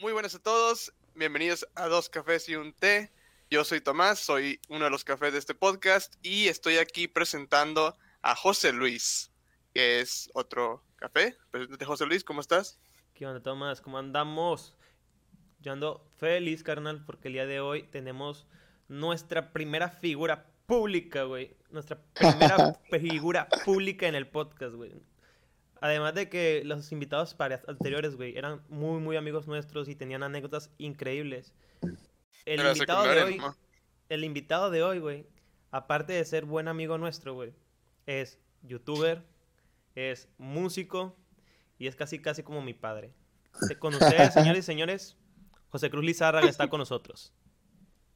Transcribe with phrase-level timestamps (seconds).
[0.00, 3.12] Muy buenas a todos, bienvenidos a Dos Cafés y un Té.
[3.50, 7.94] Yo soy Tomás, soy uno de los cafés de este podcast y estoy aquí presentando
[8.22, 9.30] a José Luis,
[9.74, 11.36] que es otro café.
[11.50, 12.80] Preséntate José Luis, ¿cómo estás?
[13.12, 13.82] ¿Qué onda Tomás?
[13.82, 14.74] ¿Cómo andamos?
[15.60, 18.46] Yo ando feliz, carnal, porque el día de hoy tenemos
[18.88, 21.58] nuestra primera figura pública, güey.
[21.68, 24.94] Nuestra primera figura pública en el podcast, güey.
[25.80, 30.22] Además de que los invitados para anteriores, güey, eran muy, muy amigos nuestros y tenían
[30.22, 31.54] anécdotas increíbles.
[32.44, 33.40] El invitado de hoy,
[34.10, 35.26] el invitado de hoy, güey,
[35.70, 37.54] aparte de ser buen amigo nuestro, güey,
[38.06, 39.24] es youtuber,
[39.94, 41.16] es músico
[41.78, 43.14] y es casi, casi como mi padre.
[43.78, 45.16] Con ustedes, señores y señores,
[45.70, 47.32] José Cruz Lizárraga está con nosotros.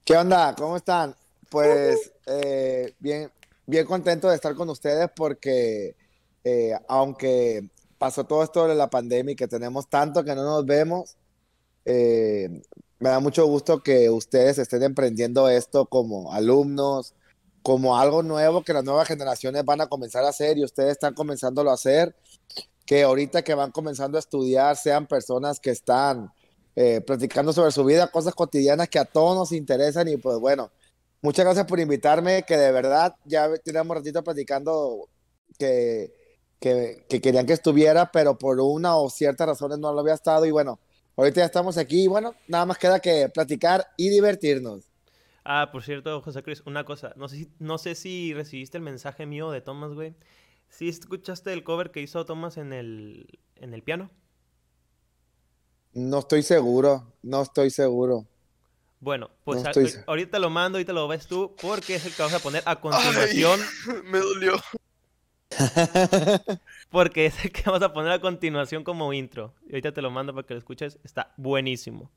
[0.05, 0.55] ¿Qué onda?
[0.55, 1.17] ¿Cómo están?
[1.49, 3.33] Pues eh, bien,
[3.65, 5.97] bien contento de estar con ustedes porque
[6.45, 10.67] eh, aunque pasó todo esto de la pandemia y que tenemos tanto que no nos
[10.67, 11.17] vemos,
[11.85, 12.63] eh,
[12.99, 17.15] me da mucho gusto que ustedes estén emprendiendo esto como alumnos,
[17.63, 21.15] como algo nuevo que las nuevas generaciones van a comenzar a hacer y ustedes están
[21.15, 22.15] comenzándolo a hacer,
[22.87, 26.31] que ahorita que van comenzando a estudiar sean personas que están
[26.77, 30.71] eh, platicando sobre su vida, cosas cotidianas que a todos nos interesan y pues bueno,
[31.23, 35.09] muchas gracias por invitarme, que de verdad ya tenemos ratito platicando
[35.59, 36.24] que
[36.65, 40.47] que, querían que estuviera, pero por una o ciertas razones no lo había estado.
[40.47, 40.81] Y bueno,
[41.17, 44.89] ahorita ya estamos aquí y bueno, nada más queda que platicar y divertirnos.
[45.45, 47.13] Ah, por cierto, José Cris, una cosa.
[47.17, 50.15] No sé, si, no sé si recibiste el mensaje mío de Thomas, güey.
[50.71, 54.11] ¿Sí escuchaste el cover que hizo Thomas en el, en el piano?
[55.93, 58.27] No estoy seguro, no estoy seguro.
[59.01, 59.63] Bueno, pues
[60.07, 62.81] ahorita lo mando, ahorita lo ves tú, porque es el que vamos a poner a
[62.81, 63.61] continuación.
[64.07, 64.55] me dolió.
[66.91, 69.55] Porque es el que vamos a poner a continuación como intro.
[69.67, 70.99] Y ahorita te lo mando para que lo escuches.
[71.05, 72.11] Está buenísimo.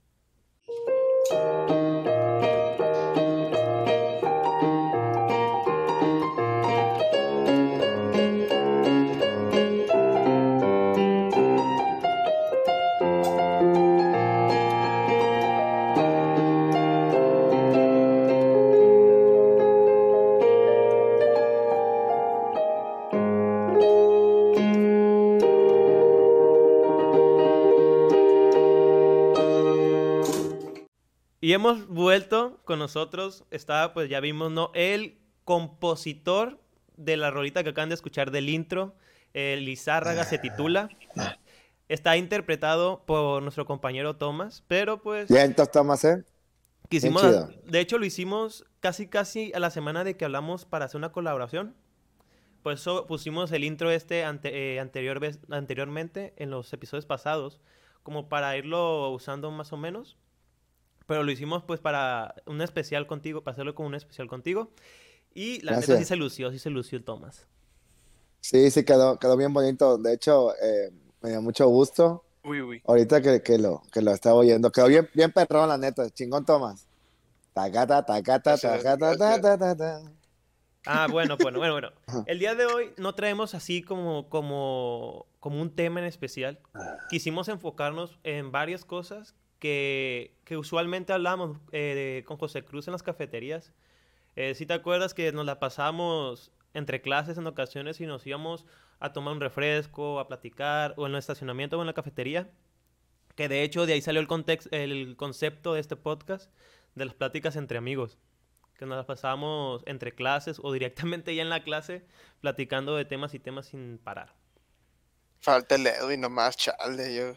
[31.40, 34.72] Y hemos vuelto con nosotros, está, pues ya vimos, ¿no?
[34.74, 36.60] El compositor
[36.96, 38.96] de la rolita que acaban de escuchar del intro,
[39.34, 40.90] el Lizárraga se titula.
[41.90, 45.30] Está interpretado por nuestro compañero Tomás, pero pues...
[45.30, 46.26] Ya entonces Tomás, ¿eh?
[46.90, 47.24] Quisimos,
[47.66, 51.12] de hecho lo hicimos casi casi a la semana de que hablamos para hacer una
[51.12, 51.76] colaboración.
[52.64, 57.62] Por eso pusimos el intro este eh, anterior, anteriormente en los episodios pasados,
[58.04, 60.18] como para irlo usando más o menos.
[61.08, 64.72] Pero lo hicimos pues para un especial contigo, para hacerlo como un especial contigo.
[65.34, 67.48] Y la neta sí se lució, sí se lució el Tomás.
[68.42, 69.98] Sí, sí, quedó, quedó bien bonito.
[69.98, 70.92] De hecho, eh,
[71.22, 72.24] me dio mucho gusto.
[72.44, 72.82] Uy, uy.
[72.86, 74.72] Ahorita que, que, lo, que lo estaba oyendo.
[74.72, 76.10] Quedó bien, bien perrón, la neta.
[76.10, 76.88] Chingón, Tomás.
[77.54, 80.02] Tacata, tacata, tacata, tacata,
[80.86, 81.92] Ah, bueno, bueno, bueno, bueno.
[82.28, 86.60] El día de hoy no traemos así como, como, como un tema en especial.
[87.10, 93.74] Quisimos enfocarnos en varias cosas que, usualmente hablamos eh, con José Cruz en las cafeterías.
[94.36, 98.66] Eh, si te acuerdas que nos la pasamos entre clases en ocasiones y nos íbamos
[99.00, 102.50] a tomar un refresco, a platicar, o en el estacionamiento o en la cafetería.
[103.36, 106.52] Que de hecho de ahí salió el, contexto, el concepto de este podcast,
[106.96, 108.18] de las pláticas entre amigos.
[108.78, 112.06] Que nos las pasábamos entre clases o directamente ya en la clase,
[112.42, 114.37] platicando de temas y temas sin parar.
[115.40, 117.16] Falta el Edwin nomás, chale.
[117.16, 117.34] Yo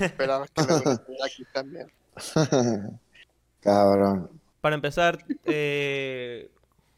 [0.00, 1.92] esperaba que Edwin estuviera aquí también.
[3.60, 4.30] Cabrón.
[4.60, 6.50] Para empezar, eh,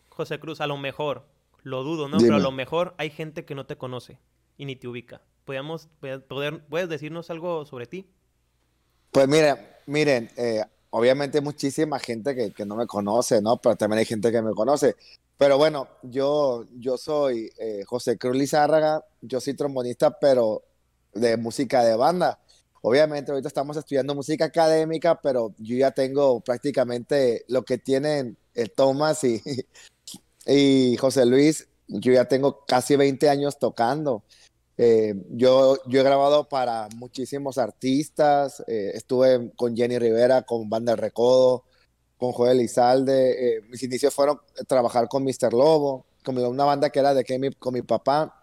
[0.09, 1.27] José Cruz, a lo mejor,
[1.63, 2.19] lo dudo, ¿no?
[2.19, 4.19] Pero a lo mejor hay gente que no te conoce
[4.57, 5.21] y ni te ubica.
[5.45, 5.89] ¿Podríamos,
[6.29, 8.11] poder, ¿Puedes decirnos algo sobre ti?
[9.13, 13.57] Pues miren, miren, eh, obviamente hay muchísima gente que, que, no me conoce, ¿no?
[13.57, 14.97] Pero también hay gente que me conoce.
[15.39, 20.65] Pero bueno, yo, yo soy eh, José Cruz Lizárraga, yo soy trombonista, pero
[21.15, 22.41] de música de banda.
[22.83, 28.67] Obviamente ahorita estamos estudiando música académica, pero yo ya tengo prácticamente lo que tienen el
[28.67, 29.41] eh, Tomás y,
[30.47, 34.25] y José Luis, yo ya tengo casi 20 años tocando.
[34.77, 41.65] Eh, yo, yo he grabado para muchísimos artistas, estuve con Jenny Rivera, con Banda Recodo,
[42.19, 43.59] con Joel Izalde.
[43.59, 45.53] Eh, mis inicios fueron trabajar con Mr.
[45.53, 48.35] Lobo, con una banda que era de que con mi papá.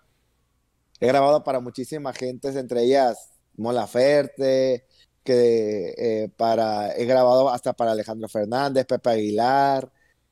[0.99, 4.85] He grabado para muchísima gente, entre ellas Mola Ferte,
[5.23, 9.91] que eh, para, he grabado hasta para Alejandro Fernández, Pepe Aguilar.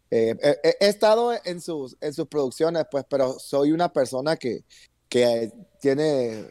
[0.10, 4.64] Eh, he, estado en sus, en sus producciones, pues, pero soy una persona que,
[5.10, 5.52] que
[5.82, 6.48] tiene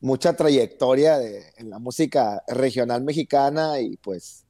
[0.00, 1.18] mucha trayectoria
[1.56, 4.46] en la música regional mexicana y pues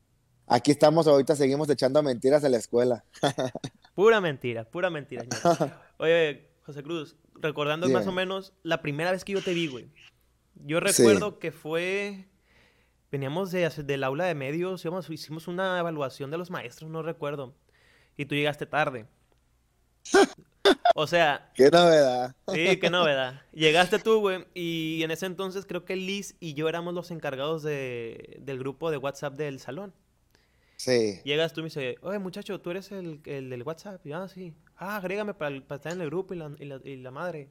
[0.50, 3.04] aquí estamos ahorita, seguimos echando mentiras en la escuela.
[3.94, 5.24] Pura mentira, pura mentira.
[5.30, 5.72] señor.
[5.98, 9.88] Oye, José Cruz, recordando más o menos la primera vez que yo te vi, güey.
[10.64, 11.02] Yo Sí.
[11.02, 12.26] recuerdo que fue...
[13.10, 17.54] Veníamos de, del aula de medios, íbamos- hicimos una evaluación de los maestros, no recuerdo.
[18.16, 19.06] Y tú llegaste tarde.
[20.94, 22.34] O sea, Qué novedad.
[22.52, 23.42] Sí, qué novedad.
[23.52, 27.62] Llegaste tú, güey, y en ese entonces creo que Liz y yo éramos los encargados
[27.62, 29.94] de, del grupo de WhatsApp del salón.
[30.80, 31.20] Sí.
[31.24, 34.00] Llegas tú y me dices, oye, muchacho, tú eres el, el del WhatsApp.
[34.06, 34.54] Y yo, ah, sí.
[34.76, 37.10] Ah, agrégame para, el- para estar en el grupo y la, y la, y la
[37.10, 37.50] madre.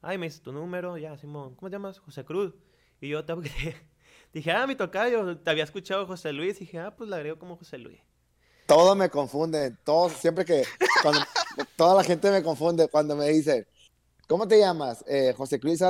[0.00, 1.54] Ay, me dice tu número, ya, Simón.
[1.54, 1.98] ¿Cómo te llamas?
[1.98, 2.54] José Cruz.
[2.98, 3.34] Y yo te.
[4.32, 6.58] Dije, ah, mi tocayo, te había escuchado José Luis.
[6.58, 8.00] dije, ah, pues la agrego como José Luis.
[8.64, 10.64] Todo me confunde, todo, siempre que,
[11.02, 11.20] cuando,
[11.76, 13.66] toda la gente me confunde cuando me dice,
[14.26, 15.04] ¿cómo te llamas?
[15.06, 15.80] Eh, José Cruz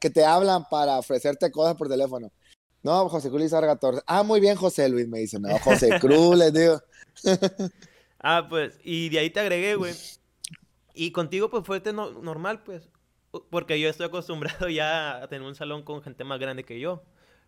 [0.00, 2.32] que te hablan para ofrecerte cosas por teléfono.
[2.84, 4.02] No, José Cruz Arga Torres.
[4.06, 5.40] Ah, muy bien, José Luis, me dice.
[5.40, 6.80] No, José Cruz, les digo.
[8.26, 9.92] Ah, pues, y de ahí te agregué, güey.
[10.94, 12.88] Y contigo, pues, fue no- normal, pues.
[13.50, 17.02] Porque yo estoy acostumbrado ya a tener un salón con gente más grande que yo.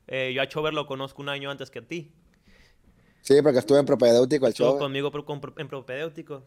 [0.07, 2.13] Eh, yo a Chover lo conozco un año antes que a ti.
[3.23, 4.79] Sí, porque estuve en propedéutico el Estuvo show.
[4.79, 6.45] conmigo pro- con pro- en propedéutico.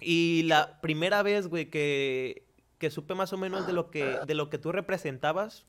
[0.00, 2.46] Y la primera vez, güey, que,
[2.78, 5.66] que supe más o menos de lo que, de lo que tú representabas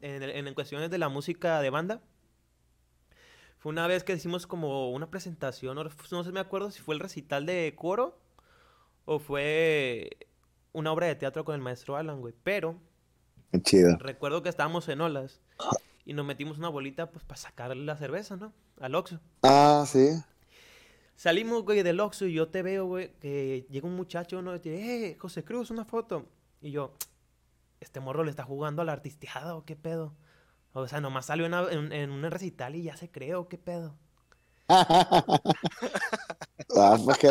[0.00, 2.02] en, en cuestiones de la música de banda,
[3.58, 6.94] fue una vez que hicimos como una presentación, no, no sé, me acuerdo si fue
[6.94, 8.18] el recital de coro
[9.04, 10.28] o fue
[10.72, 12.34] una obra de teatro con el maestro Alan, güey.
[12.42, 12.78] Pero
[13.62, 13.96] chido.
[13.98, 15.40] recuerdo que estábamos en olas
[16.04, 18.52] y nos metimos una bolita pues para sacar la cerveza, ¿no?
[18.78, 19.20] Al Oxxo.
[19.42, 20.10] Ah, sí.
[21.16, 24.54] Salimos, güey, del Oxxo y yo te veo, güey, que llega un muchacho, ¿no?
[24.54, 26.26] Y te dice, eh, José Cruz, una foto.
[26.60, 26.94] Y yo,
[27.80, 30.14] este morro le está jugando a la artisteada o qué pedo.
[30.72, 33.58] O sea, nomás salió en, una- en- en un recital y ya se creó, qué
[33.58, 33.96] pedo.
[36.78, 37.30] Ah, pues que.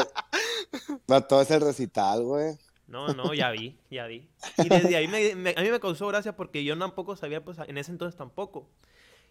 [1.07, 2.57] No, todo es el recital, güey.
[2.87, 4.29] No, no, ya vi, ya vi.
[4.57, 7.57] Y desde ahí me- me- a mí me causó gracia porque yo tampoco sabía, pues
[7.67, 8.69] en ese entonces tampoco.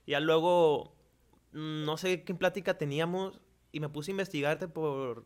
[0.07, 0.95] Y ya luego,
[1.53, 3.41] no sé qué plática teníamos
[3.73, 5.25] y me puse a investigarte por,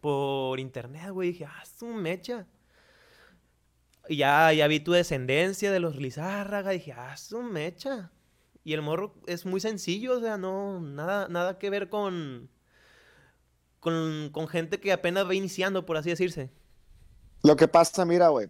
[0.00, 1.30] por internet, güey.
[1.30, 2.46] Y dije, ah, es un mecha.
[4.08, 6.70] Y ya, ya vi tu descendencia de los Lizárraga.
[6.70, 8.10] Dije, ah, es un mecha.
[8.64, 12.48] Y el morro es muy sencillo, o sea, no, nada, nada que ver con,
[13.80, 16.50] con, con gente que apenas va iniciando, por así decirse.
[17.42, 18.48] Lo que pasa, mira, güey.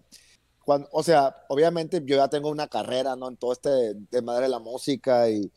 [0.64, 3.28] Cuando, o sea, obviamente yo ya tengo una carrera, ¿no?
[3.28, 5.50] En todo este de madre de la música y,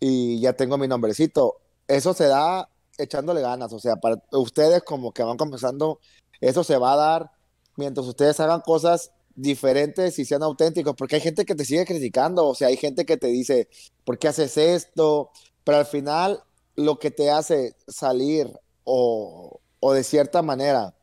[0.00, 1.60] y ya tengo mi nombrecito.
[1.86, 6.00] Eso se da echándole ganas, o sea, para ustedes como que van comenzando,
[6.40, 7.30] eso se va a dar
[7.76, 12.48] mientras ustedes hagan cosas diferentes y sean auténticos, porque hay gente que te sigue criticando,
[12.48, 13.68] o sea, hay gente que te dice,
[14.04, 15.30] ¿por qué haces esto?
[15.64, 16.42] Pero al final
[16.76, 18.50] lo que te hace salir
[18.84, 20.94] o, o de cierta manera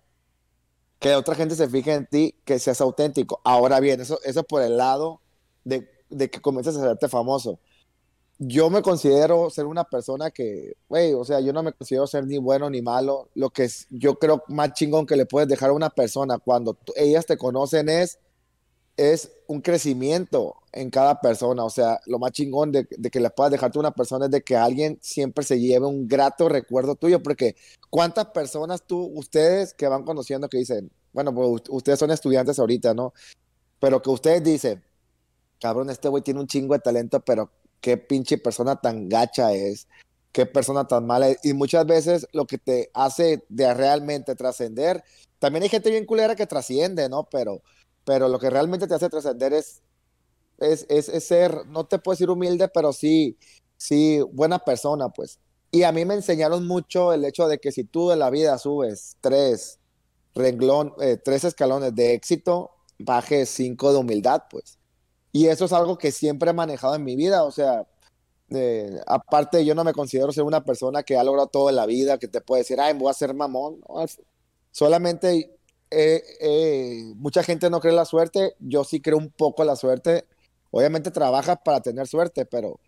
[1.00, 3.39] que otra gente se fije en ti, que seas auténtico.
[3.44, 5.22] Ahora bien, eso, eso por el lado
[5.63, 7.60] de, de que comiences a hacerte famoso.
[8.39, 12.25] Yo me considero ser una persona que, güey, o sea, yo no me considero ser
[12.25, 13.29] ni bueno ni malo.
[13.34, 16.77] Lo que es, yo creo más chingón que le puedes dejar a una persona cuando
[16.96, 18.20] ellas te conocen es,
[18.98, 21.63] es un crecimiento en cada persona.
[21.63, 24.42] O sea, lo más chingón de, que le puedas dejar a una persona es de
[24.42, 27.56] que alguien siempre se lleve un grato recuerdo tuyo, porque
[27.89, 32.94] ¿cuántas personas tú, ustedes que van conociendo que dicen, bueno, pues ustedes son estudiantes ahorita,
[32.94, 33.13] ¿no?
[33.80, 34.84] Pero que ustedes dicen,
[35.60, 37.51] cabrón, este güey tiene un chingo de talento, pero
[37.82, 39.88] qué pinche persona tan gacha es,
[40.32, 41.30] qué persona tan mala.
[41.44, 45.04] Y muchas veces lo que te hace de realmente trascender,
[45.39, 47.27] también hay gente bien culera que trasciende, ¿no?
[47.30, 47.62] Pero,
[48.08, 49.82] pero lo que realmente te hace trascender es,
[50.60, 53.38] es, es, ser, no te puedo decir humilde, pero sí,
[53.76, 55.40] sí, buena persona, pues.
[55.72, 58.58] Y a mí me enseñaron mucho el hecho de que si tú de la vida
[58.60, 59.80] subes tres
[60.34, 64.80] renglón, eh, tres escalones de éxito, bajes cinco de humildad, pues.
[65.34, 67.86] Y eso es algo que siempre he manejado en mi vida, o sea,
[68.52, 71.86] eh, aparte yo no me considero ser una persona que ha logrado todo en la
[71.86, 73.82] vida, que te puede decir, ay, voy a ser mamón.
[74.72, 75.57] Solamente
[75.91, 79.67] eh, eh, mucha gente no cree en la suerte, yo sí creo un poco en
[79.67, 80.25] la suerte.
[80.72, 82.79] Obviamente trabajas para tener suerte, pero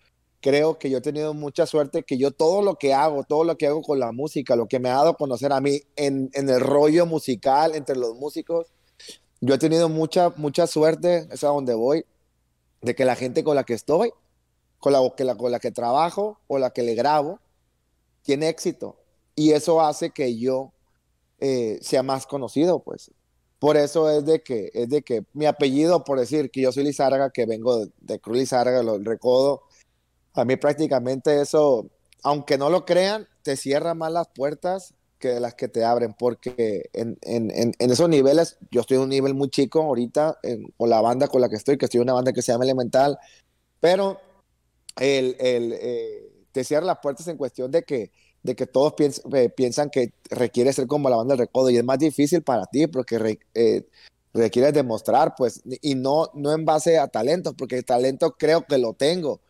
[0.42, 3.58] creo que yo he tenido mucha suerte, que yo todo lo que hago, todo lo
[3.58, 6.60] que hago con la música, lo que me ha dado conocer a mí en, el
[6.60, 8.68] rollo musical entre los músicos,
[9.42, 12.06] yo he tenido mucha, mucha suerte, es a donde voy,
[12.82, 14.12] de que la gente con la que estoy
[14.80, 17.40] con la, que con la que trabajo o la que le grabo
[18.24, 18.98] tiene éxito.
[19.36, 20.74] Y eso hace que yo
[21.40, 23.12] eh, sea más conocido, pues.
[23.60, 26.86] Por eso es de que, es de que mi apellido, por decir que yo soy
[26.86, 29.64] Lizárraga, que vengo de, Cruz Lizárraga, lo recodo,
[30.34, 31.90] a mí prácticamente eso,
[32.24, 36.90] aunque no lo crean, te cierra más las puertas que las que te abren, porque
[36.94, 40.40] en, en, en, esos niveles, yo estoy en un nivel muy chico ahorita,
[40.78, 42.64] con la banda con la que estoy, que estoy en una banda que se llama
[42.64, 43.20] Elemental,
[43.82, 44.20] pero
[44.98, 48.12] el, el eh, te cierra las puertas en cuestión de que,
[48.44, 48.94] de que todos
[49.34, 52.66] eh, piensan que requiere ser como la banda del recodo y es más difícil para
[52.66, 53.86] ti porque eh,
[54.34, 58.78] requieres demostrar, pues, y no, no en base a talentos, porque el talento creo que
[58.78, 59.42] lo tengo,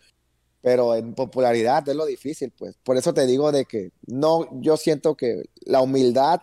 [0.61, 2.75] pero en popularidad es lo difícil, pues.
[2.83, 6.41] Por eso te digo de que no, yo siento que la humildad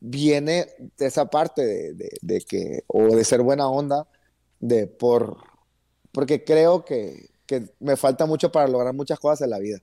[0.00, 1.64] viene de esa parte
[1.94, 4.08] de, de, que, o de ser buena onda,
[4.60, 5.36] de por,
[6.12, 9.80] porque creo que, que me falta mucho para lograr muchas cosas en la vida.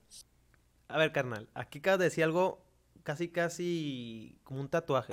[0.94, 2.62] A ver, carnal, aquí acabas de decir algo
[3.02, 5.12] casi, casi como un tatuaje.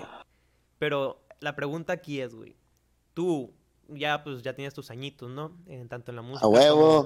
[0.78, 2.56] Pero la pregunta aquí es, güey,
[3.16, 3.52] tú
[3.88, 5.58] ya pues ya tienes tus añitos, ¿no?
[5.66, 6.46] En, tanto en la música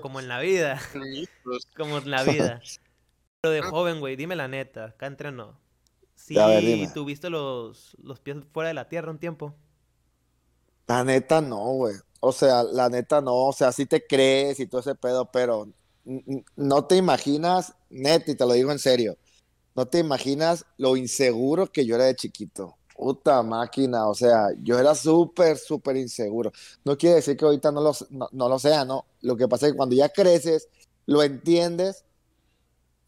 [0.02, 0.78] como, en la vida.
[1.78, 2.60] como en la vida.
[3.40, 5.58] Pero de joven, güey, dime la neta, acá entrenó.
[6.14, 6.36] Sí,
[6.94, 9.56] tuviste los, los pies fuera de la tierra un tiempo.
[10.88, 11.96] La neta no, güey.
[12.20, 13.36] O sea, la neta no.
[13.36, 15.70] O sea, sí te crees y todo ese pedo, pero
[16.56, 19.18] no te imaginas, neta, y te lo digo en serio,
[19.76, 22.78] no te imaginas lo inseguro que yo era de chiquito.
[22.96, 26.52] Puta máquina, o sea, yo era súper, súper inseguro.
[26.86, 29.06] No quiere decir que ahorita no lo, no, lo sea, ¿no?
[29.22, 30.70] Lo que pasa es que cuando ya creces,
[31.06, 32.06] lo entiendes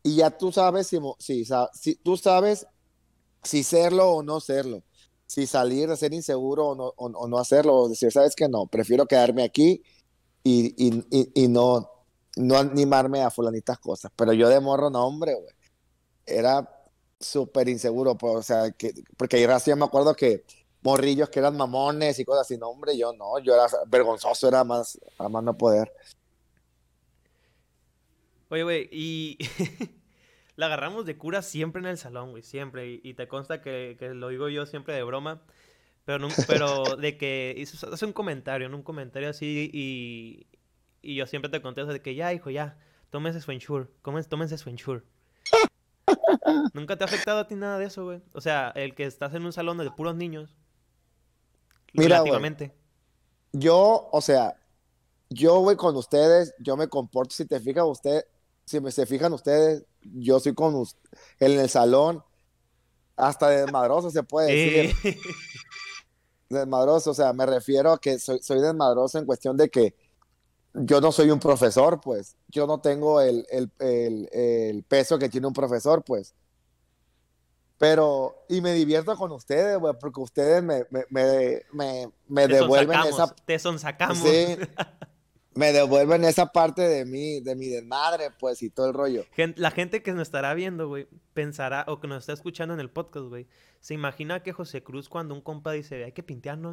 [0.04, 1.00] y ya tú sabes si,
[1.74, 2.68] si, tú sabes
[3.44, 4.84] si serlo o no serlo,
[5.26, 8.68] si salir de ser inseguro o no, o, no hacerlo, o decir, sabes que no,
[8.68, 9.84] prefiero quedarme aquí
[10.44, 11.90] y, y, y, no,
[12.38, 14.12] no animarme a fulanitas cosas.
[14.16, 15.54] Pero yo de morro, no, hombre, güey.
[16.26, 16.68] Era
[17.20, 20.44] súper inseguro, pues, o sea, que, porque ahí recién me acuerdo que
[20.82, 24.64] morrillos que eran mamones y cosas así, no, hombre, yo no, yo era vergonzoso, era
[24.64, 25.92] más, a más no poder.
[28.50, 29.38] Oye, güey, y
[30.56, 34.30] la agarramos de cura siempre en el salón, güey, siempre, y, te consta que, lo
[34.30, 35.42] digo yo siempre de broma,
[36.06, 40.48] pero, no, pero de que hace un comentario, en un comentario así, y,
[41.02, 42.78] y yo siempre te contesto de que ya, hijo, ya,
[43.10, 45.04] tómense su ensure, tómense su ensure.
[46.74, 48.22] ¿Nunca te ha afectado a ti nada de eso, güey?
[48.34, 50.56] O sea, el que estás en un salón de puros niños.
[51.94, 52.24] Mira,
[53.54, 54.56] yo, o sea,
[55.30, 58.26] yo voy con ustedes, yo me comporto, si te fijas usted,
[58.66, 61.00] si me se fijan ustedes, yo soy con usted,
[61.40, 62.24] en el salón,
[63.16, 65.18] hasta desmadroso se puede decir.
[66.50, 69.96] desmadroso, o sea, me refiero a que soy, soy desmadroso en cuestión de que
[70.80, 72.36] yo no soy un profesor, pues.
[72.48, 73.46] Yo no tengo el,
[74.88, 76.36] peso que tiene un profesor, pues.
[77.78, 83.28] Pero, y me divierto con ustedes, güey, porque ustedes me, me, devuelven esa...
[83.46, 84.18] Te sonsacamos.
[84.18, 84.58] Sí,
[85.54, 89.26] me devuelven esa parte de mí, de mi desmadre, pues, y todo el rollo.
[89.56, 92.90] La gente que nos estará viendo, güey, pensará, o que nos está escuchando en el
[92.90, 93.48] podcast, güey,
[93.80, 96.24] se imagina que José Cruz cuando un compa dice, hay que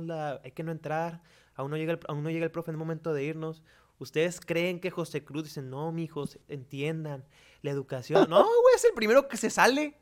[0.02, 1.22] la, hay que no entrar,
[1.54, 3.62] aún no llega el, aún no llega el profe en el momento de irnos,
[4.04, 7.24] ¿Ustedes creen que José Cruz dice, no, mijos, entiendan,
[7.62, 8.28] la educación?
[8.28, 9.96] No, güey, es el primero que se sale.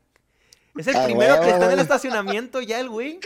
[0.75, 3.19] Es el primero que está en el estacionamiento ya el güey.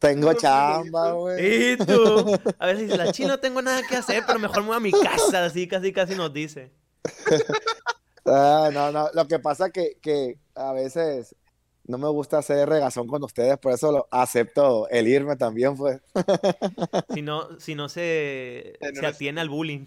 [0.00, 1.72] Tengo chamba, güey.
[1.72, 2.40] Y tú.
[2.58, 4.80] A ver si la china no tengo nada que hacer, pero mejor me voy a
[4.80, 6.72] mi casa, así casi casi nos dice.
[8.24, 9.08] Ah, no, no.
[9.14, 11.34] Lo que pasa que, que a veces
[11.84, 16.00] no me gusta hacer regazón con ustedes, por eso lo acepto el irme también, pues.
[17.12, 19.86] si no, si no se, se atiene al bullying.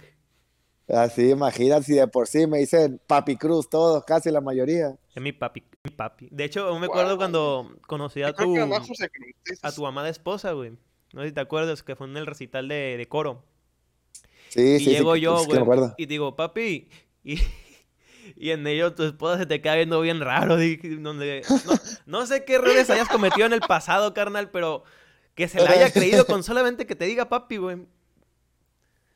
[0.87, 4.95] Así, imagínate, si de por sí me dicen Papi Cruz, todos, casi la mayoría.
[5.15, 6.27] Es mi papi, mi papi.
[6.31, 8.55] De hecho, me acuerdo cuando conocí a tu,
[9.63, 10.77] a tu amada esposa, güey.
[11.13, 13.43] No sé si te acuerdas, que fue en el recital de, de coro.
[14.49, 15.59] Sí, y sí, llego yo, güey,
[15.97, 16.87] y digo, papi,
[17.23, 17.39] y
[18.35, 20.57] y en ello tu esposa se te queda viendo bien raro.
[20.57, 21.43] Donde,
[22.05, 24.83] no, sé qué errores hayas cometido en el pasado, carnal, pero
[25.35, 27.85] que se le haya creído con solamente que te diga papi, güey.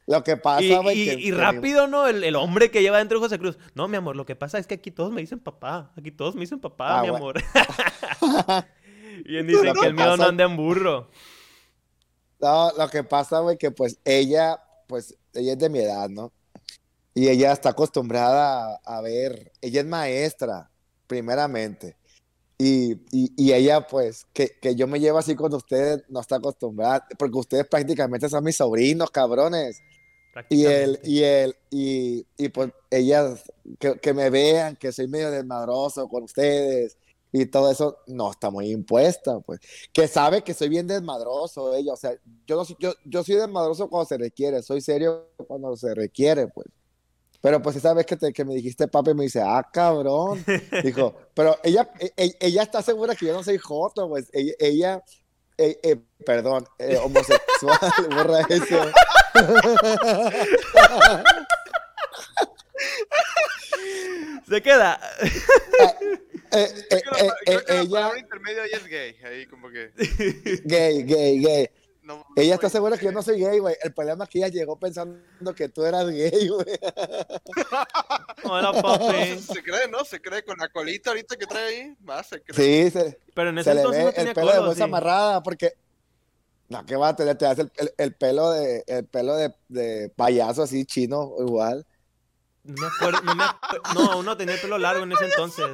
[0.05, 0.97] Lo que pasa, güey.
[0.99, 2.07] Y, rápido, ¿no?
[2.07, 3.59] El, hombre que lleva dentro de José Cruz.
[3.75, 5.91] No, mi amor, lo que pasa es que aquí todos me dicen papá.
[5.95, 7.39] Aquí todos me dicen papá, ah, mi amor.
[9.25, 11.11] y él dice que, el mío no anda en burro.
[12.39, 16.31] No, lo que pasa, güey, que pues ella, pues ella es de mi edad, ¿no?
[17.13, 20.71] Y ella está acostumbrada a, ver, ella es maestra,
[21.07, 21.97] primeramente.
[22.57, 27.07] Y, y, ella, pues, que, que, yo me llevo así con ustedes, no está acostumbrada,
[27.17, 29.81] porque ustedes prácticamente son mis sobrinos, cabrones.
[30.49, 33.43] Y él, y él, y, y pues ellas,
[33.79, 36.97] que, que me vean, que soy medio desmadroso con ustedes
[37.31, 39.59] y todo eso, no está muy impuesta, pues.
[39.93, 42.13] Que sabe que soy bien desmadroso ella, o sea,
[42.47, 46.67] yo, no yo, yo soy desmadroso cuando se requiere, soy serio cuando se requiere, pues.
[47.41, 50.43] Pero pues esa vez que, te, que me dijiste papi, me dice, ah, cabrón.
[50.83, 54.29] Dijo, pero ella, e- e- ella está segura que yo no soy joto, pues.
[54.33, 55.03] Ella, ella
[55.57, 57.77] eh, eh, perdón, eh, homosexual,
[58.11, 58.91] borra eso.
[64.47, 64.99] Se queda.
[66.51, 68.87] Eh, eh, Creo que la, eh, creo eh, que la ella, palabra intermedia ahí es
[68.87, 69.15] gay.
[69.23, 69.91] Ahí como que.
[70.65, 71.69] gay, gay, gay.
[72.09, 73.75] No, no Ella está segura que yo no soy gay, güey.
[73.83, 76.65] El problema es que ella llegó pensando que tú eras gay, güey.
[78.43, 79.39] Hola, papi.
[79.39, 80.03] Se cree, ¿no?
[80.03, 81.95] Se cree con la colita ahorita que trae ahí.
[82.01, 82.89] Más se cree.
[82.89, 84.75] Sí, se, Pero en ese se le entonces ve no el tenía pelo de bolsa
[84.75, 84.81] sí.
[84.81, 85.73] amarrada, porque.
[86.67, 89.53] No, que va a tener, te hace el, el- el pelo de, el pelo de,
[89.67, 91.85] de payaso así chino, igual.
[92.63, 95.65] No me acuerdo, no me acu- No, uno tenía el pelo largo en ese entonces.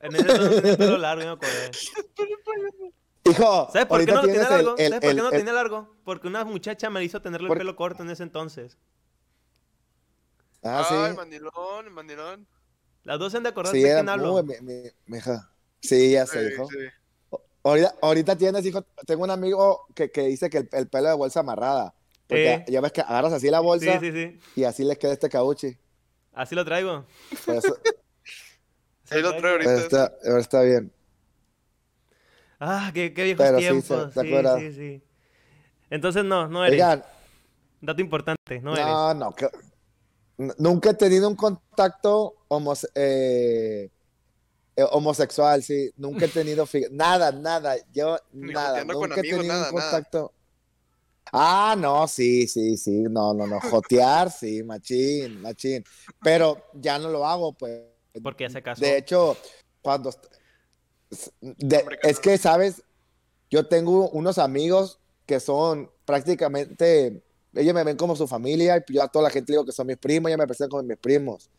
[0.00, 1.70] En ese entonces tenía el pelo largo, yo me acordé.
[3.24, 4.70] Hijo, ¿Sabes por qué no lo tenía el- largo?
[4.76, 5.96] el- ¿Sabes por qué el- no lo el- tenía largo?
[6.04, 8.78] Porque una muchacha me hizo tenerle el pelo corto en ese entonces.
[10.62, 11.16] Ah, Ay, sí.
[11.16, 12.46] mandilón, mandilón.
[13.04, 14.42] Las dos se han de acordar Sí, de era quién hablo.
[14.42, 15.50] mi- mi hija.
[15.80, 16.66] Sí, ya sé, Sí, hijo.
[16.68, 17.38] sí.
[17.62, 21.14] Ahorita, ahorita tienes, hijo, tengo un amigo que, que dice que el, el pelo de
[21.14, 21.94] bolsa amarrada.
[22.26, 22.64] Porque Eh.
[22.68, 24.40] ya ves que agarras así la bolsa sí, sí.
[24.56, 25.76] y así le queda este cauchi.
[26.32, 27.04] Así lo traigo.
[27.44, 27.76] Por eso-
[29.10, 29.74] Ahí lo trae pero ahorita.
[29.76, 30.92] está, pero está bien.
[32.60, 34.12] Ah, qué, qué viejos Pero sí, tiempos.
[34.12, 34.58] se- ¿te Sí, acuerdas?
[34.58, 35.02] sí, sí.
[35.90, 36.80] Entonces no, no eres.
[36.82, 37.04] Oigan,
[37.80, 38.94] Dato importante, no eres.
[38.94, 39.48] no, no, que-
[40.58, 43.88] nunca he tenido un contacto homose- eh,
[44.76, 45.90] eh, homosexual, sí.
[45.96, 49.76] Nunca he tenido, nada, nada, yo Ni nada, con nunca he amigos, tenido nada, un
[49.76, 49.90] nada.
[49.92, 50.32] contacto.
[51.32, 55.84] Ah, no, sí, sí, sí, no, no, no, jotear, sí, machín, machín.
[56.22, 57.80] Pero ya no lo hago, pues.
[58.22, 58.80] Porque ya se casó.
[58.82, 59.36] De hecho,
[59.82, 60.10] cuando...
[61.40, 62.82] de- es que, ¿sabes?
[63.50, 67.22] Yo tengo unos amigos que son prácticamente...
[67.54, 69.88] Ellos me ven como su familia y yo a toda la gente digo que son
[69.88, 71.50] mis primos, ellos me presentan como mis primos.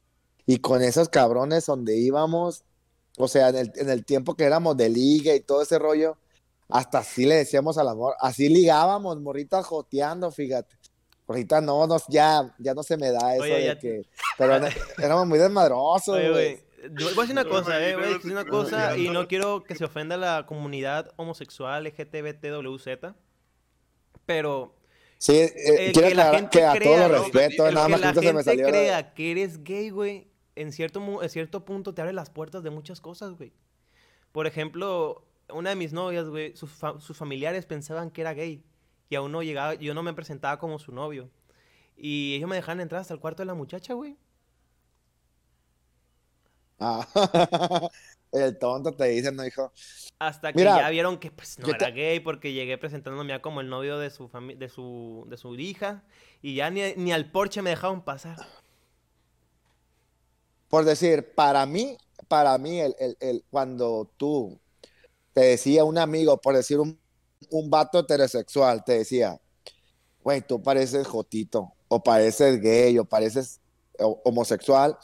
[0.45, 2.63] Y con esos cabrones donde íbamos,
[3.17, 6.17] o sea, en el, en el tiempo que éramos de liga y todo ese rollo,
[6.69, 10.73] hasta así le decíamos al amor, así ligábamos, morritas joteando, fíjate.
[11.27, 14.01] Ahorita no, no, ya, ya no se me da eso Oye, de ya- que...
[14.37, 14.55] Pero
[14.97, 16.63] éramos muy desmadrosos, güey.
[16.93, 19.63] Yo voy a decir una cosa, eh, voy a decir una cosa y no quiero
[19.63, 23.13] que se ofenda la comunidad homosexual LGTBTWZ,
[24.25, 24.75] pero
[25.17, 25.51] Sí, eh,
[25.87, 28.19] el quiero que la gente que a crea, los respeto, nada más que la se
[28.21, 28.65] me gente salió.
[28.65, 32.29] la- crea que eres gay, güey, en cierto, mu- en cierto punto te abre las
[32.31, 33.53] puertas de muchas cosas, güey.
[34.31, 38.63] Por ejemplo, una de mis novias, güey, sus, fa- sus familiares pensaban que era gay
[39.09, 41.29] y aún no llegaba, yo no me presentaba como su novio.
[41.95, 44.17] Y ellos me dejaban entrar hasta el cuarto de la muchacha, güey.
[46.83, 47.07] Ah,
[48.31, 49.71] el tonto te dice, no, hijo.
[50.19, 53.41] Hasta que Mira, ya vieron que pues no era te- gay porque llegué presentándome ya
[53.41, 56.03] como el novio de su de su de su hija
[56.41, 58.37] y ya ni, ni al porche me dejaron pasar.
[60.69, 64.59] Por decir, para mí, para mí, el, el- el- cuando tú
[65.33, 66.99] te decía un amigo, por decir un,
[67.49, 69.39] un vato heterosexual, te decía,
[70.23, 73.59] güey, tú pareces jotito, o pareces gay, o pareces
[73.99, 74.97] ho- homosexual.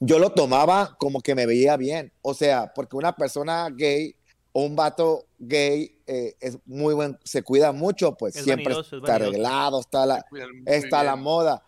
[0.00, 2.12] Yo lo tomaba como que me veía bien.
[2.22, 4.16] O sea, porque una persona gay
[4.52, 8.96] o un vato gay eh, es muy buen, se cuida mucho, pues Es siempre vanidoso,
[8.96, 9.30] es está vanidoso.
[9.30, 10.24] arreglado, está la,
[10.66, 11.62] está la moda.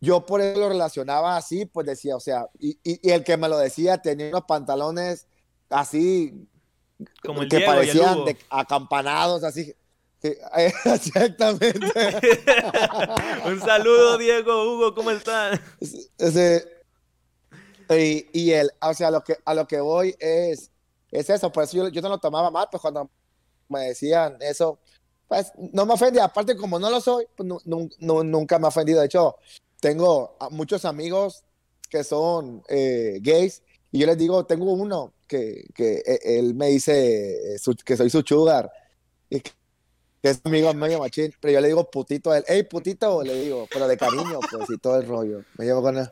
[0.00, 3.36] Yo por eso lo relacionaba así, pues decía, o sea, y, y- y el que
[3.36, 5.26] me lo decía tenía unos pantalones
[5.70, 6.34] así
[7.22, 9.72] Como el que Diego parecían de acampanados, así.
[10.20, 10.38] que-
[10.84, 11.86] exactamente.
[13.46, 15.60] Un saludo, Diego, Hugo, ¿cómo están?
[16.18, 16.81] Ese-
[17.98, 20.70] y, y el, o sea, a lo que, a lo que voy es,
[21.10, 23.10] es eso, por eso yo, yo no lo tomaba mal, pues cuando
[23.68, 24.78] me decían eso,
[25.28, 28.66] pues no me ofendía, aparte como no lo soy, pues nu- nu- nu- nunca me
[28.66, 29.36] ha ofendido, de hecho,
[29.80, 31.44] tengo a muchos amigos
[31.88, 36.68] que son eh, gays, y yo les digo, tengo uno que, que eh, él me
[36.68, 38.70] dice eh, que soy su sugar,
[39.30, 39.50] y que
[40.22, 43.66] es amigo medio machín, pero yo le digo putito a él, hey putito, le digo,
[43.72, 46.08] pero de cariño, pues, y todo el rollo, me llevo con él.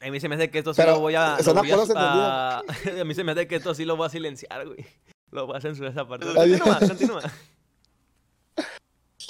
[0.00, 1.36] A mí se me hace que esto sí Pero lo voy a.
[1.44, 2.62] lo voy a- acuerdos a,
[3.04, 4.84] mí se me hace que esto sí lo voy a silenciar, güey.
[5.30, 6.26] Lo voy a censurar esa parte.
[6.26, 7.22] Continúa, continúa.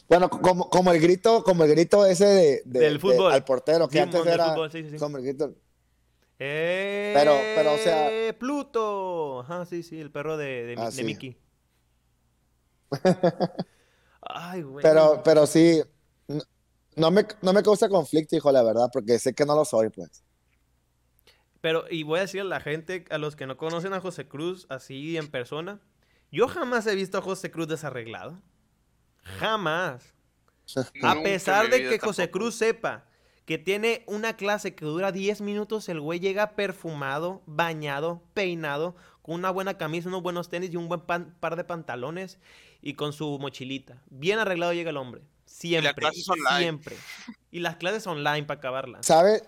[0.09, 3.33] Bueno, como, como el grito, como el grito ese de, de- Del de- fútbol.
[3.33, 4.97] al portero, que Simón, antes era fútbol, sí, sí, sí.
[4.99, 5.55] como el grito.
[6.39, 9.41] Eh, Pero- pero, o sea- Pluto.
[9.41, 11.05] Ajá, sí, sí, el perro de, de, Ah, de sí.
[11.05, 11.37] Mickey.
[14.23, 14.83] Ay, güey.
[14.83, 15.83] Pero, pero sí,
[16.97, 19.89] no- me, no me causa conflicto, hijo, la verdad, porque sé que no lo soy,
[19.91, 20.23] pues.
[21.61, 24.27] Pero, y voy a decir a la gente, a los que no conocen a José
[24.27, 25.81] Cruz así en persona,
[26.33, 28.41] yo jamás he visto a José Cruz desarreglado.
[29.39, 30.15] Jamás.
[31.03, 32.31] A pesar de que José.
[32.31, 33.05] Cruz sepa
[33.45, 39.35] que tiene una clase que dura 10 minutos, el güey llega perfumado, bañado, peinado, con
[39.35, 42.39] una buena camisa, unos buenos tenis y un buen pan- par de pantalones
[42.81, 44.03] y con su mochilita.
[44.11, 45.23] Bien arreglado llega el hombre.
[45.53, 45.93] Siempre.
[45.95, 46.59] clases online.
[46.59, 46.97] Siempre.
[47.51, 49.07] Y las clases online para acabarlas.
[49.07, 49.43] ¿Sabes?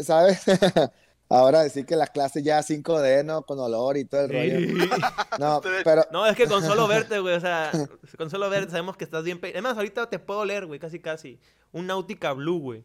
[0.00, 0.42] ¿Sabes?
[1.30, 3.42] Ahora decir que la clase ya 5D, ¿no?
[3.42, 4.58] Con olor y todo el rollo.
[4.60, 4.90] Sí.
[5.38, 7.70] No, pero No, es que con solo verte, güey, o sea,
[8.16, 9.38] con solo verte sabemos que estás bien.
[9.38, 11.38] pe- Es más, ahorita te puedo leer, güey, casi casi.
[11.72, 12.84] Un Nautica Blue, güey.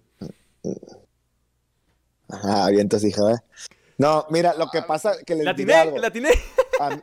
[2.30, 3.36] Ajá, vientos, hija, ¿eh?
[3.98, 5.98] No, mira, lo que pasa que les La diré algo.
[5.98, 6.08] la.
[6.08, 7.02] A mí-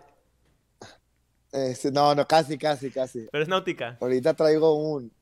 [1.52, 3.28] Este, no, no, casi, casi, casi.
[3.30, 3.98] Pero es Náutica.
[4.00, 5.12] Ahorita traigo un...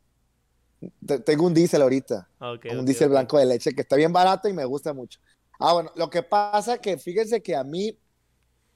[1.06, 2.28] te- Tengo un diésel ahorita.
[2.40, 4.92] Ah, ok, un ok, diésel blanco de leche que está bien barato y me gusta
[4.92, 5.20] mucho.
[5.58, 7.98] Ah, bueno, lo que pasa que fíjense que a mí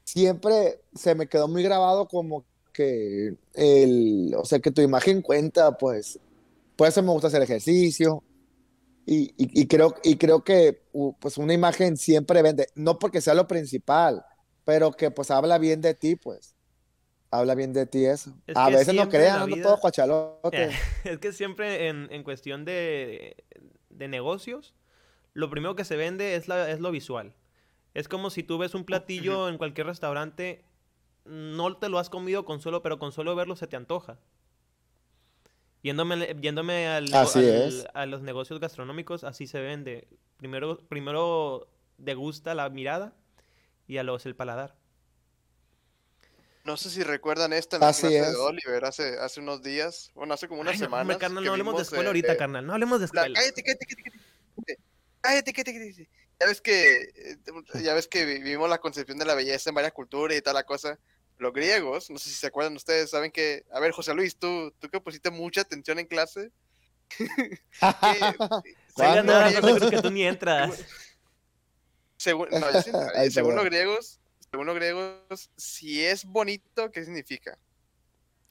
[0.04, 5.78] siempre se me quedó muy grabado como que el, o sea, que tu imagen cuenta,
[5.78, 6.20] pues,
[6.76, 8.24] por eso me gusta hacer ejercicio
[9.06, 10.82] y, y- y creo, y creo que
[11.20, 14.24] pues una imagen siempre vende, no porque sea lo principal,
[14.64, 16.54] pero que pues habla bien de ti, pues.
[17.32, 18.30] Habla bien de ti eso.
[18.46, 20.70] Es a veces no crean, vida- todo cuachalote.
[21.04, 23.42] Es que siempre en, en cuestión de,
[23.90, 24.74] de negocios,
[25.32, 27.34] lo primero que se vende es, la, es lo visual.
[27.94, 30.64] Es como si tú ves un platillo en cualquier restaurante,
[31.24, 34.18] no te lo has comido con solo, pero con solo verlo se te antoja.
[35.82, 37.86] Yéndome, yéndome al nego- Así al- es.
[37.94, 40.06] a los negocios gastronómicos, así se vende.
[40.36, 41.66] Primero, primero
[41.98, 43.14] degusta la mirada
[43.88, 44.76] y a los el paladar.
[46.64, 48.30] No sé si recuerdan esta en la Así clase es.
[48.32, 51.02] de Oliver hace, hace unos días, bueno, hace como unas Ay, no, semanas.
[51.02, 52.66] hombre, carnal, que no hablemos de escuela eh, ahorita, eh, carnal.
[52.66, 53.40] No hablemos de la- escuela.
[53.40, 54.02] cállate, cállate, cállate,
[54.54, 54.82] cállate.
[55.20, 56.08] Cállate, cállate, cállate.
[56.40, 57.36] Ya ves que eh,
[57.82, 60.64] ya ves que vivimos la concepción de la belleza en varias culturas y toda la
[60.64, 60.98] cosa.
[61.38, 64.72] Los griegos, no sé si se acuerdan ustedes, saben que, a ver, José Luis, tú,
[64.78, 66.52] tú que pusiste mucha atención en clase,
[72.16, 74.20] según, no, yo sí- Ay, según los griegos,
[74.52, 77.58] según los griegos, si es bonito, ¿qué significa?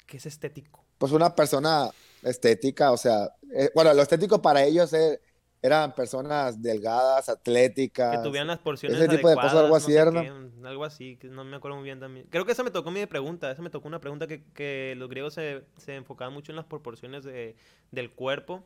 [0.07, 0.85] Que es estético.
[0.97, 1.89] pues una persona
[2.21, 5.19] estética, o sea, eh, bueno, lo estético para ellos eh,
[5.61, 8.17] eran personas delgadas, atléticas.
[8.17, 10.65] Que tuvieran las porciones ese tipo de cosas, algo no así sé era, qué, mm,
[10.65, 12.27] algo así, que no me acuerdo muy bien también.
[12.29, 15.09] Creo que esa me tocó mi pregunta, esa me tocó una pregunta que, que los
[15.09, 17.55] griegos se, se enfocaban mucho en las proporciones de,
[17.91, 18.65] del cuerpo,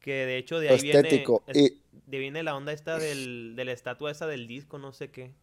[0.00, 1.42] que de hecho de ahí viene, estético.
[1.46, 4.92] es- Y de viene la onda esta del, de la estatua esa del disco, no
[4.92, 5.34] sé qué.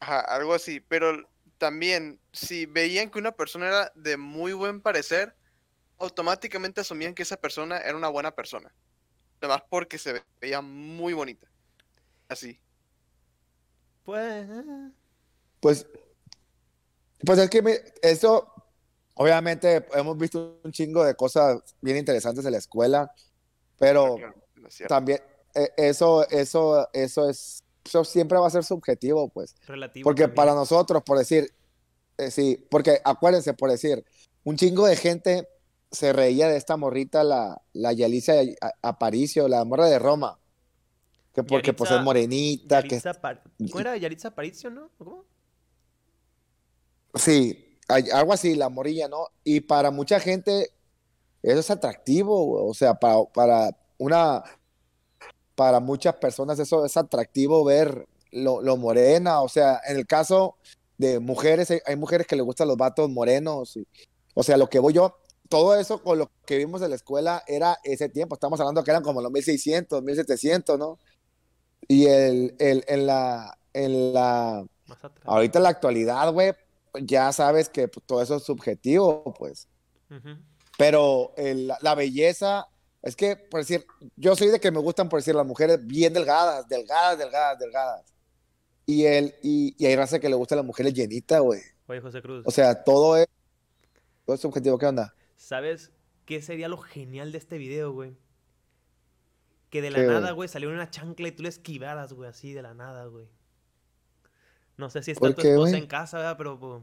[0.00, 5.36] Ajá, algo así, pero también, si veían que una persona era de muy buen parecer,
[5.98, 8.74] automáticamente asumían que esa persona era una buena persona.
[9.40, 11.46] Además porque se ve- veía muy bonita.
[12.28, 12.58] Así.
[14.04, 14.90] Pues, ah,
[15.60, 15.86] pues,
[17.24, 18.50] pues es que me- eso,
[19.14, 23.12] obviamente, hemos visto un chingo de cosas bien interesantes en la escuela,
[23.78, 25.20] pero Claro, no es también
[25.54, 29.54] eh, eso, eso, eso es, eso siempre va a ser subjetivo, pues.
[29.66, 30.04] relativo.
[30.04, 30.34] Porque también.
[30.36, 31.52] para nosotros, por decir,
[32.18, 34.04] eh, sí, porque acuérdense, por decir,
[34.44, 35.48] un chingo de gente
[35.90, 38.34] se reía de esta morrita, la, la Yalicia
[38.82, 40.38] Aparicio, la morra de Roma.
[41.34, 43.96] Que porque pues es Yaritza- morenita, que Par- ¿Cómo era?
[43.96, 44.90] Yaritza Aparicio, ¿no?
[44.98, 45.24] ¿O ¿Cómo?
[47.14, 49.26] sí, hay- algo así, la morilla, ¿no?
[49.44, 50.70] Y para mucha gente
[51.42, 54.42] eso es atractivo, güey, o sea, para, para una,
[55.60, 60.56] para muchas personas eso es atractivo ver lo, lo morena, o sea, en el caso
[60.96, 63.86] de mujeres, hay, hay mujeres que les gustan los vatos morenos, y-
[64.32, 65.18] o sea, lo que voy yo,
[65.50, 68.90] todo eso con lo que vimos en la escuela era ese tiempo, estamos hablando que
[68.90, 70.98] eran como los 1600, 1700, ¿no?
[71.86, 74.64] Y el, el, en la, en la,
[75.24, 76.54] ahorita en la actualidad, güey,
[77.02, 79.68] ya sabes que pues, todo eso es subjetivo, pues.
[80.78, 82.66] Pero el- la belleza,
[83.02, 83.86] es que, por decir,
[84.16, 88.14] yo soy de que me gustan, por decir, las mujeres bien delgadas, delgadas, delgadas, delgadas.
[88.86, 91.60] Y, el, y, y hay raza que le gusta a las mujeres llenitas, güey.
[91.86, 92.44] Oye, José Cruz.
[92.46, 93.26] O sea, todo es,
[94.26, 94.78] todo es subjetivo.
[94.78, 95.14] ¿Qué onda?
[95.36, 95.92] ¿Sabes
[96.26, 98.16] qué sería lo genial de este video, güey?
[99.70, 100.16] Que de la ¿Qué, güey?
[100.16, 103.28] nada, güey, saliera una chancla y tú le esquivaras, güey, así de la nada, güey.
[104.76, 105.82] No sé si está ¿Por tu qué, esposa güey?
[105.82, 106.36] en casa, ¿verdad?
[106.36, 106.82] Pero, pues,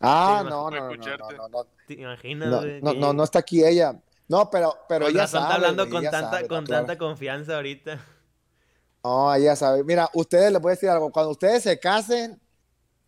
[0.00, 2.82] Ah, Sí, no, no, no, no, no, no, ¿te imaginas, no, güey?
[2.82, 3.98] no, no, no está aquí ella.
[4.28, 6.86] No, pero, pero razón sabe, está hablando con tanta, sabe, con claro.
[6.86, 8.04] tanta confianza ahorita.
[9.04, 9.84] No, ella sabe.
[9.84, 11.12] Mira, ustedes les voy a decir algo.
[11.12, 12.40] Cuando ustedes se casen,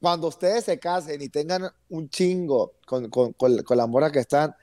[0.01, 4.21] cuando ustedes se casen y tengan un chingo con, con, con, con la morra que
[4.21, 4.55] están,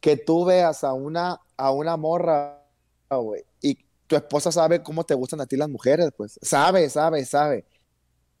[0.00, 2.60] que tú veas a una, a una morra,
[3.08, 7.24] güey, y tu esposa sabe cómo te gustan a ti las mujeres, pues, sabe, sabe,
[7.24, 7.64] sabe.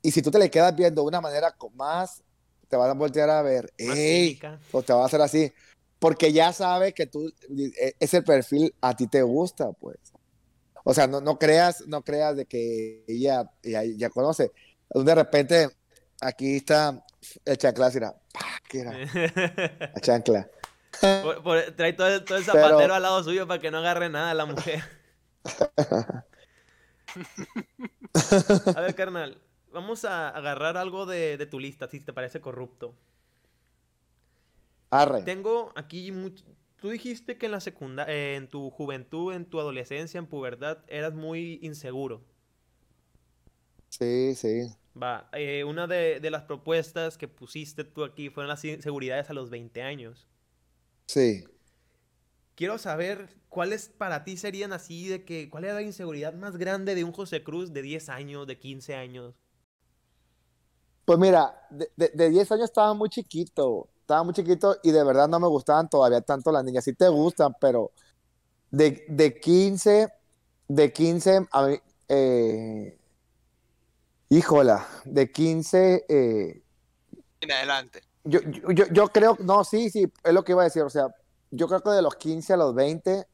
[0.02, 2.22] Y si tú te le quedas viendo de una manera más,
[2.68, 4.40] te van a voltear a ver, ¡ey!
[4.72, 5.52] O te va a hacer así,
[6.00, 9.96] porque ya sabe que tú, e- ese perfil a ti te gusta, pues.
[10.82, 14.50] O sea, no, no creas, no creas de que ella ya, ya conoce.
[14.92, 15.68] De repente,
[16.20, 17.04] aquí está
[17.44, 18.14] el chancla, mira.
[18.68, 18.92] ¿Qué era?
[19.94, 20.48] La chancla.
[21.22, 23.78] Por- por- trae todo el, todo el Pero- zapatero al lado suyo para que no
[23.78, 24.82] agarre nada la mujer.
[28.74, 29.40] A ver, carnal,
[29.72, 32.94] vamos a agarrar algo de, de tu lista, si te parece corrupto.
[34.90, 35.22] Arre.
[35.24, 36.44] Tengo aquí much-
[36.80, 41.14] Tú dijiste que en la secundaria, en tu juventud, en tu adolescencia, en pubertad, eras
[41.14, 42.22] muy inseguro.
[43.88, 44.70] Sí, sí.
[45.00, 49.34] Va, eh, una de, de las propuestas que pusiste tú aquí fueron las inseguridades a
[49.34, 50.28] los 20 años.
[51.06, 51.44] Sí.
[52.54, 56.94] Quiero saber cuáles para ti serían así de que, cuál era la inseguridad más grande
[56.94, 59.34] de un José Cruz de 10 años, de 15 años.
[61.04, 65.04] Pues mira, de, de, de 10 años estaba muy chiquito, estaba muy chiquito y de
[65.04, 66.82] verdad no me gustaban todavía tanto las niñas.
[66.82, 67.92] Sí te gustan, pero
[68.72, 70.08] de, de 15,
[70.66, 71.76] de 15, a mí,
[72.08, 72.98] eh,
[74.28, 76.64] híjola, de 15, eh,
[77.40, 78.00] En adelante.
[78.24, 78.40] yo,
[78.74, 81.06] yo, yo- creo, no, sí, sí, es lo que iba a decir, o sea,
[81.52, 83.26] yo creo que de los 15 a los 20,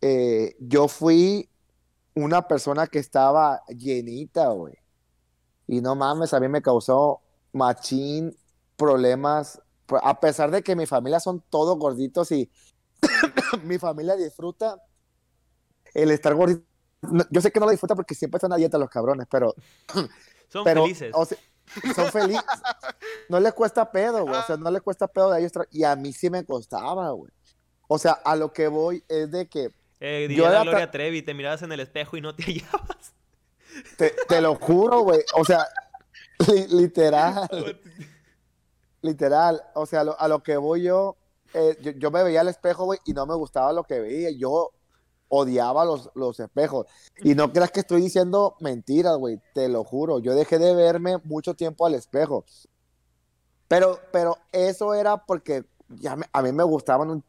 [0.00, 1.50] eh, yo fui
[2.14, 4.74] una persona que estaba llenita, güey.
[5.66, 7.20] Y no mames, a mí me causó
[7.52, 8.36] machín
[8.76, 9.60] problemas,
[10.02, 12.50] a pesar de que mi familia son todos gorditos y
[13.64, 14.82] mi familia disfruta
[15.94, 16.62] el estar gordito.
[17.30, 19.54] Yo sé que no lo disfruta porque siempre están a dieta los cabrones, pero
[20.48, 21.12] Son pero, felices.
[21.14, 21.38] o sea,
[21.94, 22.42] son felices.
[23.28, 24.34] No les cuesta pedo, güey.
[24.36, 25.52] O sea, no les cuesta pedo de ellos.
[25.70, 27.30] Y a mí sí me costaba, güey.
[27.86, 29.70] O sea, a lo que voy es de que,
[30.00, 33.12] Eh, yo diría Gloria Trevi, te mirabas en el espejo y no te hallabas.
[33.98, 35.20] te, te lo juro, güey.
[35.34, 35.66] O sea,
[36.50, 37.46] li- literal,
[39.02, 39.62] literal.
[39.74, 41.16] O sea, lo, a lo que voy yo,
[41.54, 44.30] eh, yo, yo me veía al espejo, güey, y no me gustaba lo que veía.
[44.30, 44.70] Yo
[45.28, 46.86] odiaba los, los espejos.
[47.18, 49.40] Y no creas que estoy diciendo mentiras, güey.
[49.54, 50.18] Te lo juro.
[50.18, 52.44] Yo dejé de verme mucho tiempo al espejo.
[53.68, 57.24] Pero, pero eso era porque ya me- a mí me gustaban un,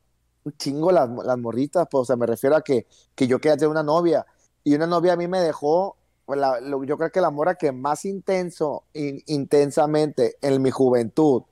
[0.58, 3.70] chingo las, las morritas, pues, o sea, me refiero a que, que yo quería tener
[3.70, 4.26] una novia.
[4.64, 7.56] Y una novia a mí me dejó, pues, la- lo- yo creo que la mora
[7.56, 11.44] que más intenso, in- intensamente en mi juventud,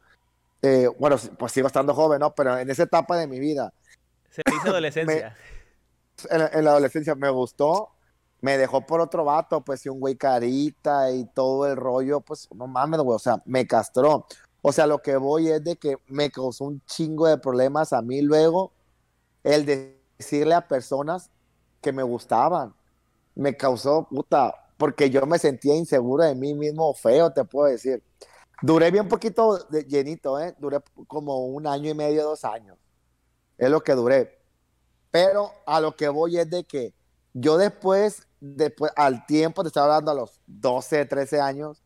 [0.62, 2.34] eh, bueno, pues sigo estando joven, ¿no?
[2.36, 3.74] Pero en esa etapa de mi vida,
[4.30, 5.36] Se dice adolescencia.
[6.30, 7.90] en, la- en la adolescencia me gustó,
[8.42, 12.48] me dejó por otro vato, pues sí, un güey carita y todo el rollo, pues
[12.56, 14.26] no mames, güey, o sea, me castró.
[14.62, 18.02] O sea, lo que voy es de que me causó un chingo de problemas a
[18.02, 18.74] mí luego
[19.44, 21.30] el de decirle a personas
[21.82, 22.74] que me gustaban.
[23.36, 28.04] Me causó, puta, porque yo me sentía inseguro de mí mismo, feo, te puedo decir.
[28.62, 30.56] Duré bien poquito de- llenito, ¿eh?
[30.58, 32.78] Duré como un año y medio, dos años.
[33.58, 34.40] Es lo que duré.
[35.12, 36.94] Pero a lo que voy es de que
[37.34, 41.84] yo después, después al tiempo, te estaba hablando a los 12, 13 años,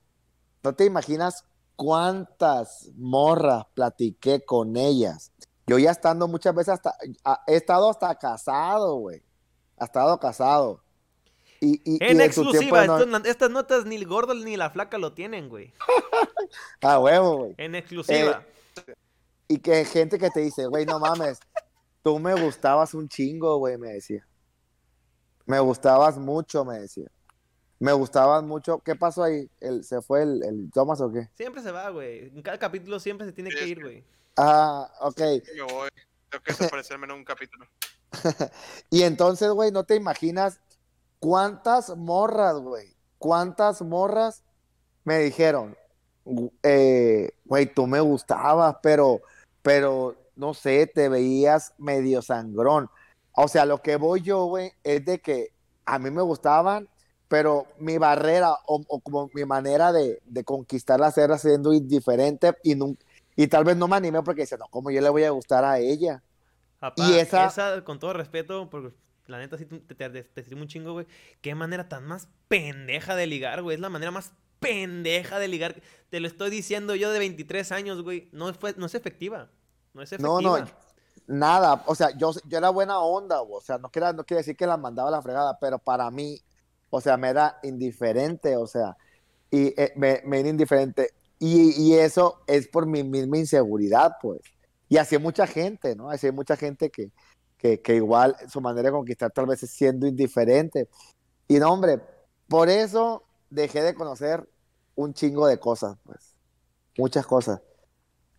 [0.63, 1.43] no te imaginas
[1.75, 5.31] cuántas morras platiqué con ellas.
[5.67, 6.95] Yo ya estando muchas veces hasta,
[7.47, 9.21] he estado hasta casado, güey.
[9.79, 10.81] He estado casado.
[11.63, 14.97] Y, y- y En exclusiva, no- estos- estas notas ni el gordo ni la flaca
[14.97, 15.73] lo tienen, güey.
[16.81, 17.55] A huevo, güey.
[17.57, 18.43] En exclusiva.
[19.47, 21.39] Y que gente que te dice, güey, no mames,
[22.03, 24.27] tú me gustabas un chingo, güey, me decía.
[25.45, 27.07] Me gustabas mucho, me decía.
[27.79, 28.79] Me gustabas mucho.
[28.79, 29.49] ¿Qué pasó ahí?
[29.59, 31.29] ¿El, ¿Se fue el, el Thomas o qué?
[31.35, 32.27] Siempre se va, güey.
[32.27, 34.03] En cada capítulo siempre se tiene que ir, güey.
[34.37, 35.19] Ah, ok.
[35.19, 35.89] Me voy.
[36.29, 37.65] Tengo que desaparecerme en un capítulo.
[38.89, 40.59] Y entonces, güey, no te imaginas
[41.21, 42.93] cuántas morras, güey.
[43.17, 44.43] Cuántas morras
[45.05, 45.77] me dijeron,
[46.63, 49.21] eh, güey, tú me gustabas, pero,
[49.61, 52.89] pero, no sé, te veías medio sangrón.
[53.33, 55.49] O sea, lo que voy yo, güey, es de que
[55.85, 56.89] a mí me gustaban,
[57.27, 63.47] pero mi barrera o, o como mi manera de, de conquistarlas era siendo indiferente y,
[63.47, 65.77] tal vez no me animé porque decía, no, ¿cómo yo le voy a gustar a
[65.79, 66.23] ella?
[66.97, 67.83] Y esa- esa...
[67.83, 68.93] con todo respeto, porque
[69.31, 71.07] la neta sí te, te, te, te estimo un chingo, güey.
[71.41, 73.75] Qué manera tan más pendeja de ligar, güey.
[73.75, 75.81] Es la manera más pendeja de ligar.
[76.09, 78.29] Te lo estoy diciendo yo de 23 años, güey.
[78.31, 79.49] No, fue, no es efectiva.
[79.93, 80.41] No es efectiva.
[80.41, 80.65] No, no,
[81.27, 84.39] nada, o sea, yo, yo era buena onda, güey, o sea, no quiere, no quiere
[84.39, 86.39] decir que la mandaba a la fregada, pero para mí,
[86.89, 88.97] o sea, me era indiferente, o sea,
[89.49, 91.13] y eh, me, me era indiferente.
[91.39, 94.41] Y, y eso es por mi misma inseguridad, pues.
[94.87, 96.09] Y así hay mucha gente, ¿no?
[96.09, 97.11] Así hay mucha gente que,
[97.61, 100.89] que, que igual su manera de conquistar tal vez es siendo indiferente.
[101.47, 102.01] Y no, hombre,
[102.47, 104.49] por eso dejé de conocer
[104.95, 106.35] un chingo de cosas, pues.
[106.97, 107.61] Muchas cosas.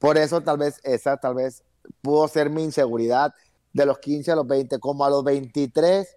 [0.00, 1.62] Por eso tal vez esa, tal vez
[2.00, 3.32] pudo ser mi inseguridad
[3.72, 6.16] de los 15 a los 20, como a los 23,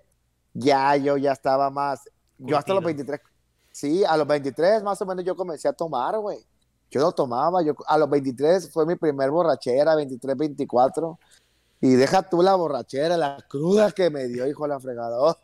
[0.53, 2.01] ya yo ya estaba más,
[2.39, 3.05] yo hasta los Curtido.
[3.05, 3.21] 23,
[3.71, 6.39] sí, a los 23 más o menos yo comencé a tomar, güey.
[6.89, 11.19] Yo no tomaba, yo a los 23 fue mi primer borrachera, 23, 24.
[11.81, 15.19] Y deja tú la borrachera, la cruda que me dio, hijo de la fregada.
[15.19, 15.37] Oh,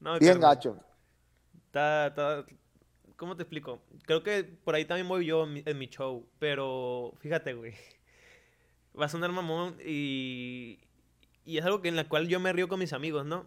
[0.00, 0.78] No, bien gacho.
[1.66, 2.44] Está, está-
[3.16, 3.80] ¿Cómo te explico?
[4.06, 7.74] Creo que por ahí también voy yo en mi, en mi show, pero fíjate, güey.
[8.98, 10.78] Va a sonar mamón y,
[11.44, 13.44] y es algo que en la cual yo me río con mis amigos, ¿no?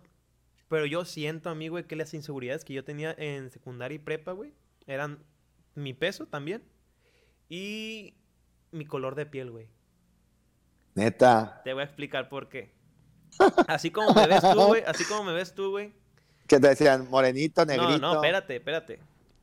[0.68, 4.00] Pero yo siento a mí, güey, que las inseguridades que yo tenía en secundaria y
[4.00, 4.54] prepa, güey,
[4.88, 5.24] eran
[5.76, 6.64] mi peso también
[7.50, 8.14] y
[8.72, 9.68] mi color de piel, güey.
[10.96, 11.62] Neta.
[11.64, 12.72] Te voy a explicar por qué.
[13.68, 15.94] Así como me ves tú, güey, así como me ves tú, güey,
[16.48, 17.98] Que te decían morenito, No, negrito.
[18.00, 18.94] no, espérate, espérate.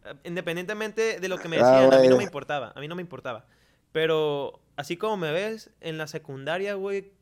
[0.05, 2.87] Eh, Independientemente de lo que me Ah, decían, a mí no me importaba, a mí
[2.89, 3.47] no me importaba.
[3.93, 7.13] Pero así como me ves, en la secundaria, güey,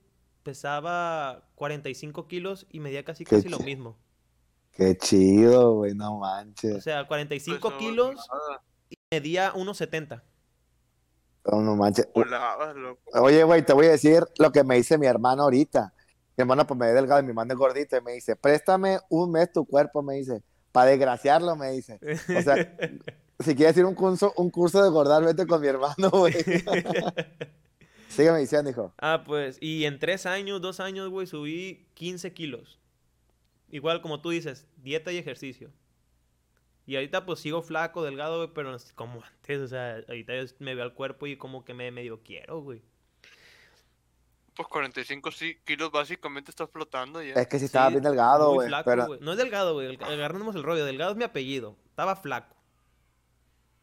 [0.43, 3.97] pesaba 45 kilos y medía casi Qué casi lo mismo.
[4.73, 6.83] Qué chido, güey, no O manches.
[6.85, 8.63] sea, 45 Pues no, kilos nada.
[8.91, 10.23] y medía 1,70.
[11.51, 12.09] No, no manches.
[12.15, 13.01] Loco.
[13.15, 15.93] Oye, güey, te voy a decir lo que me dice mi hermano ahorita.
[16.37, 18.99] Mi hermano, pues me ve delgado y mi hermano es gordito y me dice, préstame
[19.09, 21.99] un mes tu cuerpo, me dice, para desgraciarlo, me dice.
[22.37, 22.77] O sea,
[23.41, 26.35] si quieres ir a un curso, un curso de engordar, vete con mi hermano, güey.
[28.09, 28.93] Sígueme diciendo, hijo.
[28.99, 32.79] ah, pues, y en tres años, dos años, güey, subí 15 kilos.
[33.71, 35.71] Igual como tú dices, dieta y ejercicio.
[36.87, 40.75] Y ahorita pues sigo flaco, delgado, güey, pero como antes, o sea, ahorita yo me
[40.75, 42.81] veo al cuerpo y como que me medio quiero, güey.
[44.55, 47.35] Pues 45 sí, kilos básicamente está flotando ya.
[47.35, 48.71] Es que si estaba Sí, bien delgado, güey.
[48.85, 49.19] Pero...
[49.21, 49.99] No es delgado, güey.
[50.01, 50.87] Agarremos el rollo.
[50.87, 51.77] Delgado es mi apellido.
[51.91, 52.57] Estaba flaco.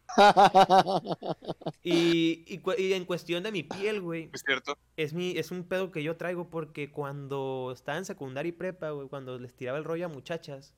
[1.84, 4.78] Y, y, y en cuestión de mi piel, güey, Es cierto.
[4.96, 8.92] es, mi, es un pedo que yo traigo porque cuando estaba en secundaria y prepa,
[8.92, 10.74] güey, cuando les tiraba el rollo a muchachas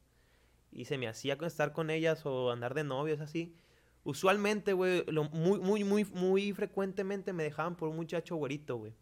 [0.76, 3.56] y se me hacía con- estar con ellas o andar de novios así,
[4.04, 8.94] usualmente, güey, lo- muy, muy, muy, muy frecuentemente me dejaban por un muchacho güerito, güey.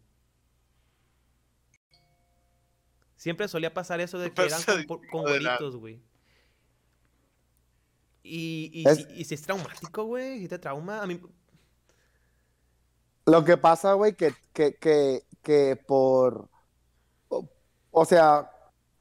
[3.16, 6.00] Siempre solía pasar eso de que eran con, güeritos, güey.
[8.22, 11.20] Y, y, Es- si, y si es traumático, güey, si te trauma, a mí...
[13.26, 16.50] Lo que pasa, güey, que, que, que, que por,
[17.28, 17.48] o,
[17.90, 18.50] o sea,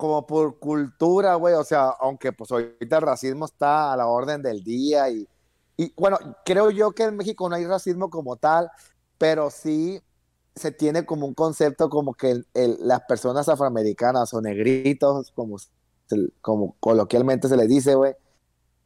[0.03, 4.41] como por cultura, güey, o sea, aunque pues ahorita el racismo está a la orden
[4.41, 5.25] del día y,
[5.95, 8.69] bueno, creo yo que en México no hay racismo como tal,
[9.17, 10.01] pero sí
[10.55, 15.55] se tiene como un concepto como que las personas afroamericanas o negritos, como,
[16.41, 18.13] como coloquialmente se les dice, güey,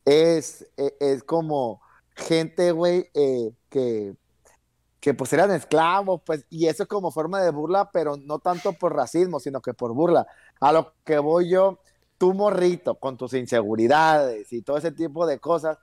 [0.05, 1.81] es, e- es como
[2.15, 4.15] gente, güey, eh, que
[5.07, 8.73] que pues eran esclavos, pues, y eso es como forma de burla, pero no tanto
[8.73, 10.27] por racismo, sino que por burla.
[10.59, 11.79] A lo que voy yo,
[12.17, 15.77] tú morrito, con tus inseguridades y todo ese tipo de cosas,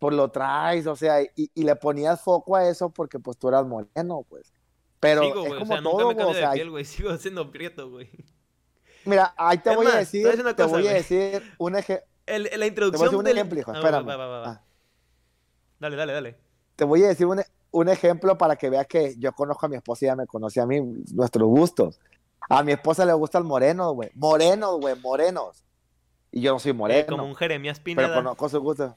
[0.00, 3.46] pues lo traes, o sea, y, y le ponías foco a eso porque pues tú
[3.48, 4.52] eras moreno, pues.
[4.98, 6.54] Pero Sigo, es güey, o como sea, nunca todo, me güey, cambio o sea, de
[6.56, 6.84] piel, güey.
[6.84, 8.10] Sigo siendo prieto, güey.
[9.04, 12.06] mira, ahí te Es voy más, a decir, te voy a decir un ejemplo.
[12.26, 13.38] La Te voy a introducción decir un del...
[13.38, 14.08] ejemplo, hijo, Ah, va, espérame.
[14.08, 14.50] va, va, va, va.
[14.50, 14.64] Ah.
[15.78, 16.38] Dale, dale, dale.
[16.76, 17.40] te voy a decir un,
[17.74, 20.60] un ejemplo para que veas que yo conozco a mi esposa y ella me conoce
[20.60, 20.80] a mí,
[21.12, 22.00] nuestros gustos.
[22.48, 24.10] A mi esposa le gusta el moreno, güey.
[24.14, 25.64] Morenos, güey, morenos.
[26.30, 28.14] Y yo no soy Eh, moreno, como un Jeremías pero Pineda.
[28.14, 28.96] conozco su gusto.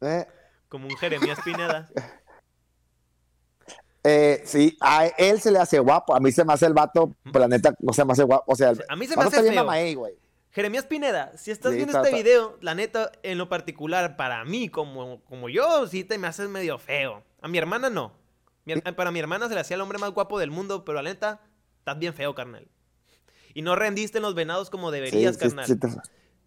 [0.00, 0.26] Eh,
[0.68, 1.88] Como un Jeremías Pineda.
[4.04, 6.14] eh, sí, a él se le hace guapo.
[6.14, 8.44] A mí se me hace el vato, pues la neta, no se me hace guapo.
[8.52, 9.64] O sea, el A mí se me hace bien feo.
[9.64, 10.14] mamaey, güey.
[10.56, 14.70] Jeremías Pineda, si estás Sí, viendo este video, la neta, en lo particular, para mí,
[14.70, 17.22] como, como yo, sí te me haces medio feo.
[17.42, 18.14] A mi hermana no.
[18.64, 21.10] Mi para mi hermana se le hacía el hombre más guapo del mundo, pero la
[21.10, 21.42] neta,
[21.80, 22.66] estás bien feo, carnal.
[23.52, 25.66] Y no rendiste en los venados como deberías, sí, carnal.
[25.66, 25.88] sí te-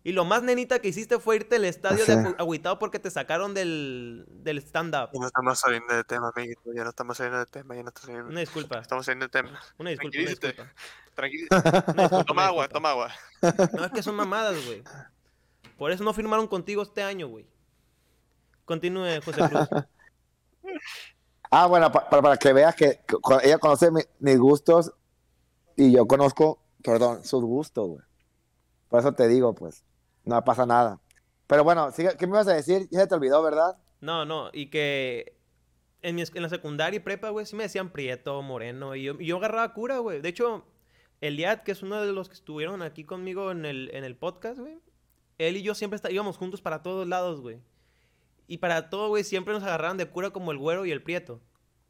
[0.10, 2.22] Y lo más nenita que hiciste fue irte al estadio de Ajá.
[2.30, 5.10] agu- agüitado porque te sacaron del, del stand-up.
[5.14, 6.74] Ya no estamos saliendo de tema, amiguito.
[6.74, 7.76] Ya no estamos saliendo de tema.
[7.76, 8.80] Ya no estamos saliendo, Una disculpa.
[8.80, 9.60] estamos saliendo de tema.
[9.78, 10.30] Una disculpa, una
[11.28, 12.24] disculpa.
[12.26, 13.12] Toma agua, toma agua.
[13.74, 14.82] No, es que son mamadas, güey.
[15.78, 17.46] Por eso no firmaron contigo este año, güey.
[18.66, 19.70] Continúe, José Cruz.
[21.52, 23.00] Ah, bueno, pa- para, para que veas que,
[23.44, 24.92] ella conoce mi- mis gustos
[25.76, 28.02] y yo conozco, perdón, sus gustos, güey.
[28.88, 29.84] Por eso te digo, pues,
[30.30, 31.02] no pasa nada.
[31.48, 32.88] Pero bueno, ¿qué me vas a decir?
[32.92, 33.78] Ya se te olvidó, ¿verdad?
[34.02, 35.38] No, no, y que
[36.02, 38.96] en, mi, en la secundaria y prepa, güey, sí me decían prieto, moreno.
[38.96, 40.22] Y yo, yo agarraba cura, güey.
[40.22, 40.66] De hecho,
[41.22, 44.60] Eliad, que es uno de los que estuvieron aquí conmigo en el, en el podcast,
[44.60, 44.80] güey.
[45.38, 47.62] Él y yo siempre está, íbamos juntos para todos lados, güey.
[48.48, 51.42] Y para todo, güey, siempre nos agarraban de cura como el güero y el prieto.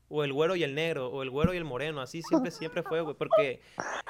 [0.09, 2.01] O el güero y el negro, o el güero y el moreno.
[2.01, 3.15] Así siempre, siempre fue, güey.
[3.15, 3.61] Porque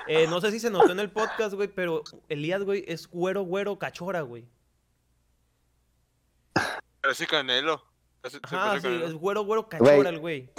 [0.08, 3.44] eh, no sé si se notó en el podcast, güey, pero Elías, güey, es güero,
[3.44, 4.48] güero, cachora, güey.
[7.02, 7.82] Parece Canelo.
[8.22, 9.08] Parece- Ajá, parece sí, Canelo.
[9.08, 10.50] es güero, güero, cachora el güey.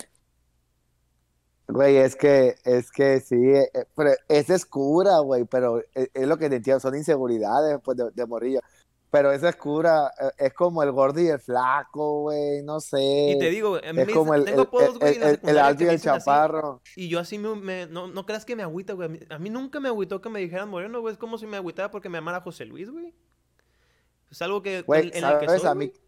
[1.69, 6.11] Güey, es que, es que sí, eh, eh, pero esa es cura, güey, pero es,
[6.13, 8.61] es lo que te entiendo, son inseguridades, pues, de, de morrillo.
[9.11, 13.33] Pero esa es cura, eh, es como el gordo y el flaco, güey, no sé.
[13.33, 15.41] Y te digo, güey, a mí es me como el, tengo apodos, güey, el- el-
[15.43, 16.05] el alto y el así.
[16.05, 16.81] chaparro.
[16.95, 19.07] Y yo así me, me- no, no creas que me agüita, güey.
[19.07, 21.13] A mí- A mí nunca me agüitó que me dijeran moreno, güey.
[21.13, 23.13] Es como si me agüitara porque me llamara José Luis, güey.
[24.31, 25.87] Es algo que Güey, en, en el que ¿sabes soy, a mí?
[25.89, 26.01] güey.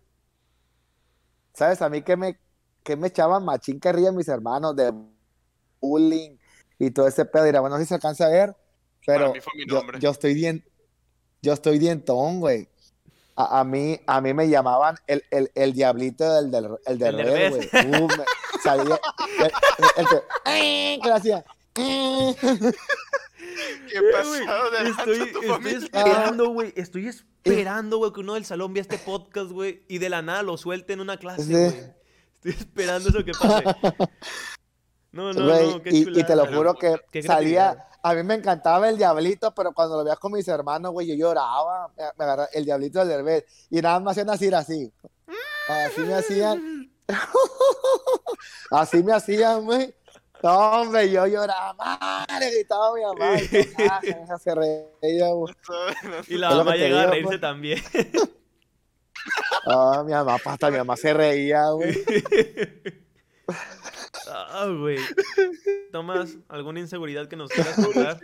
[1.54, 2.38] ¿Sabes a mí que me,
[2.84, 4.92] que me echaban machín que ríen mis hermanos de
[5.80, 6.36] bullying
[6.78, 7.44] y todo ese pedo?
[7.44, 8.56] Dirá, bueno, no sé si se alcanza a ver,
[9.04, 9.98] pero mí fue mi yo, nombre.
[10.00, 10.64] yo estoy dien,
[11.42, 12.68] yo estoy dientón, güey.
[13.36, 17.20] A, a mí, a mí me llamaban el, el, el diablito del, del, el del
[17.20, 18.02] El güey.
[18.02, 18.08] Uh,
[18.62, 19.00] salía,
[19.38, 19.50] el,
[19.96, 20.98] el que, ¡eh!
[21.02, 21.44] que le hacía,
[21.76, 22.36] ¡eh!
[23.88, 25.78] ¿Qué Eh, pasado de güey, estoy, estoy familia?
[25.78, 26.72] esperando, güey.
[26.76, 29.82] Estoy esperando, güey, que uno del salón vea este podcast, güey.
[29.88, 31.52] Y de la nada lo suelte en una clase, Sí.
[31.52, 31.66] güey.
[32.44, 33.64] Estoy esperando eso que pase.
[35.12, 38.34] No, no, no, qué y, y te lo juro que Qué salía, a mí me
[38.34, 42.24] encantaba el diablito, pero cuando lo veías con mis hermanos, güey, yo lloraba, me, me
[42.24, 44.92] agarraba el diablito del derbez, y nada más hacían así, así,
[45.68, 46.90] así me hacían,
[48.70, 49.94] así me hacían, güey,
[50.42, 55.54] no, hombre, yo lloraba, madre, gritaba mi mamá, y ah, esa se reía, güey,
[56.26, 57.40] Y la mamá que te llega a reírse pues.
[57.40, 57.82] también.
[59.66, 62.04] ah, mi mamá, hasta mi mamá se reía, güey,
[64.28, 64.98] Ah, güey.
[65.90, 68.20] Tomás, ¿alguna inseguridad que nos quieras contar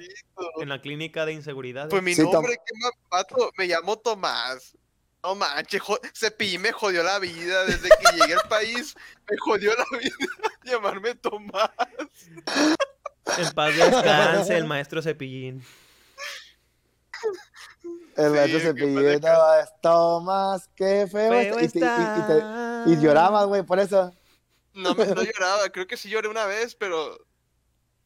[0.61, 1.89] en la clínica de inseguridad?
[1.89, 4.77] Pues mi Sí, nombre, qué ma- vato, me llamo Tomás.
[5.23, 5.83] No manches,
[6.15, 8.95] Cepillín me jodió la vida desde que llegué al país.
[9.29, 10.15] Me jodió la vida
[10.65, 11.71] llamarme Tomás.
[13.37, 15.65] En paz descanse el maestro Cepillín.
[18.17, 22.85] el maestro es Tomás, qué feo, Feo está", y, te- y- y te- está.
[22.87, 24.13] y llorabas, güey, por eso,
[24.79, 27.19] No, me, no lloraba, creo que sí lloré una vez, pero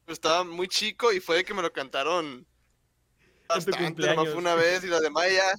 [0.07, 2.45] estaba muy chico y fue de que me lo cantaron
[3.47, 5.53] bastante, nomás fue una vez y la demás ya,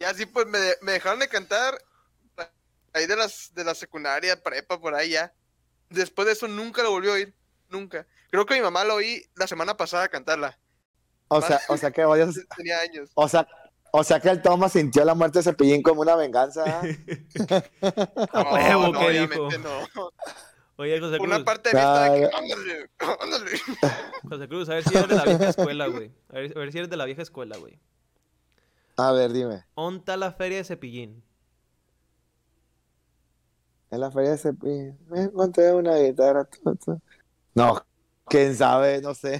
[0.00, 1.78] ya sí pues me, de- me dejaron de cantar
[2.92, 5.32] ahí de las de la secundaria, prepa, por ahí ya.
[5.90, 7.34] Después de eso nunca lo volví a oír,
[7.68, 8.06] nunca.
[8.30, 10.58] Creo que mi mamá lo oí la semana pasada cantarla,
[11.28, 13.10] o sea, o sea que odias tenía años.
[13.14, 13.46] O sea,
[13.94, 16.64] o sea que el Thomas sintió la muerte de Cepillín como una venganza.
[16.66, 16.82] ¿ah?
[18.32, 19.58] A No, huevo, no, ¿qué obviamente dijo?
[19.94, 20.10] no.
[20.76, 22.90] Oye, José Una Cruz, parte de está de que, ándale,
[23.20, 23.50] ándale.
[24.28, 26.10] José Cruz, a ver si eres de la vieja escuela, güey.
[26.30, 27.78] A ver, a ver si eres de la vieja escuela, güey.
[28.96, 29.64] A ver, dime.
[29.74, 31.22] ¿Onta la feria de Cepillín?
[33.90, 36.44] En la feria de Cepillín me encontré una guitarra.
[36.46, 37.00] tu, tu.
[37.54, 37.84] No,
[38.26, 39.38] quién sabe, no sé.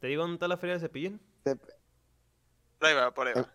[0.00, 1.20] ¿Te digo dónde está la feria de Cepillín?
[1.44, 3.48] Por ahí va, por ahí va.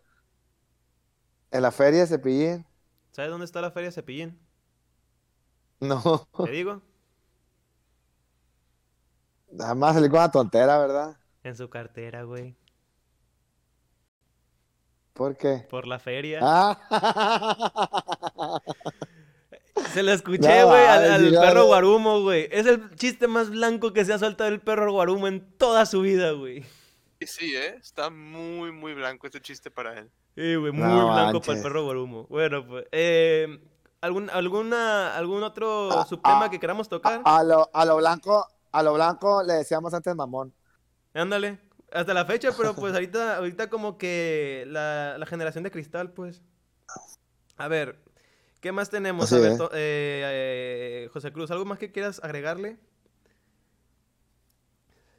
[1.51, 2.65] En la feria de Cepillín.
[3.11, 4.37] ¿Sabes dónde está la feria de Cepillín?
[5.79, 6.81] No, ¿Te digo?
[9.51, 11.17] nada más salí con una tontera, ¿verdad?
[11.43, 12.55] En su cartera, güey.
[15.13, 15.65] ¿Por qué?
[15.69, 16.39] Por la feria.
[16.41, 16.79] Ah.
[19.93, 22.47] Se lo escuché, No, güey, al, al perro guarumo, güey.
[22.51, 26.01] Es el chiste más blanco que se ha soltado el perro guarumo en toda su
[26.01, 26.65] vida, güey.
[27.19, 27.75] Y sí, ¿eh?
[27.81, 30.11] Está muy, muy blanco este chiste para él.
[30.35, 32.27] Sí, güey, muy No blanco para el perro guarumo.
[32.29, 33.59] Bueno, pues, eh,
[34.01, 37.21] ¿algún, alguna, ¿algún otro Ah, subtema ah, que queramos tocar?
[37.25, 40.53] A lo, a lo blanco, a lo blanco le decíamos antes mamón.
[41.13, 41.59] Ándale.
[41.91, 46.43] Hasta la fecha, pero pues ahorita, ahorita como que la, la generación de cristal, pues.
[47.55, 47.97] A ver,
[48.59, 49.31] ¿qué más tenemos?
[49.33, 52.77] A ver, eh, eh, José Cruz, ¿algo más que quieras agregarle?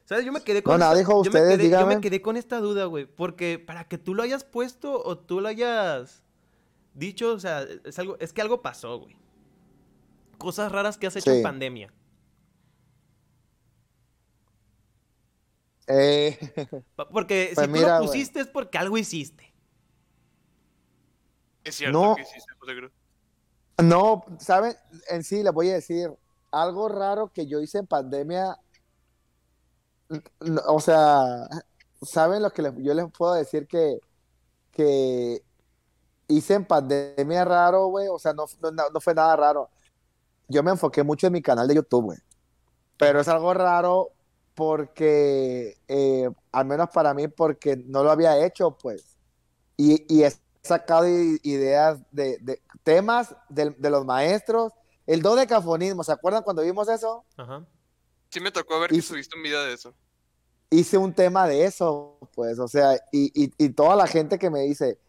[0.09, 0.25] ¿Sabes?
[0.25, 2.19] Yo me quedé con No, nada, esta- dijo yo me ustedes, quedé- yo me quedé
[2.19, 6.23] con esta duda, güey, porque para que tú lo hayas puesto o tú lo hayas
[6.95, 9.15] dicho, o sea, es algo, es que algo pasó, güey.
[10.39, 11.93] Cosas raras que has hecho en pandemia.
[15.85, 16.37] Eh,
[17.11, 18.07] Porque Pues si tú mira, lo güey.
[18.07, 19.53] pusiste es porque algo hiciste.
[21.63, 22.15] Es cierto No.
[22.15, 22.91] que hiciste, José Cruz.
[23.83, 24.75] No, ¿saben?
[25.09, 26.11] En sí les voy a decir
[26.51, 28.57] algo raro que yo hice en pandemia.
[30.67, 31.47] O sea,
[32.01, 33.99] ¿saben lo que les- yo les puedo decir que,
[34.71, 35.43] que
[36.27, 38.07] hice en pandemia raro, güey?
[38.09, 39.69] O sea, no, no, no fue nada raro.
[40.47, 42.19] yo me enfoqué mucho en mi canal de YouTube, güey.
[42.97, 44.11] Pero es algo raro
[44.55, 49.17] porque, eh, al menos para mí, porque no lo había hecho, pues.
[49.77, 50.33] Y, y he
[50.63, 54.73] sacado ideas de, de temas de, de los maestros.
[55.07, 57.23] El dodecafonismo, ¿se acuerdan cuando vimos eso?
[57.37, 57.65] Ajá.
[58.31, 59.93] Sí me tocó ver Y que su- subiste un video de eso.
[60.71, 64.49] hice un tema de eso, pues, o sea, y, y, y toda la gente que
[64.51, 64.99] me dice,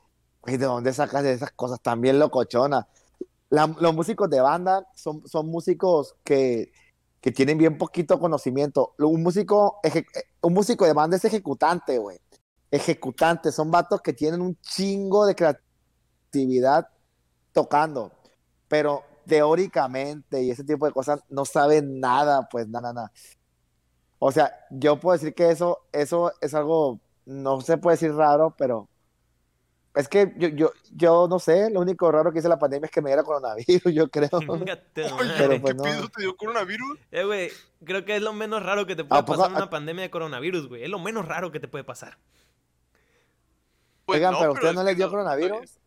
[0.42, 2.86] "Güey, ¿de dónde sacas esas cosas tan bien locochonas?
[3.50, 6.72] La- los músicos de banda son, son músicos que,
[7.20, 8.94] que tienen bien poquito conocimiento.
[8.98, 10.06] Un músico, eje-
[10.40, 12.18] un músico de banda es ejecutante, güey.
[12.70, 16.88] Ejecutante, son vatos que tienen un chingo de creatividad
[17.52, 18.12] tocando,
[18.68, 23.12] pero teóricamente y ese tipo de cosas no saben nada, pues nada, nada.
[24.18, 28.54] O sea, yo puedo decir que eso, eso es algo, no se puede decir raro,
[28.58, 28.88] pero
[29.94, 32.92] es que yo, yo, yo no sé, lo único raro que hice la pandemia es
[32.92, 34.28] que me diera coronavirus, yo creo.
[34.48, 34.76] Oye.
[34.94, 35.82] Pero ¿qué pues no.
[35.82, 36.08] pedo?
[36.08, 36.98] ¿Te dio coronavirus?
[37.10, 37.50] Eh, güey,
[37.84, 39.70] creo que es lo menos raro que te puede ¿A poco- pasar en a- una
[39.70, 40.84] pandemia de coronavirus, güey.
[40.84, 42.18] Es lo menos raro que te puede pasar.
[44.06, 45.78] Pues Oigan, no, pero ¿a ustedes es no les dio no- coronavirus?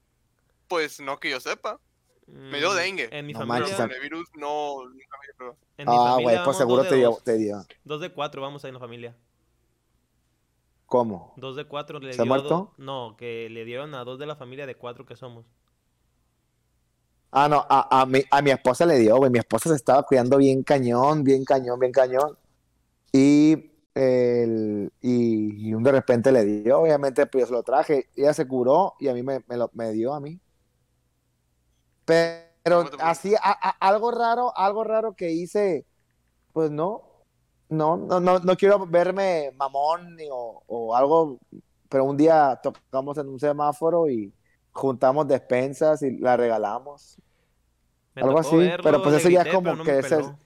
[0.67, 1.79] Pues no que yo sepa.
[2.27, 3.09] Me dio Mm, dengue.
[3.11, 4.83] En mi No familia, manches, Pero coronavirus no,
[5.77, 7.23] en mi Ah, güey, pues seguro dos te dio, dos.
[7.23, 7.65] te dio.
[7.83, 9.15] Dos de cuatro vamos ahí en la familia.
[10.85, 11.33] ¿Cómo?
[11.37, 12.49] Dos de cuatro le ¿Se ha dio muerto?
[12.49, 15.45] do- No, que le dieron a dos de la familia de cuatro que somos.
[17.31, 19.31] Ah, no, a, a, mi, a mi esposa le dio, güey.
[19.31, 22.37] Mi esposa se estaba cuidando bien cañón, bien cañón, bien cañón.
[23.11, 28.09] Y, el, y, y un de repente le dio, obviamente, pues yo se lo traje.
[28.15, 30.39] Ella se curó y a mí me, me, lo, me dio a mí.
[32.05, 33.39] Pero así, a-
[33.69, 35.85] a- algo raro, algo raro que hice,
[36.53, 37.09] pues no.
[37.69, 41.39] No, no, no, no quiero verme mamón ni, o, o algo,
[41.89, 44.31] pero un día tocamos en un semáforo y
[44.71, 47.17] juntamos despensas y la regalamos.
[48.13, 50.37] Me Algo así, verlo, pero pues eso ya es como no que ese es- peló.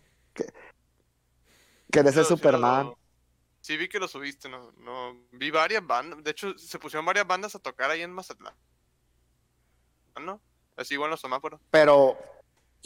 [1.92, 2.94] Que de ser sí Superman.
[3.62, 5.14] Sí vi que lo subiste, no, no.
[5.32, 6.24] Vi varias bandas.
[6.24, 8.54] De hecho, se pusieron varias bandas a tocar ahí en Mazatlán.
[10.16, 10.40] ¿Ah, ¿No?
[10.78, 11.60] Así igual los semáforos.
[11.70, 12.18] Pero,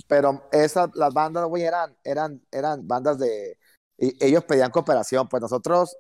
[0.08, 3.58] pero esas, las bandas, güey, eran, eran, eran bandas de.
[3.98, 5.98] y ellos pedían cooperación, pues nosotros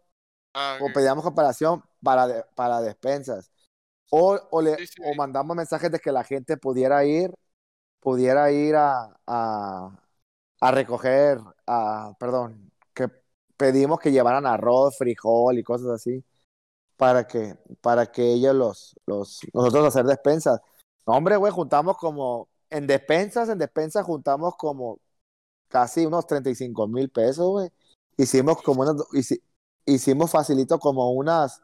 [0.53, 0.91] Ah, o ok.
[0.91, 3.51] pedíamos cooperación para, de- para despensas.
[4.11, 5.01] O, o, le, Sí, sí.
[5.01, 7.31] o mandamos mensajes de que la gente pudiera ir,
[7.99, 9.99] pudiera ir a, a,
[10.61, 13.09] a recoger, a, perdón, que
[13.57, 16.23] pedimos que llevaran arroz, frijol y cosas así,
[16.97, 20.61] para que, para que ellos los, los, nosotros hacer despensas.
[21.07, 24.99] No, hombre, güey, juntamos como, en despensas, en despensas juntamos como
[25.69, 27.69] casi unos 35 mil pesos, güey.
[28.17, 29.41] Hicimos como unas, hici-
[29.85, 31.61] hicimos facilito como unas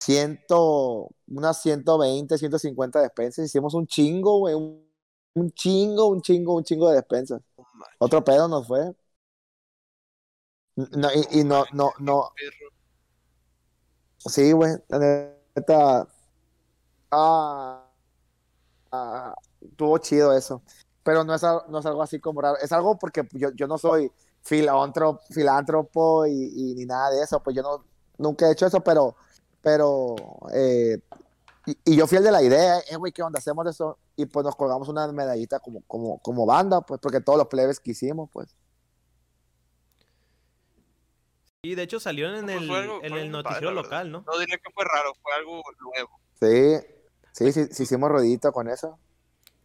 [0.00, 3.46] ciento, unas 120, 150 despensas.
[3.46, 4.86] Hicimos un chingo, güey, un,
[5.34, 7.42] un chingo, un chingo, un chingo de despensas.
[7.98, 8.94] Otro pedo nos fue.
[10.76, 12.30] No, y, y no, no, no,
[14.18, 14.98] sí, güey, la
[15.56, 16.08] neta.
[17.10, 17.83] Ah,
[18.94, 20.62] ah, estuvo chido eso.
[21.02, 22.56] Pero no es, al- no es algo así como raro.
[22.62, 24.10] Es algo porque yo, yo no soy
[24.42, 27.40] filántropo, filántropo y, y ni nada de eso.
[27.42, 27.84] Pues yo no,
[28.18, 29.14] nunca he hecho eso, pero,
[29.60, 30.14] pero,
[30.54, 30.98] eh,
[31.66, 33.38] y, y yo fui el de la idea, eh, güey, ¿qué onda?
[33.38, 33.98] Hacemos eso.
[34.16, 37.80] Y pues nos colgamos una medallita como, como, como banda, pues, porque todos los plebes
[37.80, 38.54] que hicimos, pues.
[41.62, 43.70] Y de hecho salieron en Pues el, fue algo- en fue el algo padre, noticiero
[43.72, 44.24] local, ¿no?
[44.26, 46.20] No diría que fue raro, fue algo nuevo.
[46.38, 46.86] Sí,
[47.34, 48.98] sí, sí, sí hicimos ruidito con eso.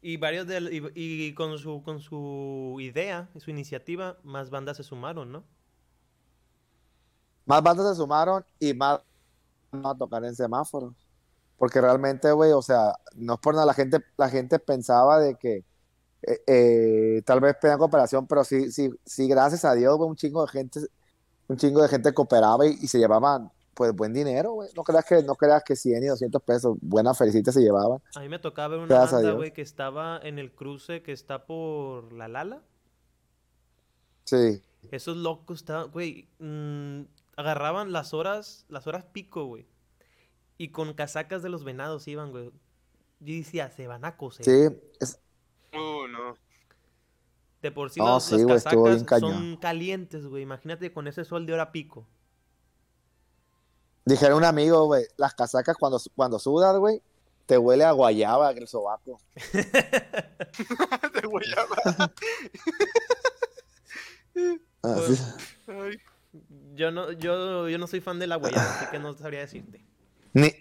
[0.01, 0.59] Y varios de
[0.95, 5.43] y, y con su con su idea y su iniciativa, más bandas se sumaron, ¿no?
[7.45, 9.01] Más bandas se sumaron y más
[9.71, 10.93] a tocar en semáforos.
[11.57, 15.35] Porque realmente, güey, o sea, no es por nada, la gente, la gente pensaba de
[15.35, 15.65] que
[16.21, 20.15] eh, eh, tal vez pedían cooperación, pero sí, sí, sí, gracias a Dios, güey, un
[20.15, 20.79] chingo de gente,
[21.47, 24.67] un chingo de gente cooperaba y, y se llevaban, pues, buen dinero, güey.
[24.75, 28.01] No creas que, no creas que 100 y 200 pesos, buenas felicitas se llevaban.
[28.13, 31.13] A mí me tocaba ver una Gracias banda, güey, que estaba en el cruce que
[31.13, 32.61] está por La Lala.
[34.25, 34.61] Sí,
[34.91, 37.03] Esos locos estaban, güey, mm,
[37.37, 39.65] agarraban las horas, las horas pico, güey.
[40.57, 42.51] Y con casacas de los venados iban, güey.
[43.21, 44.45] Yo decía, se van a coser.
[44.45, 45.19] sí, es-
[45.73, 46.35] Uh, no.
[47.61, 50.43] De por sí No, los- sí, las casacas son calientes, güey.
[50.43, 52.05] Imagínate con ese sol de hora pico.
[54.05, 57.01] Dijeron un amigo, güey, las casacas cuando, cuando sudas, güey,
[57.45, 59.19] te huele a guayaba el sobaco.
[61.13, 61.75] De guayaba.
[64.83, 65.97] Ay,
[66.75, 69.83] Yo no, yo, yo no soy fan de la guayaba, así que no sabría decirte.
[70.33, 70.51] Ni,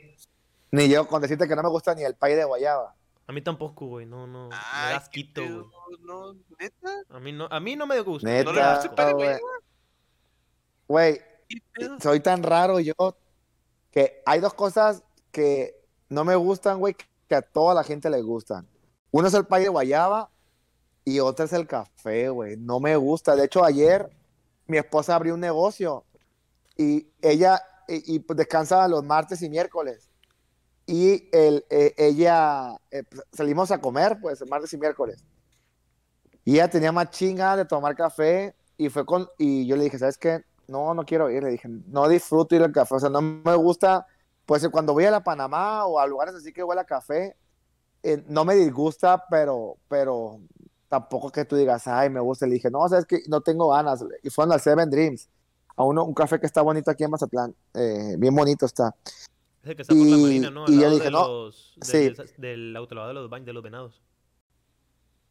[0.70, 2.94] ni yo con decirte que no me gusta ni el pay de guayaba.
[3.26, 4.06] A mí tampoco, güey.
[4.06, 4.48] No, no.
[4.48, 5.98] me Ay, da qué asquito, pedo, güey.
[6.00, 6.90] No, neta.
[7.10, 8.26] A mí no, a mí no me gusta.
[8.26, 9.28] ¿No le Neta, gusta el pay de güey.
[9.28, 9.48] guayaba?
[10.88, 11.20] Güey,
[12.00, 12.94] soy tan raro yo
[13.90, 15.74] que hay dos cosas que
[16.08, 16.96] no me gustan, güey,
[17.28, 18.66] que a toda la gente le gustan.
[19.10, 20.30] Uno es el pay de guayaba
[21.04, 22.56] y otro es el café, güey.
[22.56, 23.36] No me gusta.
[23.36, 24.10] De hecho, ayer
[24.66, 26.04] mi esposa abrió un negocio
[26.76, 30.10] y ella y, y, descansa los martes y miércoles.
[30.86, 35.24] Y el, eh, ella eh, pues, salimos a comer, pues, martes y miércoles.
[36.44, 39.98] Y ella tenía más chinga de tomar café y fue con y yo le dije,
[39.98, 40.42] ¿sabes qué?
[40.68, 41.42] No, no quiero ir.
[41.42, 42.94] Le dije, no disfruto ir al café.
[42.94, 44.06] O sea, no me gusta.
[44.46, 47.36] Pues cuando voy a la Panamá o a lugares así que huele a café,
[48.02, 50.40] eh, no me disgusta, pero, pero
[50.88, 52.46] tampoco que tú digas, ay, me gusta.
[52.46, 54.04] Le dije, no, sabes que no tengo ganas.
[54.22, 55.28] Y fueron al Seven Dreams,
[55.76, 57.54] a uno, un café que está bonito aquí en Mazatlán.
[57.74, 58.94] Eh, bien bonito está.
[59.62, 60.64] Es el que está por la Y- marina, ¿no?
[60.64, 61.98] Al y yo dije, de no, los, sí.
[61.98, 64.00] del, del autolavado de los baños, de los venados.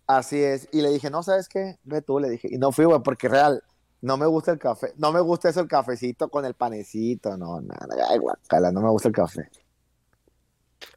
[0.05, 0.69] Así es.
[0.71, 1.77] Y le dije, no, ¿sabes qué?
[1.83, 2.47] Ve tú, le dije.
[2.51, 3.61] Y no fui, güey, porque real,
[4.01, 4.93] no me gusta el café.
[4.97, 7.35] No me gusta eso, el cafecito con el panecito.
[7.37, 8.07] No, nada.
[8.09, 9.49] Ay, guacala, no me gusta el café.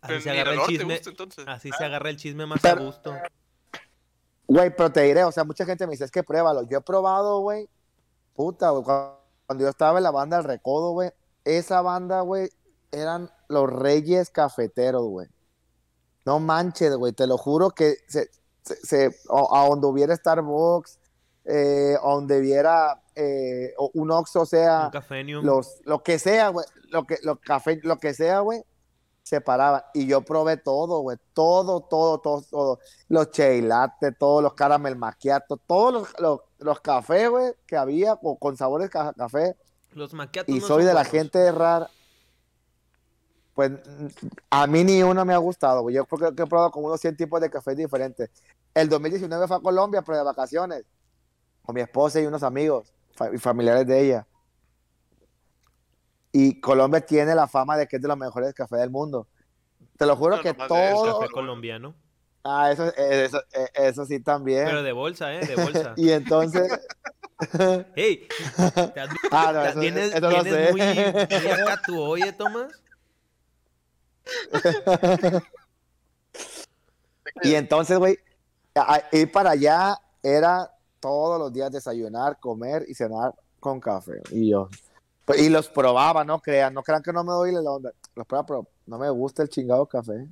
[0.03, 0.95] Así Pero se agarra el chisme.
[0.95, 1.45] gusta, entonces.
[1.49, 3.15] Así se agarra el chisme más Pero- a gusto.
[4.47, 6.63] Güey, pero te diré, o sea, mucha gente me dice, es que pruébalo.
[6.65, 7.69] Yo he probado, güey.
[8.35, 8.83] Puta, güey.
[8.85, 11.11] Cuando cuando yo estaba en la banda El Recodo, güey,
[11.45, 12.51] esa banda, güey,
[12.93, 15.27] eran los reyes cafeteros, güey.
[16.25, 18.31] No manches, güey, te lo juro que se,
[18.63, 21.00] se, se- a, a donde hubiera Starbucks,
[21.45, 24.91] eh, donde hubiera eh, un Oxxo, o sea,
[25.41, 28.63] Un los, lo que sea, güey, lo que, lo, café, lo que sea, güey,
[29.23, 29.83] se paraban.
[29.95, 32.79] Y yo probé todo, güey, todo, todo, todo, todo.
[33.09, 38.17] Los chai latte, todos los caramel macchiato, todos los, los, los cafés, güey, que había
[38.17, 39.57] con, con sabores ca- café.
[39.93, 41.89] Los maquiatos Y no soy de la gente rara.
[43.55, 43.73] Pues
[44.49, 45.95] a mí ni uno me ha gustado, güey.
[45.97, 48.31] Yo creo que he probado como unos 100 tipos de cafés diferentes.
[48.73, 50.85] El 2019 fue a Colombia, pero de vacaciones,
[51.71, 52.93] con mi esposa y unos amigos
[53.33, 54.27] y familiares de ella.
[56.33, 59.29] Y Colombia tiene la fama de que es de los mejores cafés del mundo.
[59.97, 61.21] Te lo juro No, que todo.
[61.21, 61.95] Café colombiano.
[62.43, 63.41] Ah, eso, eso,
[63.75, 64.65] eso sí también.
[64.65, 65.47] Pero de bolsa, ¿eh?
[65.47, 65.95] De bolsa.
[65.97, 66.73] Y entonces.
[67.95, 68.27] ¡Ey!
[68.95, 70.73] ¿te has- ah, no, eso, tienes eso no tienes sé.
[70.73, 70.81] muy,
[71.41, 72.73] muy acá tu oye, Tomás.
[77.45, 78.19] Y entonces, güey,
[79.13, 80.71] ir para allá era
[81.01, 84.23] todos los días desayunar, comer y cenar con café.
[84.31, 84.69] Y yo,
[85.25, 87.93] pues, y los probaba, no crean, no crean que no me doy la onda.
[88.15, 90.29] Los probaba, pero no me gusta el chingado café.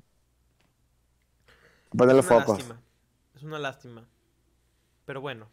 [1.96, 2.58] Ponerle es una focos.
[2.58, 2.82] lástima.
[3.34, 4.08] Es una lástima.
[5.04, 5.48] Pero bueno.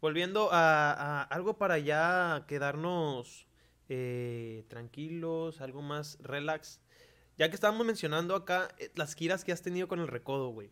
[0.00, 3.46] Volviendo a, a algo para ya quedarnos
[3.88, 6.80] eh, tranquilos, algo más relax.
[7.38, 10.70] Ya que estábamos mencionando acá eh, las giras que has tenido con el recodo, güey.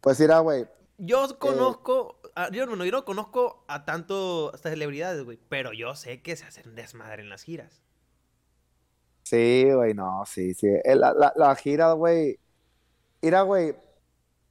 [0.00, 0.66] Pues mira, güey,
[1.02, 5.94] Yo conozco, a- yo, bueno, yo no conozco a tanto hasta celebridades, güey, pero yo
[5.94, 7.82] sé que se hacen desmadre en las giras.
[9.22, 10.66] Sí, güey, no, sí, sí.
[10.68, 12.38] Eh, La, la, la gira, güey.
[13.22, 13.76] Mira, güey,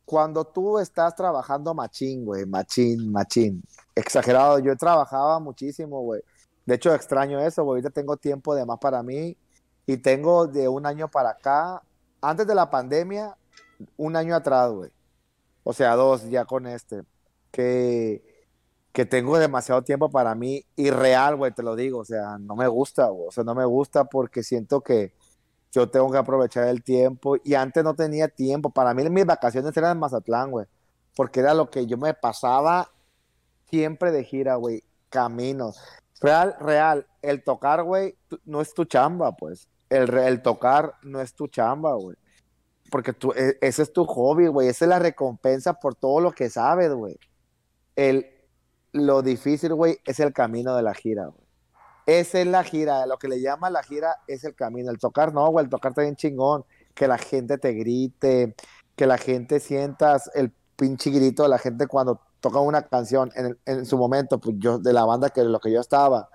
[0.05, 3.63] cuando tú estás trabajando machín, güey, machín, machín.
[3.95, 6.21] Exagerado, yo trabajaba muchísimo, güey.
[6.65, 7.77] De hecho, extraño eso, güey.
[7.79, 9.37] Ahorita tengo tiempo de más para mí
[9.85, 11.81] y tengo de un año para acá,
[12.21, 13.37] antes de la pandemia,
[13.97, 14.91] un año atrás, güey.
[15.63, 17.03] O sea, dos ya con este.
[17.51, 18.23] Que,
[18.91, 21.99] que tengo demasiado tiempo para mí y real, güey, te lo digo.
[21.99, 23.27] O sea, no me gusta, güey.
[23.27, 25.13] O sea, no me gusta porque siento que
[25.71, 28.71] yo tengo que aprovechar el tiempo y antes no tenía tiempo.
[28.71, 30.65] Para mí mis vacaciones eran en Mazatlán, güey.
[31.15, 32.91] Porque era lo que yo me pasaba
[33.69, 34.83] siempre de gira, güey.
[35.09, 35.79] Caminos.
[36.21, 37.07] Real, real.
[37.21, 39.67] El tocar, güey, no es tu chamba, pues.
[39.89, 42.15] El, el tocar no es tu chamba, güey.
[42.91, 44.67] Porque tú, e- ese es tu hobby, güey.
[44.67, 47.17] Esa es la recompensa por todo lo que sabes, güey.
[47.95, 48.27] El,
[48.93, 51.47] lo difícil, güey, es el camino de la gira, güey.
[52.05, 54.89] Esa es la gira, lo que le llama la gira es el camino.
[54.89, 56.65] El tocar no, güey, el tocar está bien chingón.
[56.95, 58.55] Que la gente te grite,
[58.95, 63.57] que la gente sientas el pinche grito de la gente cuando toca una canción en,
[63.65, 66.29] en su momento, pues yo, de la banda que lo que yo estaba,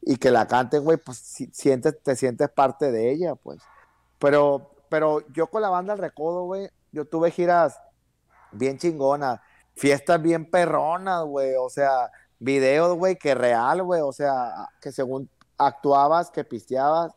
[0.00, 3.58] y que la canten, güey, pues si- sientes, te sientes parte de ella, pues.
[4.18, 7.80] Pero, pero yo con la banda El Recodo, güey, yo tuve giras
[8.50, 9.40] bien chingonas,
[9.74, 15.30] fiestas bien perronas, güey, o sea, videos, güey, que real, güey, o sea, que según
[15.56, 17.14] actuabas, que pisteabas,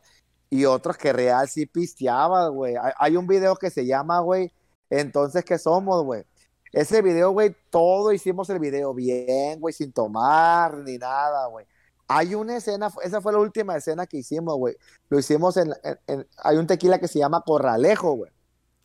[0.48, 2.76] y otros que real sí pisteabas, güey.
[2.76, 4.50] Hay, hay un video que se llama, güey,
[4.88, 6.24] entonces, ¿qué somos, güey?
[6.72, 11.66] Ese video, güey, todo hicimos el video bien, güey, sin tomar ni nada, güey.
[12.08, 14.76] Hay una escena, esa fue la última escena que hicimos, güey.
[15.08, 18.30] Lo hicimos en, en- en- hay un tequila que se llama Corralejo, güey.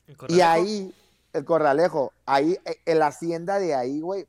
[0.07, 0.93] ¿El Y ahí,
[1.33, 4.25] el Corralejo, ahí, eh, en la hacienda de ahí, güey,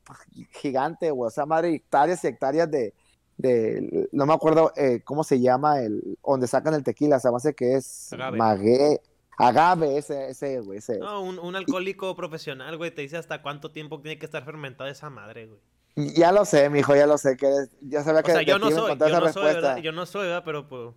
[0.51, 1.27] gigante, güey.
[1.27, 2.93] O sea, madre, hectáreas y hectáreas de,
[3.37, 7.37] de no me acuerdo eh, cómo se llama, el, donde sacan el tequila, se me
[7.37, 9.01] hace que es Agave.
[9.39, 10.99] agave, ese, ese, güey, ese.
[10.99, 14.89] No, un, un alcohólico profesional, güey, te dice hasta cuánto tiempo tiene que estar fermentada
[14.91, 15.59] esa madre, güey.
[15.95, 18.45] Ya lo sé, mijo, ya lo sé, que eres, ya sabía O que sea, de
[18.45, 19.81] yo no soy, yo no soy.
[19.83, 20.43] Yo no soy, ¿verdad?
[20.43, 20.95] Pero pues,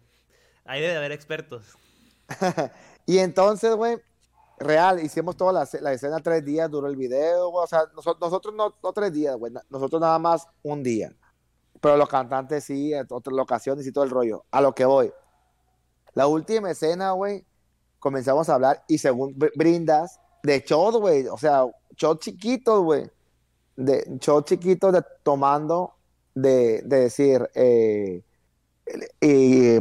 [0.64, 1.66] ahí debe haber expertos.
[3.08, 3.98] Y entonces, güey,
[4.58, 7.62] real, hicimos toda la, la escena tres días, duró el video, güey.
[7.62, 9.52] O sea, nosotros, nosotros no, no tres días, güey.
[9.70, 11.14] Nosotros nada más un día.
[11.80, 14.44] Pero los cantantes sí, en otras locaciones y todo el rollo.
[14.50, 15.12] A lo que voy.
[16.14, 17.46] La última escena, güey,
[18.00, 21.28] comenzamos a hablar y según br- brindas, de shots, güey.
[21.28, 21.64] O sea,
[21.96, 23.08] shots chiquitos, güey.
[23.76, 25.94] De shots chiquitos de tomando,
[26.34, 28.22] de, de decir, eh,
[29.20, 29.76] y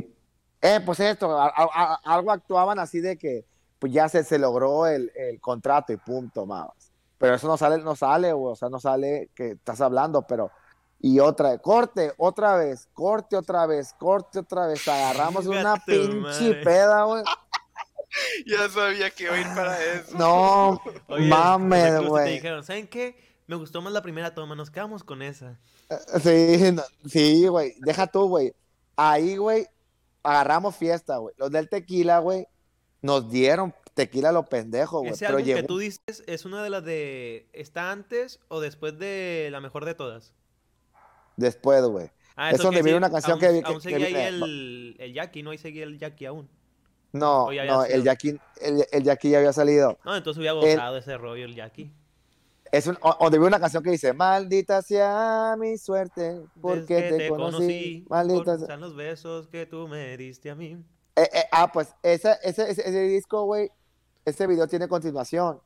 [0.61, 3.45] eh, pues esto, a- a- a- algo actuaban así de que
[3.79, 6.69] pues ya se, se logró el, el contrato y punto, más.
[7.17, 10.51] Pero eso no sale, no sale, o sea, no sale que estás hablando, pero
[10.99, 16.63] y otra, corte, otra vez, corte otra vez, corte otra vez, agarramos una pinche madre.
[16.63, 17.23] peda, güey.
[18.47, 20.17] Ya sabía que iba a ir para eso.
[20.17, 22.33] No, Oye, mames, te güey.
[22.35, 23.17] dijeron, ¿saben qué?
[23.47, 25.59] Me gustó más la primera toma, nos quedamos con esa.
[26.21, 28.53] Sí, no- sí, güey, deja tú, güey.
[28.95, 29.67] Ahí, güey,
[30.23, 31.35] agarramos fiesta, güey.
[31.37, 32.47] Los del tequila, güey,
[33.01, 35.11] nos dieron tequila a los pendejos, güey.
[35.13, 37.47] Ese Pero álbum que llegó tú dices es una de las de...
[37.53, 40.33] ¿Está antes o después de la mejor de todas?
[41.37, 42.09] después, güey.
[42.37, 44.15] Ah, Es eso donde viene una canción aún, que vi- que- aún que seguía ahí
[44.15, 45.51] eh, el, el Jackie, ¿no?
[45.51, 46.49] Ahí seguía el Jackie aún.
[47.11, 48.03] No, no, el.
[48.03, 49.97] Jackie, el, el Jackie ya había salido.
[50.03, 51.91] No, entonces hubiera gozado ese rollo el Jackie.
[52.75, 57.17] Es un, o- vi una canción que dice, maldita sea mi suerte, porque Desde te,
[57.19, 58.75] que conocí, maldita sea.
[58.75, 60.83] Los besos que tú me diste a mí.
[61.15, 63.71] Eh, eh, ah, pues ese, ese, ese, ese disco, güey,
[64.25, 65.61] ese video tiene continuación,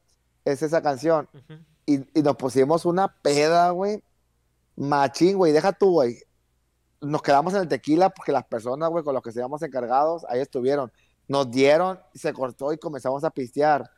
[0.45, 1.27] es esa canción.
[1.33, 1.59] Ujú.
[1.87, 4.03] Y, y nos pusimos una peda, güey,
[4.75, 6.21] machín, güey, deja tú, güey.
[7.01, 10.41] Nos quedamos en el tequila porque las personas, güey, con los que estábamos encargados, ahí
[10.41, 10.91] estuvieron.
[11.27, 13.89] Nos dieron, se cortó y comenzamos a pistear.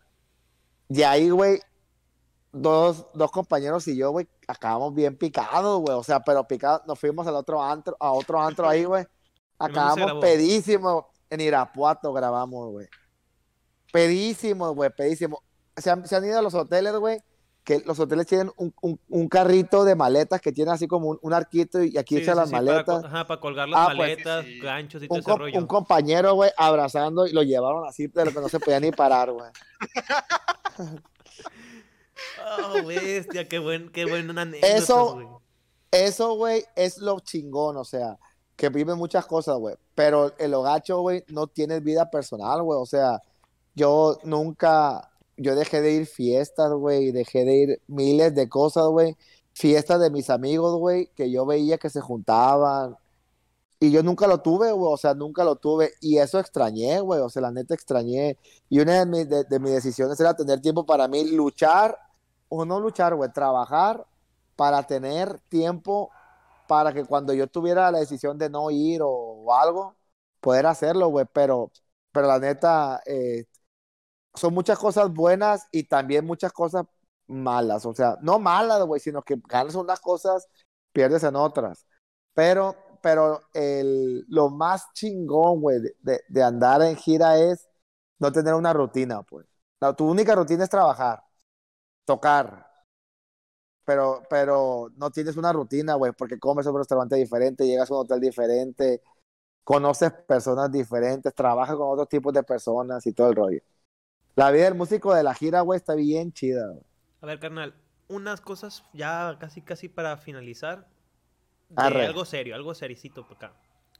[0.87, 1.59] De ahí, güey,
[2.51, 5.95] dos, dos compañeros y yo, güey, acabamos bien picados, güey.
[5.95, 9.05] O sea, pero picados, nos fuimos al otro antro, a otro antro ahí, güey.
[9.59, 11.05] Acabamos pedísimos.
[11.29, 12.87] En Irapuato grabamos, güey.
[13.93, 15.39] Pedísimos, güey, pedísimos.
[15.77, 17.19] Se han, se han ido a los hoteles, güey,
[17.63, 21.19] que los hoteles tienen un, un- un carrito de maletas que tiene así como un,
[21.21, 23.01] un arquito y aquí Sí, echan sí, las sí, para maletas.
[23.01, 24.59] co- ajá, para colgar las Ah, pues, maletas, sí, sí.
[24.59, 25.59] ganchos y todo un, ese rollo.
[25.59, 29.31] un compañero, güey, abrazando y lo llevaron así, pero que no se podía ni parar,
[29.31, 29.49] güey.
[32.73, 34.05] Oh, bestia, qué buen, qué
[34.77, 35.27] Eso- güey.
[35.91, 38.17] Eso, güey, es lo chingón, o sea,
[38.55, 39.75] que vive muchas cosas, güey.
[39.93, 42.79] Pero el hogacho, güey, no tiene vida personal, güey.
[42.81, 43.21] O sea,
[43.75, 49.17] yo nunca, yo dejé de ir fiestas, güey, dejé de ir miles de cosas, güey.
[49.53, 52.95] Fiestas de mis amigos, güey, que yo veía que se juntaban.
[53.77, 55.91] Y yo nunca lo tuve, güey, o sea, nunca lo tuve.
[55.99, 58.37] Y eso extrañé, güey, o sea, la neta extrañé.
[58.69, 61.97] Y una de, mis- de- de mis decisiones era tener tiempo para mí, luchar,
[62.51, 64.05] o no luchar, güey, trabajar
[64.57, 66.11] para tener tiempo
[66.67, 69.97] para que cuando yo tuviera la decisión de no ir o, algo,
[70.41, 71.25] poder hacerlo, güey.
[71.33, 71.71] Pero,
[72.13, 73.45] pero la neta, eh,
[74.35, 76.85] son muchas cosas buenas y también muchas cosas
[77.27, 77.85] malas.
[77.85, 80.47] O sea, no malas, güey, sino que ganas unas cosas,
[80.93, 81.85] pierdes en otras.
[82.33, 87.67] Pero, pero el, lo más chingón, güey, de, de- de andar en gira es
[88.19, 89.47] no tener una rutina, pues.
[89.79, 91.23] La- tu única rutina es trabajar,
[92.11, 92.67] tocar,
[93.85, 97.95] pero, pero no tienes una rutina, güey, porque comes en un restaurante diferente, llegas a
[97.95, 99.01] un hotel diferente,
[99.63, 103.61] conoces personas diferentes, trabajas con otros tipos de personas y todo el rollo.
[104.35, 106.83] La vida del músico de la gira, güey, está bien chida, güey.
[107.21, 107.73] A ver, carnal,
[108.07, 110.87] unas cosas ya casi casi para finalizar.
[111.69, 113.53] De algo serio, algo sericito acá.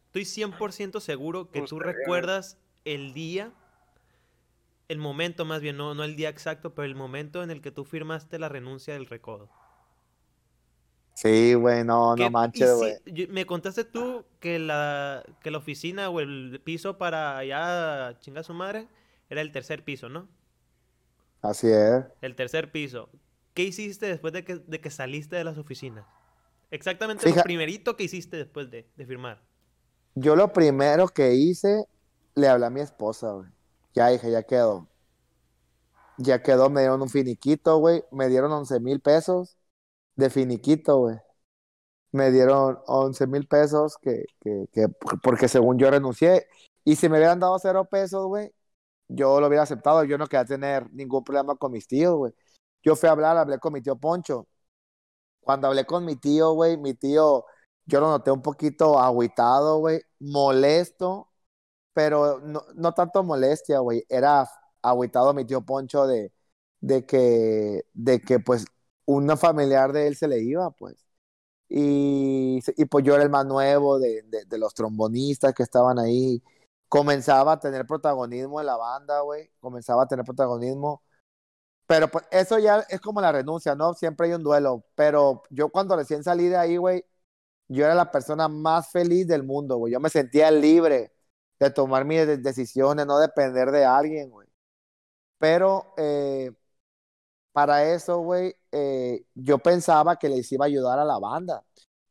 [0.07, 1.79] Estoy 100% seguro que tú Gustaría.
[1.79, 3.53] recuerdas el día,
[4.91, 7.71] el momento más bien, no, no el día exacto, pero el momento en el que
[7.71, 9.49] tú firmaste la renuncia del recodo.
[11.13, 12.97] Sí, güey, no, ¿Qué no manches, güey.
[13.29, 18.53] Me contaste tú que la, que la oficina o el piso para allá chinga su
[18.53, 18.87] madre
[19.29, 20.27] era el tercer piso, ¿no?
[21.41, 22.05] Así es.
[22.21, 23.09] El tercer piso.
[23.53, 26.05] ¿Qué hiciste después de que, de que saliste de las oficinas?
[26.71, 29.41] Exactamente lo Fija- primerito que hiciste después de, de firmar.
[30.15, 31.85] Yo lo primero que hice,
[32.35, 33.49] le hablé a mi esposa, güey.
[33.95, 34.89] Ya dije, ya quedó.
[36.17, 38.03] Ya quedó, me dieron un finiquito, güey.
[38.11, 39.57] Me dieron 11 mil pesos
[40.15, 41.17] de finiquito, güey.
[42.11, 44.87] me dieron 11 mil pesos que, que, que,
[45.23, 46.47] porque según yo renuncié.
[46.83, 48.51] Y si me hubieran dado cero pesos, güey,
[49.09, 50.03] yo lo hubiera aceptado.
[50.05, 52.33] Yo no quería tener ningún problema con mis tíos, güey.
[52.83, 54.47] Yo fui a hablar, hablé con mi tío Poncho.
[55.41, 57.45] Cuando hablé con mi tío, güey, mi tío,
[57.85, 61.30] yo lo noté un poquito agüitado, güey, molesto,
[61.93, 64.05] pero no, no tanto molestia, güey.
[64.09, 64.47] Era
[64.81, 66.33] agüitado mi tío Poncho de,
[66.81, 68.65] de que, de que, pues,
[69.05, 71.05] una familiar de él se le iba, pues.
[71.69, 76.43] Y, y pues yo era el más nuevo de, de, los trombonistas que estaban ahí
[76.89, 81.03] comenzaba a tener protagonismo en la banda, güey, comenzaba a tener protagonismo.
[81.87, 83.93] Pero pues eso ya es como la renuncia, ¿no?
[83.93, 84.85] Siempre hay un duelo.
[84.95, 87.05] Pero yo cuando recién salí de ahí, güey,
[87.69, 89.93] yo era la persona más feliz del mundo, güey.
[89.93, 91.13] Yo me sentía libre
[91.65, 94.47] de tomar mis decisiones, no depender de alguien, güey.
[95.39, 96.51] Pero eh,
[97.51, 101.63] para eso, güey, eh, yo pensaba que les iba a ayudar a la banda.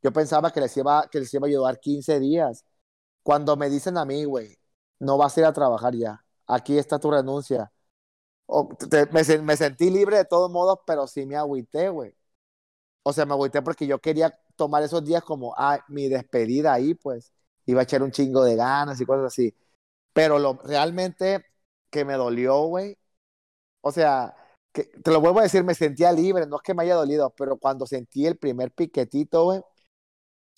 [0.03, 2.65] Yo pensaba que les iba, que les iba a ayudar 15 días.
[3.23, 4.59] Cuando me dicen a mí, güey,
[5.01, 6.25] no vas a ir a trabajar ya.
[6.47, 7.73] Aquí está tu renuncia.
[9.13, 12.15] me, me, sentí libre de todos modos, pero sí me agüité, güey.
[13.03, 15.55] O sea, me agüité porque yo quería tomar esos días como
[15.89, 17.33] mi despedida ahí, pues.
[17.67, 19.55] Iba a echar un chingo de ganas y cosas así.
[20.13, 21.45] Pero lo realmente
[21.91, 22.97] que me dolió, güey.
[23.81, 24.35] O sea,
[24.73, 27.31] que, te lo vuelvo a decir, me sentía libre, no es que me haya dolido,
[27.37, 29.63] pero cuando sentí el primer piquetito, güey,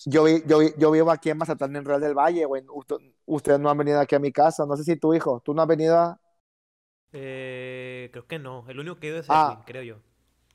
[0.05, 2.63] yo, yo, yo vivo aquí en Mazatán, en Real del Valle, güey.
[3.25, 4.65] ustedes no han venido aquí a mi casa.
[4.65, 6.19] No sé si tu hijo, ¿tú no has venido a...?
[7.13, 8.65] Eh, creo que no.
[8.67, 10.01] El único que he ido es ah, Edwin, creo yo.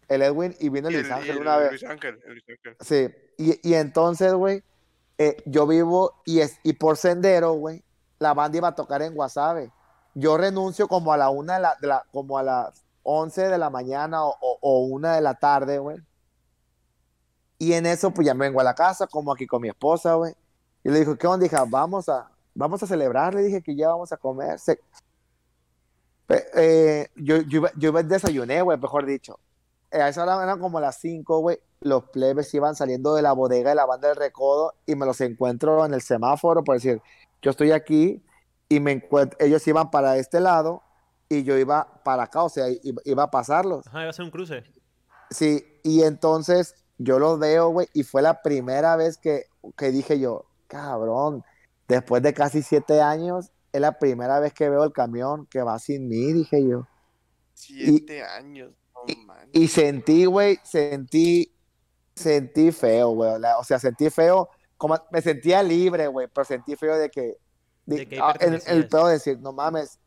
[0.09, 1.71] El Edwin y vino el Luis Ángel una vez.
[1.71, 2.77] Luis Ángel, Luis Ángel.
[2.81, 3.09] Sí.
[3.39, 4.63] Y, y entonces, güey,
[5.19, 7.83] eh, yo vivo y, es, y por sendero, güey,
[8.19, 9.73] la banda iba a tocar en Guasave.
[10.15, 14.25] Yo renuncio como a la una de la, como a las once de la mañana
[14.25, 15.99] o, una de la tarde, güey
[17.59, 20.15] y en eso, pues ya me vengo a la casa, como aquí con mi esposa,
[20.15, 20.33] güey.
[20.85, 21.43] Y le dijo, ¿qué onda?
[21.43, 23.35] Dije, vamos a, vamos a celebrar.
[23.35, 24.61] Le dije que ya vamos a comer.
[26.29, 29.41] Eh, yo, yo, yo desayuné, güey, mejor dicho.
[29.91, 31.59] Eh, a esa hora eran como las 5, güey.
[31.81, 35.21] Los plebes iban saliendo de la bodega de la banda del recodo y me los
[35.21, 37.01] encuentro en el semáforo, por decir,
[37.41, 38.23] yo estoy aquí
[38.69, 40.83] y me encuentro, ellos iban para este lado
[41.29, 42.67] y yo iba para acá, o sea,
[43.05, 43.87] iba, a pasarlos.
[43.87, 44.65] Ajá, iba a ser un cruce.
[45.31, 49.45] Sí, y entonces yo lo veo, güey, y fue la primera vez que,
[49.77, 51.45] que dije yo, cabrón,
[51.87, 55.79] después de casi siete años, es la primera vez que veo el camión que va
[55.79, 56.87] sin mí, dije yo.
[57.55, 58.73] Siete años,
[59.53, 61.55] y, sentí, güey, sentí,
[62.15, 66.97] sentí feo, güey, o sea, sentí feo, como me sentía libre, güey, pero sentí feo
[66.97, 67.37] de que,
[68.21, 69.99] ah, el, el peor decir, no mames,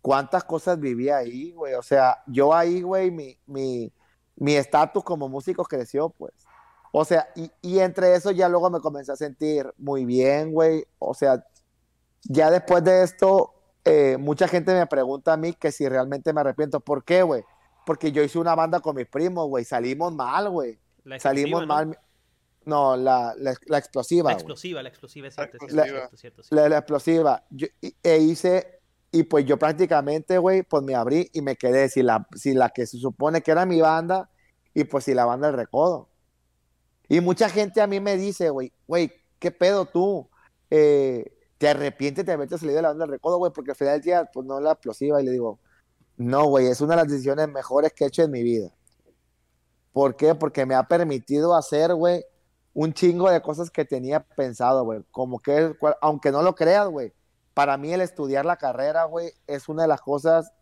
[0.00, 3.92] cuántas cosas viví ahí, güey, o sea, yo ahí, güey, mi, mi,
[4.36, 6.32] mi estatus como músico creció, pues.
[6.92, 10.86] O sea, y, y, entre eso ya luego me comencé a sentir muy bien, güey.
[10.98, 11.44] O sea,
[12.22, 16.40] ya después de esto, eh, mucha gente me pregunta a mí que si realmente me
[16.40, 16.80] arrepiento.
[16.80, 17.44] ¿Por qué, güey?
[17.88, 19.64] Porque yo hice una banda con mis primos, güey.
[19.64, 20.78] Salimos mal, güey.
[21.18, 21.98] Salimos mal.
[22.66, 24.30] No, la, la, la, explosiva.
[24.30, 27.46] La explosiva, la explosiva, es cierto, la, cierto, cierto, La, explosiva.
[27.48, 27.66] Yo,
[28.02, 32.28] e hice y pues yo prácticamente, güey, pues me abrí y me quedé si la,
[32.36, 34.28] si la que se supone que era mi banda
[34.74, 36.10] y pues si la banda del recodo.
[37.08, 40.28] Y mucha gente a mí me dice, güey, güey, ¿qué pedo tú?
[40.68, 41.24] Eh,
[41.56, 43.50] ¿Te arrepientes de haberte salido de la banda del recodo, güey?
[43.50, 45.22] Porque al final del día, pues no la explosiva.
[45.22, 45.58] Y le digo,
[46.18, 48.70] no, güey, es una de las decisiones mejores que he hecho en mi vida.
[49.92, 50.34] ¿Por qué?
[50.34, 52.24] Porque me ha permitido hacer, güey,
[52.74, 55.00] un chingo de cosas que tenía pensado, güey.
[55.12, 57.12] Como que, aunque no lo creas, güey,
[57.54, 60.52] para mí el estudiar la carrera, güey, es una de las cosas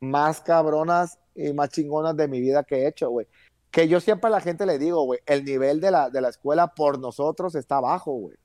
[0.00, 3.26] más cabronas y más chingonas de mi vida que he hecho, güey.
[3.70, 6.30] Que yo siempre a la gente le digo, güey, el nivel de la, de la
[6.30, 8.36] escuela por nosotros está bajo, güey.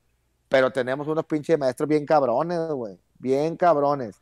[0.49, 2.99] Pero tenemos unos pinches maestros bien cabrones, güey.
[3.17, 4.19] Bien cabrones.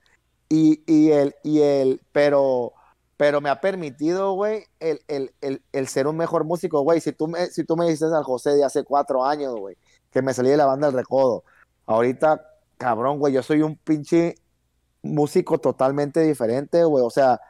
[0.49, 2.73] Y, y, el, y el, pero,
[3.17, 7.01] pero me ha permitido, güey, el, el, el, el, ser un mejor músico, güey.
[7.01, 9.77] Si tú me, si tú me dices al José de hace cuatro años, güey,
[10.11, 11.43] que me salí de la banda del recodo,
[11.85, 12.41] ahorita
[12.77, 14.35] cabrón, güey, yo soy un pinche
[15.01, 17.03] músico totalmente diferente, güey.
[17.03, 17.41] O sea,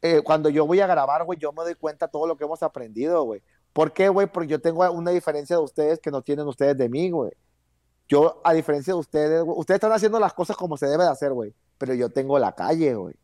[0.00, 2.44] eh, cuando yo voy a grabar, güey, yo me doy cuenta de todo lo que
[2.44, 3.42] hemos aprendido, güey.
[3.72, 4.26] ¿Por qué, güey?
[4.26, 7.32] Porque yo tengo una diferencia de ustedes que no tienen ustedes de mí, güey.
[8.08, 11.32] Yo, a diferencia de ustedes, ustedes están haciendo las cosas como se debe de hacer,
[11.32, 11.54] güey.
[11.82, 13.16] Pero yo tengo la calle, güey.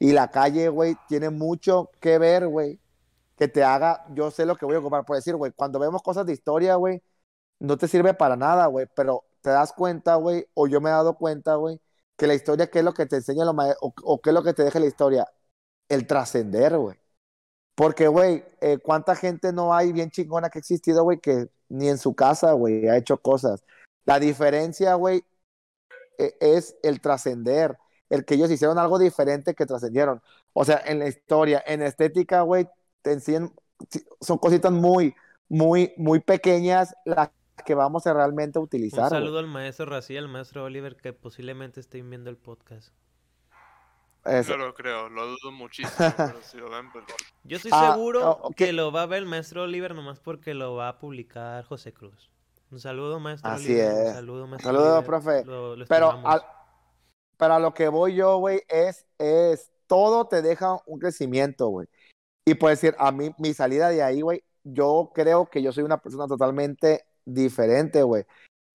[0.00, 2.80] Y la calle, güey, tiene mucho que ver, güey.
[3.36, 5.04] Que te haga, yo sé lo que voy a ocupar.
[5.04, 7.00] Por decir, güey, cuando vemos cosas de historia, güey,
[7.60, 8.86] no te sirve para nada, güey.
[8.96, 11.80] Pero te das cuenta, güey, o yo me he dado cuenta, güey,
[12.16, 14.54] que la historia, ¿qué es lo que te enseña lo o, qué es lo que
[14.54, 15.28] te deja la historia?
[15.88, 16.98] El trascender, güey.
[17.76, 21.88] Porque, güey, eh, ¿cuánta gente no hay bien chingona que ha existido, güey, que ni
[21.88, 23.64] en su casa, güey, ha hecho cosas?
[24.06, 25.24] La diferencia, güey,
[26.18, 27.78] e- es el trascender,
[28.10, 30.20] el que ellos hicieron algo diferente que trascendieron.
[30.52, 32.68] O sea, en la historia, en estética, güey,
[33.02, 33.52] te enseñan,
[33.88, 35.14] sí, son cositas muy,
[35.48, 37.30] muy, muy pequeñas las
[37.64, 39.08] que vamos a realmente Un utilizar.
[39.08, 39.20] güey.
[39.20, 42.92] saludo al maestro Rací al maestro Oliver que posiblemente estén viendo el podcast.
[44.24, 44.54] Eso.
[44.56, 47.04] No lo creo, lo dudo muchísimo, pero si lo ven, pues
[47.44, 50.52] Yo estoy Ah, seguro oh, que lo va a ver el maestro Oliver nomás porque
[50.52, 52.30] lo va a publicar José Cruz.
[52.70, 53.92] Un saludo, maestro Así Oliver.
[53.94, 54.12] Un es.
[54.14, 55.06] saludo, maestro Saludos, Oliver.
[55.06, 55.44] profe.
[55.46, 56.42] Lo, lo Pero al-
[57.40, 61.88] para lo que voy yo, güey, es, es, todo te deja un crecimiento, güey.
[62.46, 65.84] Y puedo decir, a mí, mi salida de ahí, güey, yo creo que yo soy
[65.84, 68.24] una persona totalmente diferente, güey.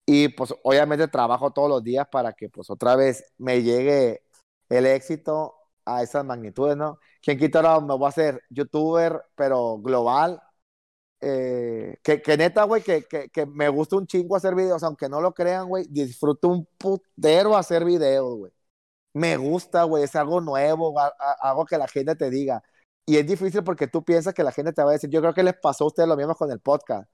[0.07, 4.23] Y pues obviamente trabajo todos los días para que pues otra vez me llegue
[4.69, 5.55] el éxito
[5.85, 6.99] a esas magnitudes, ¿no?
[7.21, 10.41] Quien quita ahora me voy a hacer youtuber, pero global.
[11.21, 15.09] Eh, que, que neta, güey, que, que, que me gusta un chingo hacer videos, aunque
[15.09, 18.54] no lo crean, güey, disfruto un putero hacer videos, güey.
[19.15, 22.61] Me gusta, güey, es algo nuevo, a- a- algo que la gente te diga.
[23.05, 25.33] Y es difícil porque tú piensas que la gente te va a decir, yo creo
[25.33, 27.09] que les pasó a ustedes lo mismo con el podcast.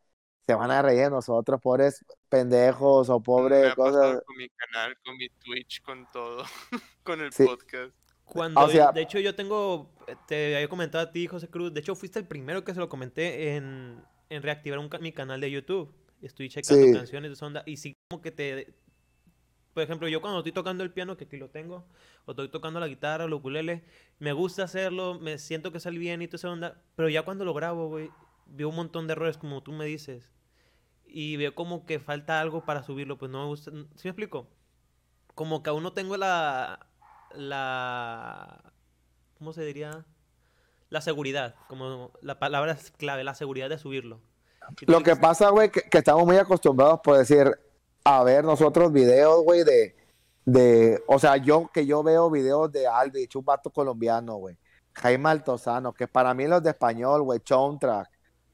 [0.47, 4.22] Se van a reír de nosotros, pobres pendejos o pobres cosas.
[4.26, 6.43] con mi canal, con mi Twitch, con todo,
[7.04, 7.45] con el Sí.
[7.45, 7.93] podcast.
[8.26, 9.91] Cuando, o sea- de hecho, yo tengo,
[10.28, 12.89] te había comentado a ti, José Cruz, de hecho, fuiste el primero que se lo
[12.89, 15.93] comenté en, en reactivar un mi canal de YouTube.
[16.22, 16.93] Estoy checando Sí.
[16.93, 18.74] canciones de esa onda y sí como que te...
[19.74, 21.86] Por ejemplo, yo cuando estoy tocando el piano, que aquí lo tengo,
[22.26, 23.84] o estoy tocando la guitarra, el ukulele,
[24.19, 27.45] me gusta hacerlo, me siento que sale bien y toda esa onda, pero ya cuando
[27.45, 28.09] lo grabo, güey,
[28.47, 30.30] veo un montón de errores como tú me dices.
[31.05, 33.72] Y veo como que falta algo para subirlo, pues no me gusta.
[33.72, 34.47] ¿Sí me explico?
[35.36, 36.88] Como que aún no tengo la.
[37.36, 38.74] La.
[39.38, 40.05] ¿Cómo se diría?
[40.89, 41.55] La seguridad.
[41.67, 44.22] Como la palabra es clave, la seguridad de subirlo.
[44.88, 47.57] Lo que pasa, güey, que, que estamos muy acostumbrados por decir,
[48.04, 49.95] a ver nosotros videos, güey, de,
[50.45, 54.58] de, o sea, yo que yo veo videos de Alvich, un vato colombiano, güey,
[54.93, 58.10] Jaime Altozano, que para mí los de español, güey, Soundtrack,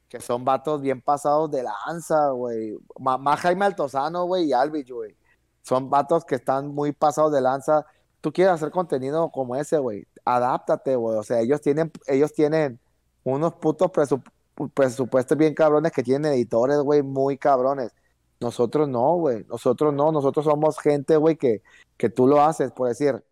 [0.09, 5.15] que son vatos bien pasados de lanza, güey, más Jaime Altozano, güey, y Alvich, güey,
[5.61, 7.85] son vatos que están muy pasados de lanza.
[8.21, 12.79] Tú quieres hacer contenido como ese, güey, adáptate, güey, o sea, ellos tienen, ellos tienen
[13.23, 14.31] unos putos presup-
[14.73, 17.91] presupuestos bien cabrones que tienen editores, güey, muy cabrones.
[18.39, 19.43] Nosotros no, güey.
[19.45, 20.11] Nosotros no.
[20.11, 21.63] Nosotros somos gente, güey, que,
[21.97, 23.23] que tú lo haces, por decir,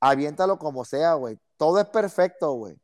[0.00, 1.38] aviéntalo como sea, güey.
[1.56, 2.76] Todo es perfecto, güey.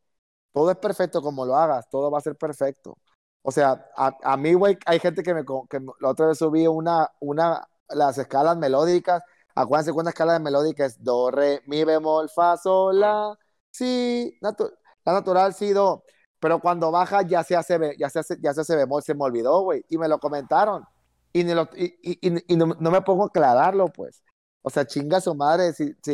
[0.53, 1.89] Todo es perfecto como lo hagas.
[1.89, 2.97] Todo va a ser perfecto.
[3.43, 6.67] O sea, a, a mí, güey, hay gente que me, que la otra vez subí
[6.67, 9.23] una, una, las escalas melódicas.
[9.55, 13.37] Acuérdense que una escala de melódica es do, re, mi bemol, fa, sol, la,
[13.71, 14.73] si, natu-
[15.05, 16.03] la natural, si, do.
[16.39, 19.23] Pero cuando baja ya se hace, ya se hace, ya se hace bemol, se me
[19.25, 19.83] olvidó, güey.
[19.89, 20.85] Y me lo comentaron.
[21.33, 24.23] Y, ni lo- y, y- no, me pongo a aclararlo, pues.
[24.61, 25.73] O sea, chinga su madre.
[25.73, 26.11] Si, si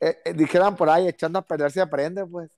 [0.00, 2.50] eh, eh, dijeran por ahí, echando a perder se aprende, pues.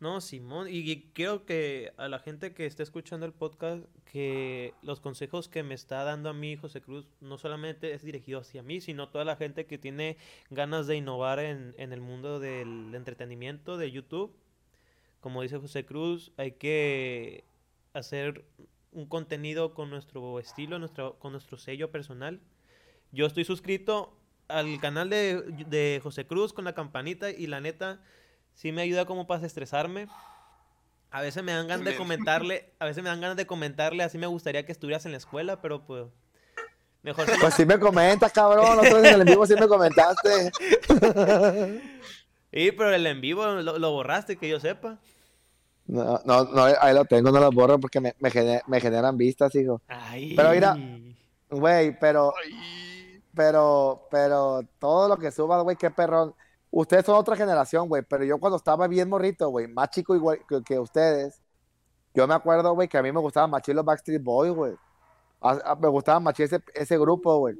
[0.00, 4.98] No, Simón, y creo que a la gente que está escuchando el podcast, que los
[5.00, 8.80] consejos que me está dando a mí José Cruz no solamente es dirigido hacia mí,
[8.80, 10.16] sino toda la gente que tiene
[10.48, 14.34] ganas de innovar en, en el mundo del entretenimiento de YouTube.
[15.20, 17.44] Como dice José Cruz, hay que
[17.94, 18.44] hacer
[18.92, 22.40] un contenido con nuestro estilo, nuestro, con nuestro sello personal.
[23.12, 24.16] Yo estoy suscrito
[24.48, 28.00] al canal de, de José Cruz con la campanita y la neta
[28.54, 30.08] sí me ayuda como para estresarme.
[31.10, 34.16] A veces me dan ganas de comentarle, a veces me dan ganas de comentarle, así
[34.16, 36.04] me gustaría que estuvieras en la escuela, pero pues
[37.02, 38.78] mejor si Pues sí me comentas, cabrón.
[38.78, 40.52] Otra vez en el en vivo sí me comentaste.
[42.52, 44.98] Sí, pero el en vivo lo, lo borraste, que yo sepa.
[45.90, 49.16] No, no, no, ahí lo tengo, no lo borro porque me, me, gener- me generan
[49.16, 49.80] vistas, hijo.
[49.88, 50.34] Ay.
[50.36, 50.76] Pero mira,
[51.50, 56.32] Güey, pero, Ay, pero, pero todo lo que suba, güey, qué perrón.
[56.70, 60.38] Ustedes son otra generación, güey, pero yo cuando estaba bien morrito, güey, más chico igual
[60.48, 61.40] que, que ustedes,
[62.14, 64.74] yo me acuerdo, güey, que a mí me gustaba machín los Backstreet Boys, güey.
[65.40, 67.56] A- a- Me gustaba machín ese, ese grupo, güey.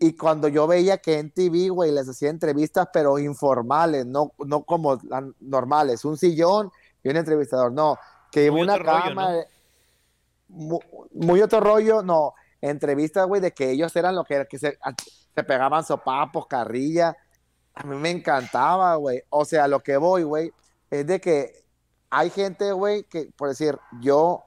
[0.00, 4.62] Y cuando yo veía que en TV, güey, les hacía entrevistas, pero informales, no, no
[4.62, 6.70] como las normales, un sillón
[7.02, 7.98] y un entrevistador, no,
[8.30, 9.34] que Muy una rollo, cama,
[10.48, 14.78] muy, otro rollo, no, entrevistas, güey, de que ellos eran lo que, que se,
[15.34, 17.16] se pegaban sopapos, carrilla,
[17.74, 20.52] a mí me encantaba, güey, o sea, lo que voy, güey,
[20.90, 21.64] es de que
[22.10, 24.44] hay gente, güey, que, por decir, yo,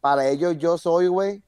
[0.00, 1.42] para ellos yo soy, güey,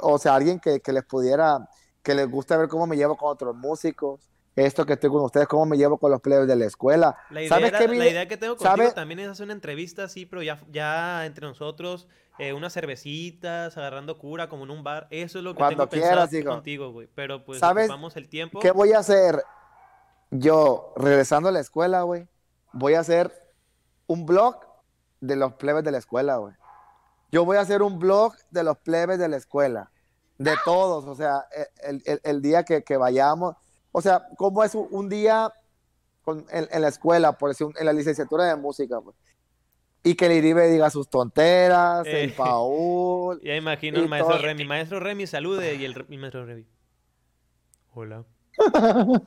[0.00, 1.68] o sea, alguien que, que les pudiera,
[2.02, 5.48] que les gusta ver cómo me llevo con otros músicos, esto que estoy con ustedes,
[5.48, 7.16] cómo me llevo con los plebes de la escuela.
[7.30, 9.52] La idea, ¿Sabes era- qué la idea que tengo contigo sabe- también es hacer una
[9.54, 12.06] entrevista así, pero ya, ya entre nosotros,
[12.38, 15.06] eh, unas cervecitas, agarrando cura, como en un bar.
[15.10, 16.50] Eso es lo que Cuando tengo pensado quieras, hijo.
[16.50, 17.08] contigo, güey.
[17.14, 18.60] Pero pues ¿Sabes ocupamos el tiempo.
[18.60, 19.42] ¿Qué voy a hacer?
[20.30, 22.26] Yo, regresando a la escuela, güey,
[22.72, 23.32] voy a hacer
[24.06, 24.56] un blog
[25.20, 26.54] de los plebes de la escuela, güey.
[27.30, 29.90] Yo voy a hacer un blog de los plebes de la escuela.
[30.38, 33.54] De todos, o sea, e, el, el- el día que, que vayamos.
[33.96, 35.52] O sea, ¿cómo es un, día
[36.24, 39.14] con- en, en la escuela, por decir, en la licenciatura de música, güey?
[40.02, 42.34] Y que el Iribe diga sus tonteras, el Eh.
[42.36, 43.40] Paul.
[43.42, 44.42] Ya imagino el maestro todo.
[44.42, 44.64] Remy.
[44.64, 45.76] Maestro Remy, salude.
[45.76, 46.66] Y el, el maestro Remy.
[47.94, 48.24] Hola.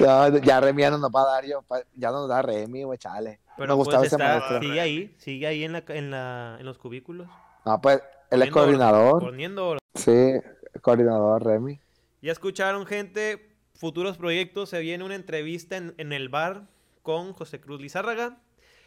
[0.00, 1.64] Ya, ya Remy ya no nos va a dar, yo,
[1.96, 3.40] ya no nos da Remy, güey, chale.
[3.56, 4.60] Pero Me gustaba pues ese está, maestro.
[4.60, 7.26] sigue ahí, sigue ahí en, la, en, la, en los cubículos.
[7.64, 9.20] No, pues, él es coordinador.
[9.20, 9.80] Poniendo orden.
[9.96, 10.34] Sí,
[10.82, 11.80] coordinador Remy.
[12.22, 13.47] Ya escucharon, gente.
[13.78, 14.68] Futuros proyectos.
[14.68, 16.68] Se viene una entrevista en, en el bar
[17.02, 18.38] con José Cruz Lizárraga.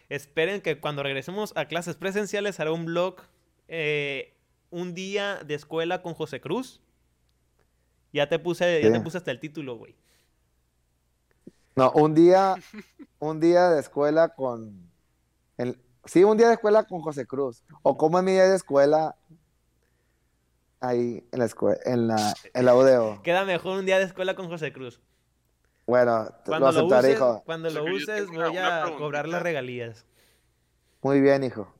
[0.09, 3.15] Esperen que cuando regresemos a clases presenciales hará un blog.
[3.67, 4.33] eh,
[4.69, 6.81] un día de escuela con José Cruz.
[8.13, 9.95] Ya te puse, ya te puse hasta el título, güey.
[11.75, 12.55] No, un día,
[13.19, 14.91] un día de escuela con,
[15.57, 17.63] el, sí, un día de escuela con José Cruz.
[17.83, 19.15] O como es mi día de escuela
[20.81, 23.21] ahí en la escuela, en la, en la UDO.
[23.23, 24.99] Queda mejor un día de escuela con José Cruz.
[25.87, 27.43] Bueno, te- lo Cuando lo aceptaré, uses, hijo.
[27.45, 30.05] cuando lo José uses una- voy a cobrar las regalías.
[31.01, 31.73] Muy bien, hijo.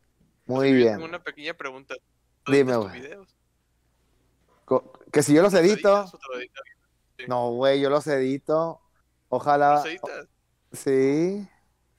[0.45, 0.93] Muy bien.
[0.93, 1.95] Tengo una pequeña pregunta.
[2.47, 2.91] Dime, ¿Editas tus
[4.67, 4.81] güey.
[5.11, 6.05] Que si yo los ¿Los edito,
[7.27, 8.81] no, güey, yo los edito.
[9.29, 10.27] Ojalá, ¿Los editas?
[10.71, 11.47] sí.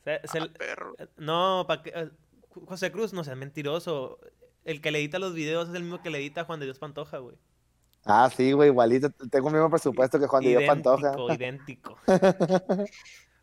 [0.05, 0.95] Se- se- Ah, perro.
[1.17, 2.11] no, pa' que- eh,
[2.67, 4.19] José Cruz, no seas mentiroso.
[4.65, 6.67] El que le edita los videos es el mismo que le edita a Juan de
[6.67, 7.37] Dios Pantoja, güey.
[8.05, 9.11] Ah, sí, güey, igualito.
[9.11, 11.15] Tengo el mismo presupuesto que Juan Diego Pantoja.
[11.35, 11.99] idéntico.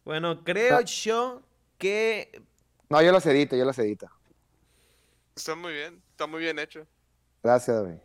[0.04, 1.42] bueno, creo yo
[1.78, 2.42] que
[2.90, 4.08] No, yo los edito, yo los edito.
[5.36, 6.02] Está muy bien.
[6.12, 6.86] Está muy bien hecho.
[7.42, 8.00] Gracias, güey.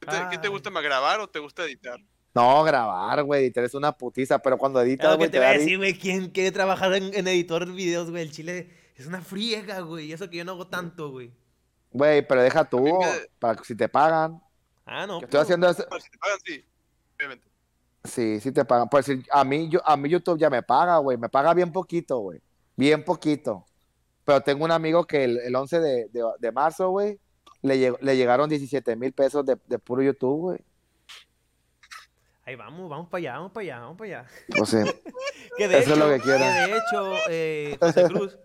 [0.00, 0.52] ¿Qué te, qué te Ay.
[0.52, 1.98] gusta más, grabar o te gusta editar?
[2.34, 5.46] No, grabar, güey, te eres una putiza, pero cuando es editas, güey, te te voy
[5.46, 5.94] a decir, güey.
[5.96, 8.22] ¿Quién quiere trabajar en, en editor de videos, güey?
[8.24, 10.06] El chile es una friega, güey.
[10.06, 11.32] y Eso que yo no hago tanto, güey.
[11.94, 14.42] Güey, pero deja tú, me- para que si te pagan.
[14.84, 15.20] Ah, no.
[15.20, 15.86] Estoy haciendo eso.
[15.88, 16.64] Pero si te pagan, sí.
[17.16, 17.48] Obviamente.
[18.04, 18.88] Sí, sí te pagan.
[18.90, 21.16] Pues a mí, yo, a mí YouTube ya me paga, güey.
[21.16, 22.42] Me paga bien poquito, güey.
[22.76, 23.64] Bien poquito.
[24.24, 27.18] Pero tengo un amigo que el, el 11 de, de- de marzo, güey,
[27.62, 30.58] le, le llegaron 17 mil pesos de, de puro YouTube, güey.
[32.46, 34.28] Ahí vamos, vamos para allá, vamos para allá, vamos para allá.
[34.60, 34.84] O sea,
[35.56, 36.44] Que de Eso es lo que quiero.
[36.44, 38.38] de hecho, eh, José Cruz,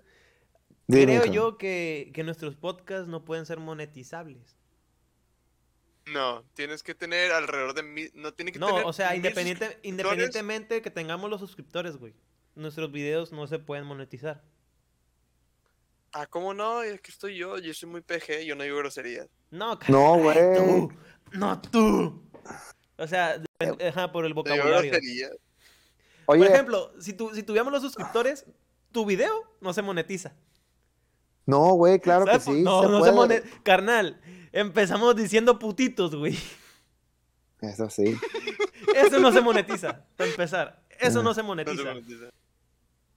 [0.90, 4.58] creo yo que, que nuestros podcasts no pueden ser monetizables.
[6.08, 8.12] No, tienes que tener alrededor de mil.
[8.16, 12.16] No, tiene que No, tener o sea, independiente, independientemente que tengamos los suscriptores, güey.
[12.56, 14.44] Nuestros videos no se pueden monetizar.
[16.12, 16.82] Ah, ¿cómo no?
[16.82, 17.60] Es que estoy yo.
[17.60, 18.44] Yo soy muy PG.
[18.46, 19.28] Yo no digo groserías.
[19.52, 20.38] No, No, güey.
[20.56, 20.92] tú,
[21.34, 22.24] No tú.
[22.98, 23.42] O sea,
[23.88, 24.90] ajá, por el vocabulario.
[24.92, 25.32] groserías.
[26.26, 28.46] Oye, Por ejemplo, si, tu, si tuviéramos los suscriptores,
[28.92, 30.36] tu video no se monetiza.
[31.50, 32.62] No, güey, claro que sí.
[32.62, 33.14] No, se no se puede.
[33.14, 33.60] monetiza.
[33.64, 34.22] Carnal,
[34.52, 36.38] empezamos diciendo putitos, güey.
[37.62, 38.16] Eso sí.
[38.96, 40.84] Eso no se monetiza, para empezar.
[41.00, 42.30] Eso no se No se monetiza.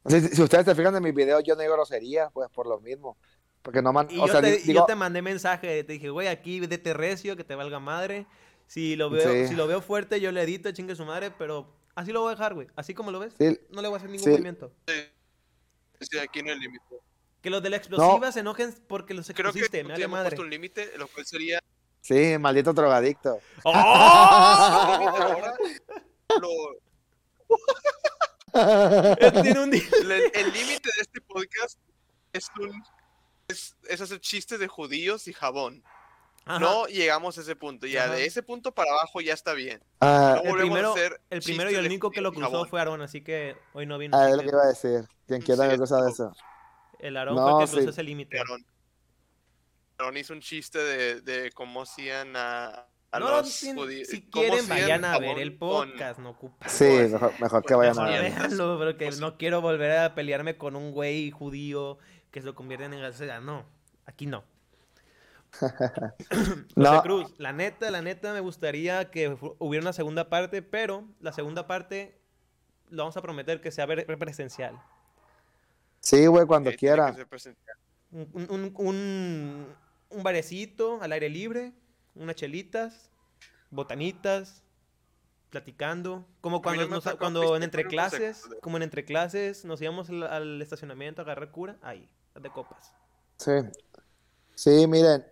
[0.06, 2.80] Si, si ustedes se fijan en mis videos, yo no digo grosería, pues por lo
[2.80, 3.16] mismo.
[3.62, 6.10] Porque no man, Y o yo, sea, te, digo, yo te mandé mensaje, te dije,
[6.10, 8.26] güey, aquí vete recio, que te valga madre.
[8.66, 9.48] Si lo veo, Sí.
[9.48, 12.34] si lo veo fuerte, yo le edito, chingue su madre, pero así lo voy a
[12.34, 12.66] dejar, güey.
[12.74, 14.30] Así como lo ves, sí, no le voy a hacer ningún Sí.
[14.30, 14.72] movimiento.
[14.88, 14.94] Sí.
[16.00, 16.84] Sí, aquí no hay límite.
[17.42, 20.30] Que los de la explosiva se enojen porque los Creo que expusiste, me vale madre.
[20.30, 21.58] puesto un límite, lo cual sería
[22.00, 23.38] sí, maldito drogadicto.
[23.64, 23.72] ¡Oh!
[23.74, 25.54] ahora.
[26.40, 26.76] Lo-
[29.42, 29.72] tiene un
[30.34, 31.78] el límite de este podcast
[32.32, 32.82] es un
[33.48, 35.82] es, es hacer chistes de judíos y jabón.
[36.44, 36.58] Ajá.
[36.58, 37.86] No llegamos a ese punto.
[37.86, 38.14] Ya Ajá.
[38.14, 39.82] de ese punto para abajo ya está bien.
[40.00, 42.50] Ah, No el volvemos a primero, hacer el primero y el único que lo cruzó
[42.50, 42.68] jabón.
[42.68, 44.16] fue Aarón, así que hoy no vino.
[44.16, 45.08] ah, es lo que que iba a decir.
[45.26, 46.32] Quien quiera Sí, cosa de eso.
[47.02, 47.90] El Aarón No, fue el que cruzó sí.
[47.90, 48.38] ese límite.
[49.98, 54.08] Aaron hizo un chiste de, de cómo hacían a, a No, los si, judíos.
[54.08, 56.68] si cómo quieren, vayan a ver el con- podcast, no ocupa.
[56.68, 58.48] Sí, mejor, mejor que vayan a Mejor Mejor ver.
[58.48, 61.98] véanlo, porque Pues no quiero volver a pelearme con un güey judío
[62.30, 63.40] que se lo convierten en gasera.
[63.40, 63.64] No,
[64.06, 64.44] aquí no.
[65.60, 67.02] José No.
[67.02, 71.66] Cruz, la neta, la neta me gustaría que hubiera una segunda parte, pero la segunda
[71.66, 72.18] parte
[72.88, 74.80] lo vamos a prometer que sea presencial.
[76.02, 77.14] Sí, güey, cuando eh, quiera.
[78.10, 79.76] Un, un, un,
[80.10, 81.72] un- barecito al aire libre,
[82.14, 83.08] unas chelitas,
[83.70, 84.62] botanitas,
[85.48, 90.24] platicando, como cuando, nos- cuando en entre clases, como en entre clases nos íbamos al,
[90.24, 92.08] al estacionamiento a agarrar cura, ahí,
[92.38, 92.92] de copas.
[93.38, 93.52] Sí.
[94.54, 95.24] Sí, miren,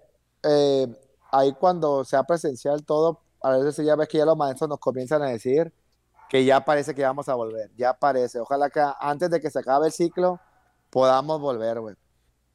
[0.43, 0.87] eh,
[1.31, 5.23] ahí cuando sea presencial todo, a veces ya ves que ya los maestros nos comienzan
[5.23, 5.73] a decir
[6.29, 8.39] que ya parece que vamos a volver, ya parece.
[8.39, 10.41] Ojalá que antes de que se acabe el ciclo
[10.91, 11.97] podamos volver, güey.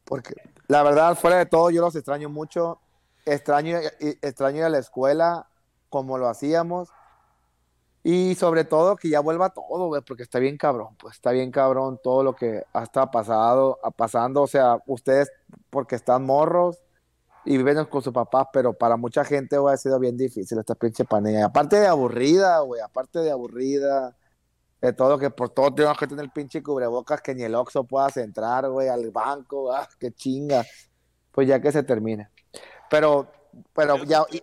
[0.04, 0.36] Porque
[0.68, 2.80] la verdad, fuera de todo, yo los extraño mucho.
[3.26, 3.80] Extraño,
[4.22, 5.48] extraño ir a la escuela
[5.90, 6.90] como lo hacíamos.
[8.04, 11.50] Y sobre todo que ya vuelva todo, güey, porque está bien cabrón, pues está bien
[11.50, 15.32] cabrón todo lo que ha estado pasado, pasando, o sea, ustedes
[15.72, 16.84] porque están morros
[17.46, 20.76] y viven con sus papás, pero para mucha gente, güey, ha sido bien difícil esta
[20.76, 21.46] pinche pandemia.
[21.46, 24.16] Aparte de aburrida, güey, aparte de aburrida,
[24.82, 28.18] de todo, que por todo tenemos que tener pinche cubrebocas que ni el Oxxo puedas
[28.18, 30.64] entrar, güey, al banco, ah, qué chinga.
[31.32, 32.30] Pues ya que se termine.
[32.90, 33.28] Pero,
[33.74, 34.42] pero ya, y-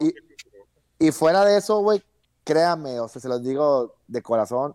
[0.00, 0.14] y,
[1.06, 2.02] y fuera de eso, güey,
[2.44, 4.74] créanme, o sea, se los digo de corazón,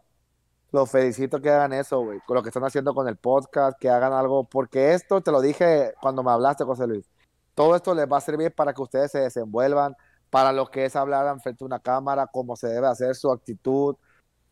[0.71, 3.89] los felicito que hagan eso, güey, con lo que están haciendo con el podcast, que
[3.89, 7.05] hagan algo, porque esto te lo dije cuando me hablaste, José Luis,
[7.55, 9.95] todo esto les va a servir para que ustedes se desenvuelvan,
[10.29, 13.95] para lo que es hablar frente a una cámara, cómo se debe hacer su actitud,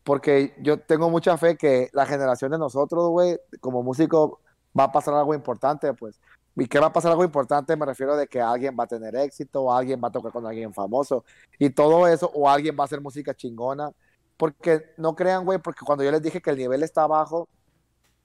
[0.04, 4.40] porque yo tengo mucha fe que la generación de nosotros, güey, como músico,
[4.78, 6.20] va a pasar algo importante, pues.
[6.56, 7.76] ¿Y qué va a pasar algo importante?
[7.76, 10.46] Me refiero de que alguien va a tener éxito, o alguien va a tocar con
[10.46, 11.24] alguien famoso,
[11.58, 13.90] y todo eso, o alguien va a hacer música chingona.
[14.36, 17.48] Porque no crean, güey, porque cuando yo les dije que el nivel está bajo,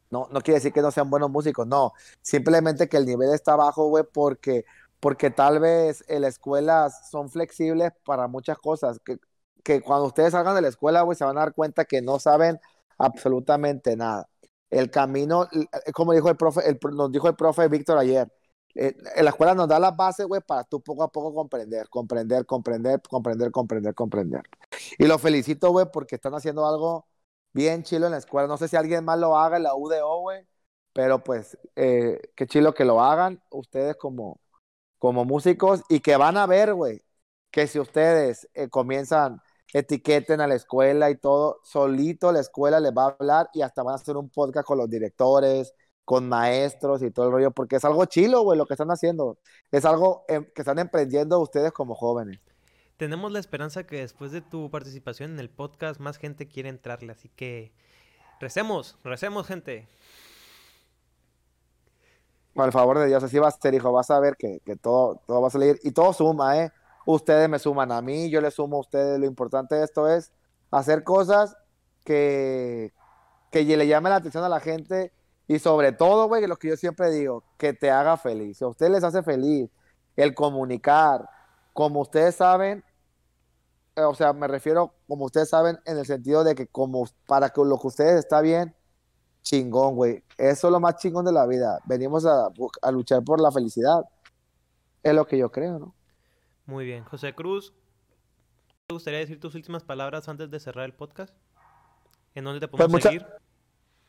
[0.09, 1.93] no, no quiere decir que no sean buenos músicos, no.
[2.21, 4.65] Simplemente que el nivel está bajo, güey, porque,
[4.99, 8.99] porque tal vez en la escuela son flexibles para muchas cosas.
[9.67, 12.19] Que cuando ustedes salgan de la escuela, güey, se van a dar cuenta que no
[12.19, 12.57] saben
[12.97, 14.29] absolutamente nada.
[14.69, 18.31] El camino, eh, como dijo el profe, el, nos dijo el profe Víctor ayer,
[18.75, 21.89] eh, en la escuela nos da las bases, güey, para tú poco a poco comprender,
[21.89, 24.43] comprender, comprender, comprender, comprender, comprender.
[24.97, 27.05] Y lo felicito, güey, porque están haciendo algo
[27.51, 28.47] bien chilo en la escuela.
[28.47, 30.47] No sé si alguien más lo haga en la UDO, güey,
[30.93, 34.39] pero pues eh, qué chilo que lo hagan ustedes como,
[34.97, 37.03] como músicos y que van a ver, güey,
[37.51, 39.41] que si ustedes eh, comienzan,
[39.73, 43.83] etiqueten a la escuela y todo, solito la escuela les va a hablar y hasta
[43.83, 45.73] van a hacer un podcast con los directores,
[46.05, 49.37] con maestros y todo el rollo, porque es algo chilo, güey, lo que están haciendo.
[49.71, 52.39] Es algo em, que están emprendiendo ustedes como jóvenes.
[52.95, 57.11] Tenemos la esperanza que después de tu participación en el podcast más gente quiere entrarle,
[57.11, 57.73] así que
[58.39, 59.87] recemos, recemos gente.
[62.53, 63.91] Por favor de Dios, así va a ser, hijo.
[63.91, 66.71] Vas a ver que, que todo, todo va a salir y todo suma, ¿eh?
[67.09, 69.17] Ustedes me suman a mí, yo les sumo a ustedes.
[69.17, 70.33] Lo importante de esto es
[70.71, 71.55] hacer cosas
[72.03, 72.93] que,
[73.49, 75.13] que le llamen la atención a la gente
[75.47, 78.57] y sobre todo, güey, lo que yo siempre digo, que te haga feliz.
[78.57, 79.69] Si a ustedes les hace feliz
[80.17, 81.29] el comunicar,
[81.71, 82.83] como ustedes saben,
[83.95, 87.51] eh, o sea, me refiero, como ustedes saben, en el sentido de que como para
[87.51, 88.75] que lo que ustedes está bien,
[89.43, 90.25] chingón, güey.
[90.37, 91.79] Eso es lo más chingón de la vida.
[91.85, 92.49] Venimos a,
[92.81, 94.03] a, luchar por la felicidad.
[95.03, 95.95] Es lo que yo creo, ¿no?
[96.67, 97.05] Muy bien.
[97.05, 97.73] José Cruz,
[98.85, 101.33] ¿te gustaría decir tus últimas palabras antes de cerrar el podcast?
[102.35, 103.25] ¿En dónde te podemos pues mucha, seguir?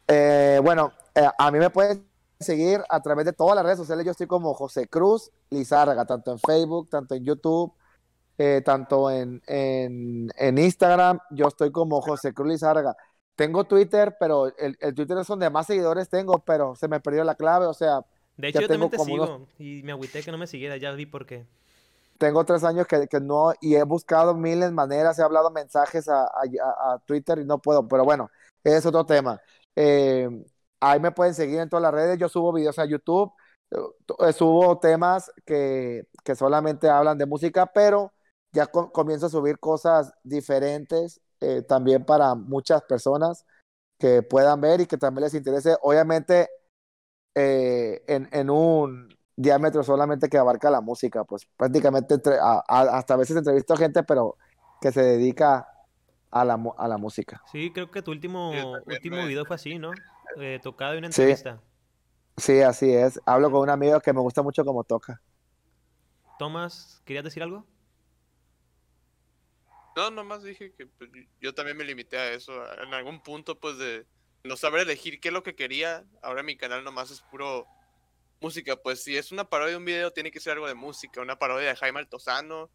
[0.08, 2.04] Eh, bueno, eh, a mí me pueden
[2.40, 4.04] seguir a través de todas las redes sociales.
[4.04, 7.72] Yo estoy como José Cruz Lizárraga, tanto en Facebook, tanto en YouTube,
[8.36, 11.20] eh, tanto en, en, en, Instagram.
[11.30, 12.96] Yo estoy como José Cruz Lizárraga.
[13.36, 17.22] Tengo Twitter, pero el, el, Twitter es donde más seguidores tengo, pero se me perdió
[17.22, 18.00] la clave, o sea.
[18.36, 19.48] De hecho, yo también te sigo unos...
[19.60, 21.46] y me agüité que no me siguiera, ya vi por qué.
[22.18, 26.26] Tengo tres años que, no, y he buscado miles maneras, he hablado mensajes a,
[27.06, 28.30] Twitter y no puedo, pero bueno,
[28.64, 29.40] es otro tema.
[29.76, 30.28] Eh,
[30.80, 33.32] ahí me pueden seguir en todas las redes, yo subo videos a YouTube,
[33.70, 38.12] eh, subo temas que, que solamente hablan de música, pero
[38.52, 43.46] ya co comienzo a subir cosas diferentes eh, también para muchas personas
[43.98, 45.76] que puedan ver y que también les interese.
[45.82, 46.48] Obviamente,
[47.34, 53.14] en, en, un diámetro solamente que abarca la música, pues prácticamente entre, a, a, hasta
[53.14, 54.36] a veces entrevisto gente, pero
[54.80, 55.68] que se dedica
[56.30, 57.42] a la, a la música.
[57.44, 60.04] Sí, creo que tu último, Sí, último video fue así, ¿no?
[60.36, 61.62] Eh, tocado en una entrevista.
[62.36, 63.20] Sí, así es.
[63.26, 65.22] Hablo con un amigo que me gusta mucho como toca.
[66.38, 67.66] Tomás, ¿querías decir algo?
[69.96, 71.10] No, nomás dije que pues,
[71.40, 72.62] yo también me limité a eso.
[72.62, 74.06] a- En algún punto, pues, de
[74.44, 76.06] no saber elegir qué es lo que quería.
[76.22, 77.68] Ahora mi canal nomás es puro
[78.40, 78.76] música.
[78.76, 81.20] Pues si es una parodia de un video, tiene que ser algo de música.
[81.20, 82.70] Una parodia de Jaime Altozano.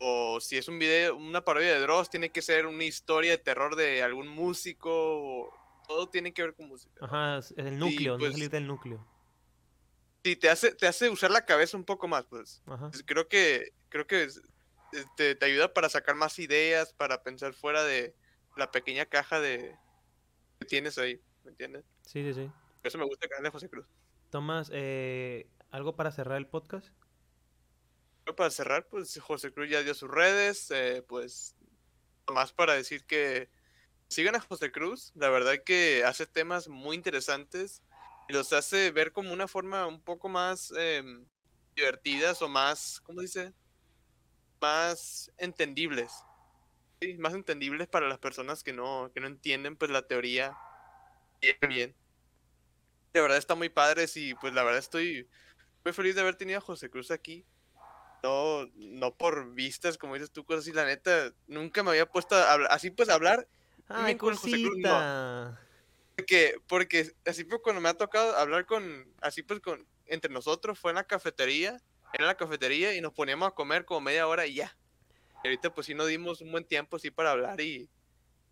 [0.00, 3.38] O si es un video, una parodia de Dross, tiene que ser una historia de
[3.38, 4.90] terror de algún músico.
[4.90, 5.54] o-
[5.88, 6.92] todo tiene que ver con música.
[7.00, 9.04] Ajá, es el núcleo, no pues- salir del núcleo.
[10.22, 12.62] Sí, te hace, te hace usar la cabeza un poco más, pues.
[12.66, 12.90] Ajá.
[13.06, 14.28] Creo que, creo que
[15.16, 18.14] te ayuda para sacar más ideas, para pensar fuera de
[18.56, 19.74] la pequeña caja de
[20.60, 21.84] que tienes ahí, ¿me entiendes?
[22.02, 22.50] Sí, sí, sí.
[22.82, 23.86] Eso me gusta que de José Cruz.
[24.30, 26.88] Tomás, eh, ¿algo para cerrar el podcast?
[28.36, 31.56] Para cerrar, pues José Cruz ya dio sus redes, eh, pues
[32.30, 33.48] más para decir que
[34.08, 37.82] sigan a José Cruz, la verdad que hace temas muy interesantes
[38.28, 41.26] y los hace ver como una forma un poco más em,
[41.74, 43.54] divertidas o más, ¿cómo dice?
[44.60, 46.12] Más entendibles.
[47.18, 50.56] Más entendibles para las personas que no, que no entienden pues la teoría
[51.68, 51.94] bien.
[53.12, 55.28] De verdad está muy padre y pues la verdad estoy
[55.84, 57.44] muy feliz de haber tenido a José Cruz aquí.
[58.22, 62.34] No, no por vistas, como dices tú, cosas así, la neta, nunca me había puesto
[62.34, 63.46] a hablar, así pues a hablar.
[63.86, 65.56] Ay, con José Cruz, no.
[66.16, 70.78] Porque, porque así pues cuando me ha tocado hablar con, así pues con, entre nosotros
[70.78, 71.80] fue en la cafetería,
[72.12, 74.76] era en la cafetería y nos poníamos a comer como media hora y ya.
[75.44, 77.88] Y ahorita pues sí nos dimos un buen tiempo así para hablar y,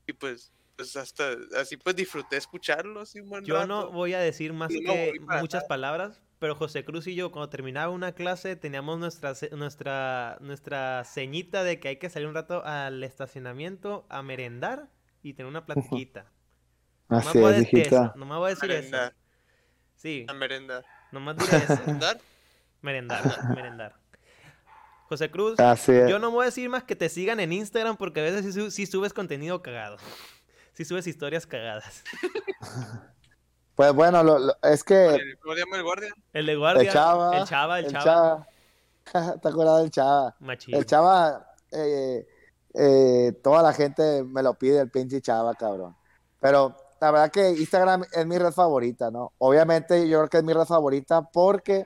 [0.06, 4.18] y pues, pues hasta, así pues disfruté escucharlo así un buen Yo no voy a
[4.20, 8.56] decir más no que muchas palabras, pero José Cruz y yo cuando terminaba una clase
[8.56, 14.22] teníamos nuestra, nuestra, nuestra ceñita de que hay que salir un rato al estacionamiento a
[14.22, 14.90] merendar
[15.22, 16.30] y tener una platiquita.
[17.08, 18.78] Nomás Así es, eso, nomás voy a decir eso.
[18.90, 19.14] Merendar,
[19.94, 20.84] Sí, a merendar.
[21.12, 21.76] nomás diré eso.
[21.86, 22.20] ¿Merendar?
[22.82, 23.94] Merendar, merendar.
[25.08, 26.10] José Cruz, Así es.
[26.10, 28.70] yo no voy a decir más que te sigan en Instagram porque a veces sí,
[28.70, 29.96] sí subes contenido cagado.
[30.76, 32.04] Sí subes historias cagadas.
[33.74, 36.08] Pues bueno, lo- lo- es que ¿Cómo se llama el guardia?
[36.32, 38.46] El de guardia, el chava, el chava, el el chava.
[39.04, 40.34] chava, ¿te acuerdas del chava?
[40.40, 40.74] Machín.
[40.74, 42.26] El chava, eh,
[42.72, 45.94] eh, toda la gente me lo pide, el pinche chava, cabrón.
[46.40, 49.32] Pero la verdad que Instagram es mi red favorita, ¿no?
[49.38, 51.84] Obviamente yo creo que es mi red favorita porque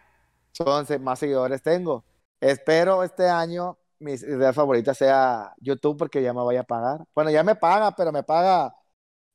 [0.53, 2.05] son más seguidores tengo.
[2.41, 7.05] Espero este año mi red favorita sea YouTube porque ya me vaya a pagar.
[7.17, 8.73] Bueno, ya me paga, pero me paga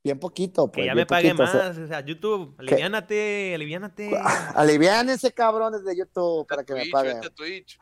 [0.06, 0.68] bien poquito.
[0.68, 1.78] Que pues, ya bien me pague poquito, o sea, más.
[1.80, 4.12] O sea, YouTube, aliviánate, aliviánate.
[4.56, 7.16] aliviánense, cabrones de YouTube para que me Twitch, paguen.
[7.16, 7.80] vete a Twitch.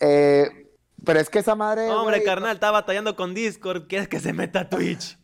[0.00, 0.72] Eh,
[1.04, 1.88] pero es que esa madre.
[1.88, 3.86] Hombre, carnal, está batallando con Discord.
[3.86, 5.16] ¿Quieres que se meta a Twitch?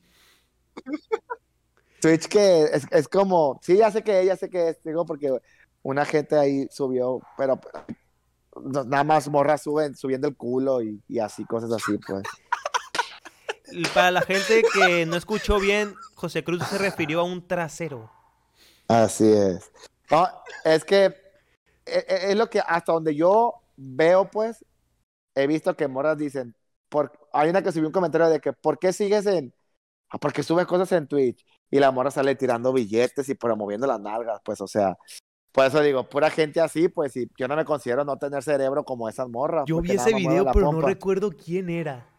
[2.01, 5.05] Twitch que es, es como, sí, ya sé que es, ya sé que es, digo,
[5.05, 5.39] porque
[5.83, 7.61] una gente ahí subió, pero
[8.61, 12.23] no- nada más morras suben, subiendo el culo y, y así, cosas así, pues.
[13.95, 18.11] Para la gente que no escuchó bien, José Cruz se refirió a un trasero.
[18.89, 19.73] Así es.
[20.11, 20.29] No,
[20.65, 21.05] es que
[21.87, 24.65] e- e- es, lo que hasta donde yo veo, pues,
[25.35, 26.55] he visto que morras dicen,
[26.89, 29.55] por, hay una que subió un comentario de que, ¿por qué sigues en,
[30.11, 31.45] ah, porque subes cosas en Twitch?
[31.71, 34.97] Y la morra sale tirando billetes y promoviendo las nalgas, pues, o sea,
[35.53, 38.85] por eso digo, pura gente así, pues, y yo no me considero no tener cerebro
[38.85, 39.65] como esas morras.
[39.67, 42.12] Yo vi ese video, pero no recuerdo quién era.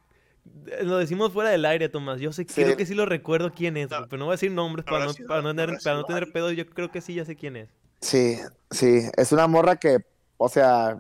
[0.82, 2.20] Lo decimos fuera del aire, Tomás.
[2.20, 2.64] Yo sé, Sí.
[2.64, 4.08] creo que sí lo recuerdo quién es, No.
[4.10, 6.24] pero no voy a decir nombres para no, sido- para no tener, para no tener
[6.24, 6.34] alguien.
[6.34, 6.52] pedo.
[6.52, 7.70] Yo creo que sí, ya sé quién es.
[8.02, 8.38] Sí,
[8.72, 10.00] sí, es una morra que,
[10.38, 11.00] o sea,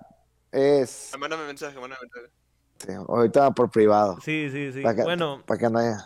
[0.51, 2.33] es, Mándame mensaje, mándame mensaje.
[2.79, 4.81] sí, ahorita por privado, Sí, sí, sí.
[4.81, 5.97] para que, Bueno, para que no haya...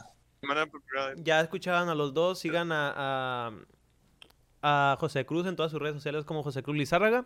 [0.42, 1.12] Mándame por privado.
[1.18, 2.40] ya escuchaban a los dos.
[2.40, 7.26] Sigan a, a, a José Cruz en todas sus redes sociales como José Cruz Lizárraga.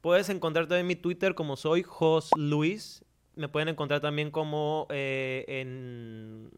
[0.00, 3.04] Puedes encontrar también mi Twitter como soy Jos Luis.
[3.34, 6.50] Me pueden encontrar también como eh, en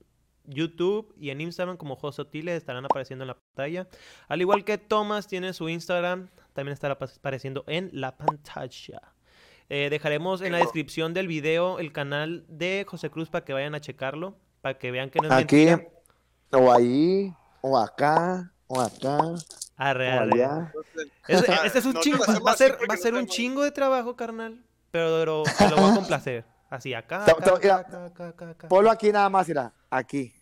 [0.45, 2.57] YouTube y en Instagram como Josotile.
[2.57, 3.89] Estarán apareciendo en la pantalla.
[4.29, 9.01] Al igual que Thomas tiene su Instagram, también estará apareciendo en la pantalla.
[9.71, 13.75] Eh, dejaremos en la descripción del video el canal de José Cruz para que vayan
[13.75, 14.37] a checarlo.
[14.61, 15.89] Para que vean que no es Aquí, mentira.
[16.53, 19.19] o ahí, o acá, o acá,
[19.77, 20.33] Arre, o arre.
[20.45, 20.73] allá.
[21.29, 23.71] Es- Ah, este es un chingo, va a ser, va a ser un chingo de
[23.73, 24.63] trabajo, carnal.
[24.91, 26.45] Pero te lo voy a complacer.
[26.71, 28.69] Así, acá, Te- acá, te- acá, mira, acá, acá, acá, acá.
[28.69, 30.35] Ponlo aquí nada más, mira, aquí.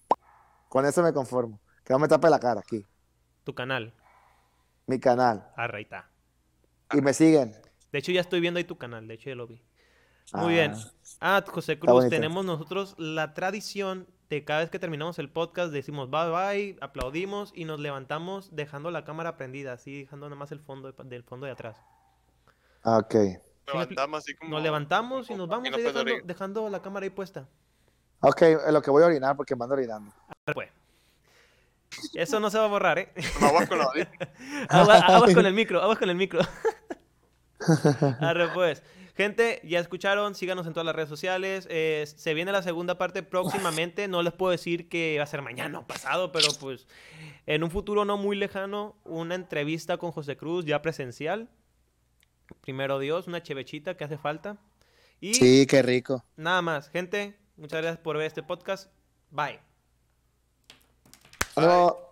[0.69, 1.61] Con eso me conformo.
[1.85, 2.86] Que no me tape la cara, aquí.
[3.44, 3.93] Tu canal.
[4.86, 5.47] Mi canal.
[5.57, 6.09] Arre, ahí está.
[6.93, 7.53] Y me siguen.
[7.90, 9.07] De hecho, ya estoy viendo ahí tu canal.
[9.07, 9.62] De hecho, ya lo vi.
[10.32, 10.73] Muy bien.
[11.20, 15.73] Ah, Ah, José Cruz, tenemos nosotros la tradición de cada vez que terminamos el podcast
[15.73, 20.51] decimos bye bye, aplaudimos y nos levantamos dejando la cámara prendida, así dejando nada más
[20.53, 21.77] el fondo de- del fondo de atrás.
[22.82, 23.15] ah, ok.
[23.66, 24.51] Levantamos así como.
[24.51, 27.48] Nos levantamos y nos vamos Paquino ahí dejando, dejando la cámara ahí puesta.
[28.20, 30.12] Ok, en lo que voy a orinar porque me ando orinando.
[30.52, 30.70] Pues.
[32.14, 33.12] Eso no se va a borrar, ¿eh?
[33.40, 33.80] Me aguas con
[34.68, 36.40] aguas con el micro, aguas con el micro.
[38.20, 38.82] Arre, pues.
[39.14, 41.66] Gente, ya escucharon, síganos en todas las redes sociales.
[41.68, 44.09] eh, se viene la segunda parte próximamente.
[44.09, 46.86] No les puedo decir que va a ser mañana o pasado, pero pues
[47.47, 51.51] en un futuro no muy lejano, una entrevista con José Cruz ya presencial.
[52.60, 54.56] Primero Dios, una chevechita que hace falta.
[55.20, 56.24] Y Sí, qué rico.
[56.36, 57.36] nada más, gente.
[57.56, 58.90] Muchas gracias por ver este podcast.
[59.30, 59.60] Bye.
[61.56, 62.11] No.